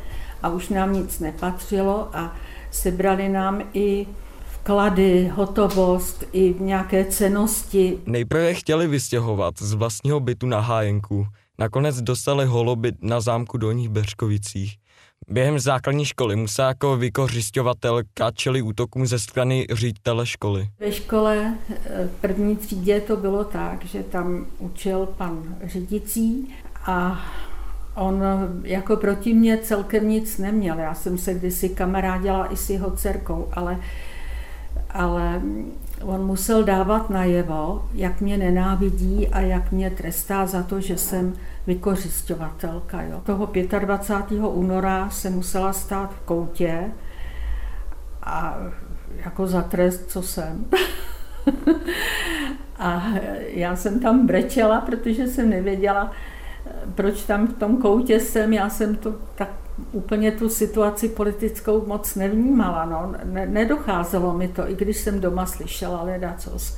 a 0.43 0.49
už 0.49 0.69
nám 0.69 0.93
nic 0.93 1.19
nepatřilo 1.19 2.09
a 2.13 2.35
sebrali 2.71 3.29
nám 3.29 3.61
i 3.73 4.07
vklady, 4.53 5.27
hotovost 5.27 6.23
i 6.31 6.55
nějaké 6.59 7.05
cenosti. 7.05 7.97
Nejprve 8.05 8.53
chtěli 8.53 8.87
vystěhovat 8.87 9.53
z 9.59 9.73
vlastního 9.73 10.19
bytu 10.19 10.47
na 10.47 10.59
hájenku. 10.59 11.27
Nakonec 11.59 12.01
dostali 12.01 12.45
holobyt 12.45 12.95
na 13.01 13.21
zámku 13.21 13.57
Dolních 13.57 13.89
Beřkovicích. 13.89 14.77
Během 15.29 15.59
základní 15.59 16.05
školy 16.05 16.35
musela 16.35 16.67
jako 16.67 16.97
vykořišťovatelka 16.97 18.31
čeli 18.31 18.61
útokům 18.61 19.05
ze 19.05 19.19
strany 19.19 19.67
ředitele 19.71 20.25
školy. 20.25 20.69
Ve 20.79 20.91
škole 20.91 21.53
v 22.07 22.21
první 22.21 22.55
třídě 22.55 23.01
to 23.01 23.17
bylo 23.17 23.43
tak, 23.43 23.85
že 23.85 24.03
tam 24.03 24.45
učil 24.59 25.05
pan 25.17 25.55
řídící 25.63 26.53
a 26.85 27.25
on 27.95 28.23
jako 28.63 28.95
proti 28.97 29.33
mě 29.33 29.57
celkem 29.57 30.09
nic 30.09 30.37
neměl. 30.37 30.79
Já 30.79 30.93
jsem 30.93 31.17
se 31.17 31.33
kdysi 31.33 31.69
kamarádila 31.69 32.53
i 32.53 32.57
s 32.57 32.69
jeho 32.69 32.91
dcerkou, 32.91 33.49
ale, 33.53 33.79
ale 34.89 35.41
on 36.01 36.25
musel 36.25 36.63
dávat 36.63 37.09
najevo, 37.09 37.85
jak 37.93 38.21
mě 38.21 38.37
nenávidí 38.37 39.27
a 39.27 39.39
jak 39.39 39.71
mě 39.71 39.89
trestá 39.89 40.45
za 40.45 40.63
to, 40.63 40.81
že 40.81 40.97
jsem 40.97 41.33
vykořišťovatelka. 41.67 43.01
Jo. 43.01 43.21
Toho 43.25 43.49
25. 43.79 44.39
února 44.39 45.09
se 45.09 45.29
musela 45.29 45.73
stát 45.73 46.13
v 46.13 46.19
koutě 46.19 46.91
a 48.23 48.57
jako 49.25 49.47
za 49.47 49.61
trest, 49.61 50.11
co 50.11 50.21
jsem. 50.21 50.65
a 52.79 53.03
já 53.39 53.75
jsem 53.75 53.99
tam 53.99 54.27
brečela, 54.27 54.81
protože 54.81 55.27
jsem 55.27 55.49
nevěděla, 55.49 56.11
proč 56.95 57.23
tam 57.23 57.47
v 57.47 57.53
tom 57.53 57.77
koutě 57.77 58.19
jsem. 58.19 58.53
Já 58.53 58.69
jsem 58.69 58.95
to 58.95 59.15
tak 59.35 59.49
úplně 59.91 60.31
tu 60.31 60.49
situaci 60.49 61.09
politickou 61.09 61.85
moc 61.87 62.15
nevnímala. 62.15 62.85
No. 62.85 63.13
Ne, 63.23 63.45
nedocházelo 63.45 64.33
mi 64.33 64.47
to, 64.47 64.69
i 64.69 64.75
když 64.75 64.97
jsem 64.97 65.21
doma 65.21 65.45
slyšela 65.45 66.03
ledacos. 66.03 66.77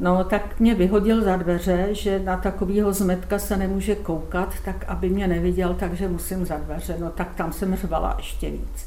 No 0.00 0.24
tak 0.24 0.60
mě 0.60 0.74
vyhodil 0.74 1.24
za 1.24 1.36
dveře, 1.36 1.88
že 1.90 2.18
na 2.24 2.36
takového 2.36 2.92
zmetka 2.92 3.38
se 3.38 3.56
nemůže 3.56 3.94
koukat, 3.94 4.54
tak 4.64 4.84
aby 4.88 5.08
mě 5.08 5.28
neviděl, 5.28 5.74
takže 5.78 6.08
musím 6.08 6.46
za 6.46 6.56
dveře. 6.56 6.96
No 7.00 7.10
tak 7.10 7.34
tam 7.34 7.52
jsem 7.52 7.76
řvala 7.76 8.14
ještě 8.16 8.50
víc. 8.50 8.86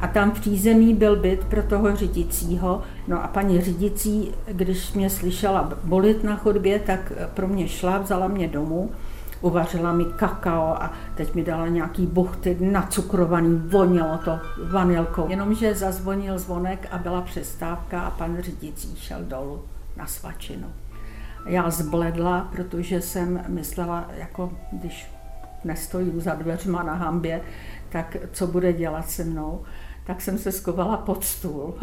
A 0.00 0.06
tam 0.06 0.30
v 0.30 0.40
přízemí 0.40 0.94
byl 0.94 1.16
byt 1.16 1.44
pro 1.44 1.62
toho 1.62 1.96
řídícího. 1.96 2.82
No 3.08 3.24
a 3.24 3.28
paní 3.28 3.60
řídící, 3.60 4.34
když 4.46 4.92
mě 4.92 5.10
slyšela 5.10 5.72
bolit 5.84 6.24
na 6.24 6.36
chodbě, 6.36 6.78
tak 6.78 7.12
pro 7.34 7.48
mě 7.48 7.68
šla, 7.68 7.98
vzala 7.98 8.28
mě 8.28 8.48
domů, 8.48 8.90
uvařila 9.40 9.92
mi 9.92 10.04
kakao 10.04 10.82
a 10.82 10.92
teď 11.14 11.34
mi 11.34 11.44
dala 11.44 11.68
nějaký 11.68 12.06
buchty 12.06 12.56
nacukrovaný, 12.60 13.62
vonilo 13.66 14.18
to 14.24 14.38
vanilkou. 14.70 15.28
Jenomže 15.28 15.74
zazvonil 15.74 16.38
zvonek 16.38 16.88
a 16.90 16.98
byla 16.98 17.22
přestávka 17.22 18.00
a 18.00 18.10
pan 18.10 18.36
řídící 18.40 18.96
šel 18.96 19.18
dolů 19.22 19.60
na 19.98 20.06
svačinu. 20.06 20.72
Já 21.46 21.70
zbledla, 21.70 22.48
protože 22.52 23.00
jsem 23.00 23.44
myslela, 23.48 24.10
jako 24.14 24.52
když 24.72 25.10
nestojím 25.64 26.20
za 26.20 26.34
dveřma 26.34 26.82
na 26.82 26.94
hambě, 26.94 27.40
tak 27.88 28.16
co 28.32 28.46
bude 28.46 28.72
dělat 28.72 29.10
se 29.10 29.24
mnou, 29.24 29.64
tak 30.06 30.20
jsem 30.20 30.38
se 30.38 30.52
skovala 30.52 30.96
pod 30.96 31.24
stůl. 31.24 31.74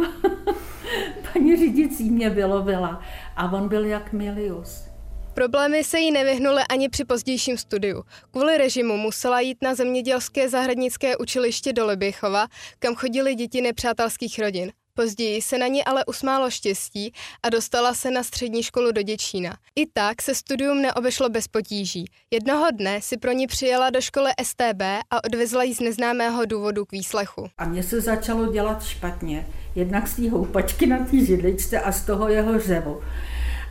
Paní 1.34 1.56
řídící 1.56 2.10
mě 2.12 2.30
vylovila 2.30 3.02
a 3.36 3.52
on 3.52 3.70
byl 3.70 3.86
jak 3.86 4.14
Milius. 4.14 4.86
Problémy 5.34 5.84
se 5.84 6.00
jí 6.00 6.12
nevyhnuly 6.12 6.62
ani 6.70 6.90
při 6.90 7.06
pozdějším 7.06 7.58
studiu. 7.58 8.04
Kvůli 8.32 8.58
režimu 8.58 8.98
musela 8.98 9.40
jít 9.40 9.58
na 9.62 9.76
zemědělské 9.76 10.50
zahradnické 10.50 11.18
učiliště 11.18 11.74
do 11.74 11.86
Liběchova, 11.86 12.48
kam 12.80 12.96
chodili 12.96 13.36
děti 13.36 13.62
nepřátelských 13.62 14.40
rodin. 14.40 14.72
Později 14.98 15.42
se 15.42 15.58
na 15.58 15.68
ní 15.68 15.84
ale 15.84 16.06
usmálo 16.06 16.50
štěstí 16.50 17.14
a 17.44 17.50
dostala 17.50 17.94
se 17.94 18.12
na 18.12 18.24
střední 18.24 18.64
školu 18.64 18.92
do 18.92 19.02
Děčína. 19.02 19.58
I 19.76 19.86
tak 19.94 20.22
se 20.22 20.36
studium 20.36 20.82
neobešlo 20.82 21.30
bez 21.30 21.48
potíží. 21.48 22.06
Jednoho 22.32 22.66
dne 22.72 23.02
si 23.02 23.18
pro 23.18 23.32
ní 23.32 23.48
přijela 23.48 23.90
do 23.90 24.02
školy 24.02 24.32
STB 24.44 24.82
a 25.12 25.24
odvezla 25.24 25.64
ji 25.64 25.76
z 25.76 25.80
neznámého 25.80 26.46
důvodu 26.46 26.86
k 26.86 26.92
výslechu. 26.92 27.48
A 27.58 27.66
mně 27.66 27.84
se 27.84 28.02
začalo 28.02 28.52
dělat 28.52 28.84
špatně. 28.84 29.48
Jednak 29.76 30.08
z 30.08 30.16
té 30.16 30.30
houpačky 30.30 30.88
na 30.88 30.98
té 30.98 31.26
židličce 31.26 31.80
a 31.80 31.92
z 31.92 32.06
toho 32.06 32.30
jeho 32.30 32.60
řevu. 32.60 33.02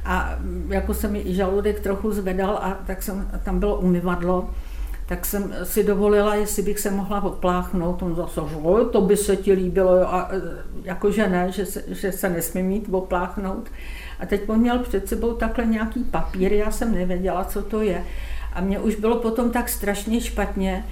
A 0.05 0.39
jako 0.69 0.95
se 0.95 1.09
mi 1.09 1.21
i 1.21 1.35
žaludek 1.35 1.81
trochu 1.81 2.13
zvedal 2.13 2.51
a 2.51 2.83
tak 2.87 3.03
jsem, 3.03 3.41
tam 3.45 3.61
bylo 3.61 3.81
umyvadlo 3.81 4.55
tak 5.07 5.27
jsem 5.27 5.55
si 5.63 5.85
dovolila, 5.85 6.35
jestli 6.35 6.63
bych 6.63 6.79
se 6.79 6.91
mohla 6.91 7.23
opláchnout. 7.23 8.03
On 8.03 8.15
zase, 8.17 8.41
že 8.49 8.57
to 8.93 9.01
by 9.01 9.17
se 9.17 9.37
ti 9.37 9.53
líbilo, 9.53 10.15
a 10.15 10.29
e, 10.33 10.41
jakože 10.83 11.29
ne, 11.29 11.53
že 11.53 11.67
se, 11.67 11.85
že 11.89 12.13
se 12.13 12.29
nesmí 12.29 12.63
mít 12.63 12.89
opláchnout. 12.91 13.69
A 14.21 14.27
teď 14.27 14.49
on 14.49 14.59
měl 14.59 14.79
před 14.79 15.09
sebou 15.09 15.33
takhle 15.33 15.67
nějaký 15.67 16.05
papír, 16.05 16.53
já 16.53 16.71
jsem 16.71 16.95
nevěděla, 16.95 17.45
co 17.45 17.63
to 17.63 17.83
je. 17.83 18.05
A 18.53 18.61
mě 18.61 18.79
už 18.79 18.95
bylo 18.95 19.17
potom 19.17 19.51
tak 19.51 19.69
strašně 19.69 20.21
špatně, 20.21 20.85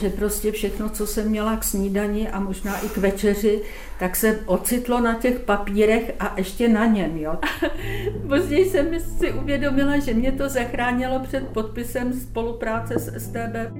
že 0.00 0.10
prostě 0.10 0.52
všechno, 0.52 0.88
co 0.88 1.06
jsem 1.06 1.28
měla 1.28 1.56
k 1.56 1.64
snídani 1.64 2.28
a 2.28 2.40
možná 2.40 2.78
i 2.78 2.88
k 2.88 2.96
večeři, 2.96 3.62
tak 3.98 4.16
se 4.16 4.40
ocitlo 4.46 5.00
na 5.00 5.14
těch 5.14 5.40
papírech 5.40 6.14
a 6.20 6.34
ještě 6.36 6.68
na 6.68 6.86
něm. 6.86 7.16
Jo. 7.16 7.38
Později 8.28 8.70
jsem 8.70 9.00
si 9.00 9.32
uvědomila, 9.32 9.98
že 9.98 10.14
mě 10.14 10.32
to 10.32 10.48
zachránilo 10.48 11.20
před 11.20 11.48
podpisem 11.48 12.12
spolupráce 12.12 12.98
s 12.98 13.24
STB. 13.24 13.74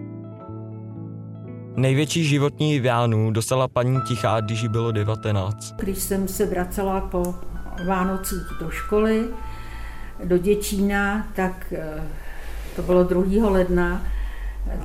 Největší 1.77 2.25
životní 2.25 2.81
vánu 2.81 3.31
dostala 3.31 3.69
paní 3.69 4.01
Tichá, 4.09 4.41
když 4.41 4.63
jí 4.63 4.69
bylo 4.69 4.93
19. 4.93 5.75
Když 5.77 5.99
jsem 5.99 6.29
se 6.29 6.47
vracela 6.47 7.01
po 7.01 7.35
Vánocích 7.87 8.47
do 8.61 8.71
školy, 8.71 9.29
do 10.25 10.39
Děčína, 10.39 11.27
tak 11.35 11.73
eh, 11.73 12.03
to 12.77 12.83
bylo 12.83 13.05
2. 13.05 13.51
ledna, 13.51 14.03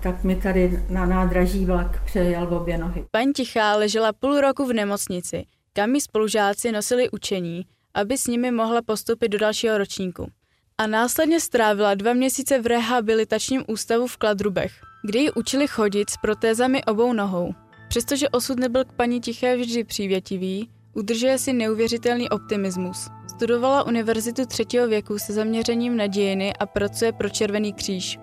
tak 0.02 0.24
mi 0.24 0.36
tady 0.36 0.84
na 0.90 1.06
nádraží 1.06 1.66
vlak 1.66 2.04
přejel 2.06 2.48
v 2.48 2.54
obě 2.54 2.78
nohy. 2.78 3.06
Paní 3.12 3.34
Tichá 3.34 3.76
ležela 3.76 4.14
půl 4.14 4.42
roku 4.42 4.66
v 4.66 4.74
nemocnici, 4.74 5.46
kam 5.74 5.92
mi 5.92 6.02
spolužáci 6.02 6.72
nosili 6.72 7.10
učení, 7.10 7.66
aby 7.94 8.18
s 8.18 8.28
nimi 8.28 8.52
mohla 8.52 8.82
postupit 8.82 9.30
do 9.30 9.38
dalšího 9.38 9.78
ročníku. 9.78 10.32
A 10.78 10.88
následně 10.88 11.40
strávila 11.40 11.96
dva 11.96 12.14
měsíce 12.14 12.62
v 12.62 12.66
rehabilitačním 12.66 13.64
ústavu 13.68 14.08
v 14.08 14.18
Kladrubech, 14.18 14.72
kde 15.06 15.20
ji 15.20 15.32
učili 15.32 15.68
chodit 15.68 16.10
s 16.10 16.18
protézami 16.18 16.84
obou 16.86 17.14
nohou. 17.14 17.54
Přestože 17.90 18.30
osud 18.30 18.60
nebyl 18.60 18.86
k 18.86 18.94
paní 18.94 19.22
Tiché 19.22 19.58
vždy 19.58 19.84
přívětivý, 19.84 20.70
udržuje 20.94 21.38
si 21.38 21.54
neuvěřitelný 21.54 22.30
optimismus. 22.30 23.08
Studovala 23.28 23.84
univerzitu 23.84 24.46
třetího 24.46 24.88
věku 24.88 25.20
se 25.20 25.34
zaměřením 25.34 25.98
na 25.98 26.08
dějiny 26.08 26.54
a 26.54 26.66
pracuje 26.66 27.12
pro 27.12 27.30
Červený 27.30 27.74
kříž. 27.74 28.20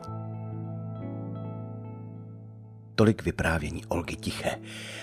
Tolik 2.97 3.25
vyprávění 3.25 3.85
Olgy 3.85 4.17
Tiché. 4.17 4.59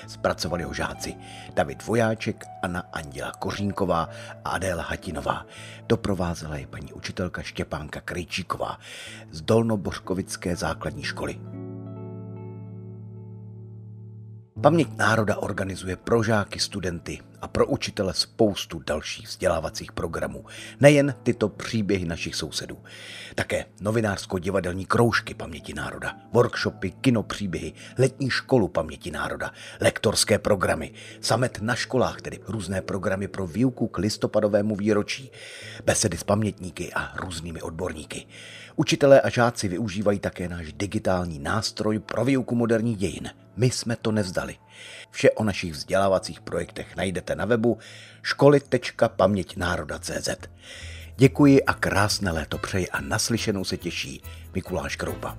Zpracovali 0.07 0.63
ho 0.63 0.73
žáci 0.73 1.15
David 1.53 1.85
Vojáček, 1.85 2.45
Anna 2.63 2.83
Anděla 2.93 3.31
Kořínková 3.31 4.09
a 4.45 4.49
Adéla 4.49 4.83
Hatinová. 4.83 5.45
Doprovázela 5.87 6.57
je 6.57 6.67
paní 6.67 6.93
učitelka 6.93 7.41
Štěpánka 7.41 8.01
Krejčíková 8.01 8.79
z 9.31 9.41
Dolnobořkovické 9.41 10.55
základní 10.55 11.03
školy. 11.03 11.39
Paměť 14.61 14.87
národa 14.97 15.37
organizuje 15.37 15.95
pro 15.95 16.23
žáky, 16.23 16.59
studenty 16.59 17.19
a 17.43 17.47
pro 17.47 17.65
učitele 17.65 18.13
spoustu 18.13 18.79
dalších 18.79 19.27
vzdělávacích 19.27 19.91
programů. 19.91 20.45
Nejen 20.79 21.15
tyto 21.23 21.49
příběhy 21.49 22.05
našich 22.05 22.35
sousedů. 22.35 22.77
Také 23.35 23.65
novinářsko-divadelní 23.81 24.85
kroužky 24.85 25.33
paměti 25.33 25.73
národa, 25.73 26.15
workshopy, 26.31 26.91
kinopříběhy, 26.91 27.73
letní 27.97 28.29
školu 28.29 28.67
paměti 28.67 29.11
národa, 29.11 29.51
lektorské 29.81 30.39
programy, 30.39 30.93
samet 31.21 31.59
na 31.61 31.75
školách, 31.75 32.21
tedy 32.21 32.39
různé 32.47 32.81
programy 32.81 33.27
pro 33.27 33.47
výuku 33.47 33.87
k 33.87 33.97
listopadovému 33.97 34.75
výročí, 34.75 35.31
besedy 35.85 36.17
s 36.17 36.23
pamětníky 36.23 36.93
a 36.93 37.13
různými 37.17 37.61
odborníky. 37.61 38.25
Učitelé 38.75 39.21
a 39.21 39.29
žáci 39.29 39.67
využívají 39.67 40.19
také 40.19 40.49
náš 40.49 40.73
digitální 40.73 41.39
nástroj 41.39 41.99
pro 41.99 42.25
výuku 42.25 42.55
moderních 42.55 42.97
dějin. 42.97 43.29
My 43.57 43.71
jsme 43.71 43.95
to 43.95 44.11
nevzdali. 44.11 44.55
Vše 45.11 45.31
o 45.31 45.43
našich 45.43 45.73
vzdělávacích 45.73 46.41
projektech 46.41 46.95
najdete 46.95 47.35
na 47.35 47.45
webu 47.45 47.77
školy.paměťnároda.cz. 48.21 50.29
Děkuji 51.17 51.63
a 51.63 51.73
krásné 51.73 52.31
léto 52.31 52.57
přeji 52.57 52.89
a 52.89 53.01
naslyšenou 53.01 53.63
se 53.63 53.77
těší 53.77 54.23
Mikuláš 54.53 54.95
Kroupa. 54.95 55.37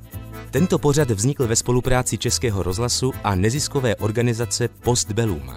Tento 0.50 0.78
pořad 0.78 1.10
vznikl 1.10 1.46
ve 1.46 1.56
spolupráci 1.56 2.18
Českého 2.18 2.62
rozhlasu 2.62 3.12
a 3.24 3.34
neziskové 3.34 3.96
organizace 3.96 4.68
Postbellum. 4.68 5.56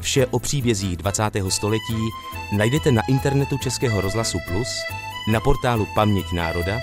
Vše 0.00 0.26
o 0.26 0.38
příbězích 0.38 0.96
20. 0.96 1.22
století 1.48 2.08
najdete 2.56 2.92
na 2.92 3.02
internetu 3.08 3.58
Českého 3.58 4.00
rozhlasu 4.00 4.38
Plus, 4.48 4.68
na 5.32 5.40
portálu 5.40 5.86
Paměť 5.94 6.32
národa 6.32 6.78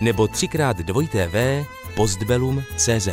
nebo 0.00 0.28
třikrát 0.28 0.76
dvojité 0.76 1.28
v 1.28 1.66
postbellum.cz. 1.94 3.08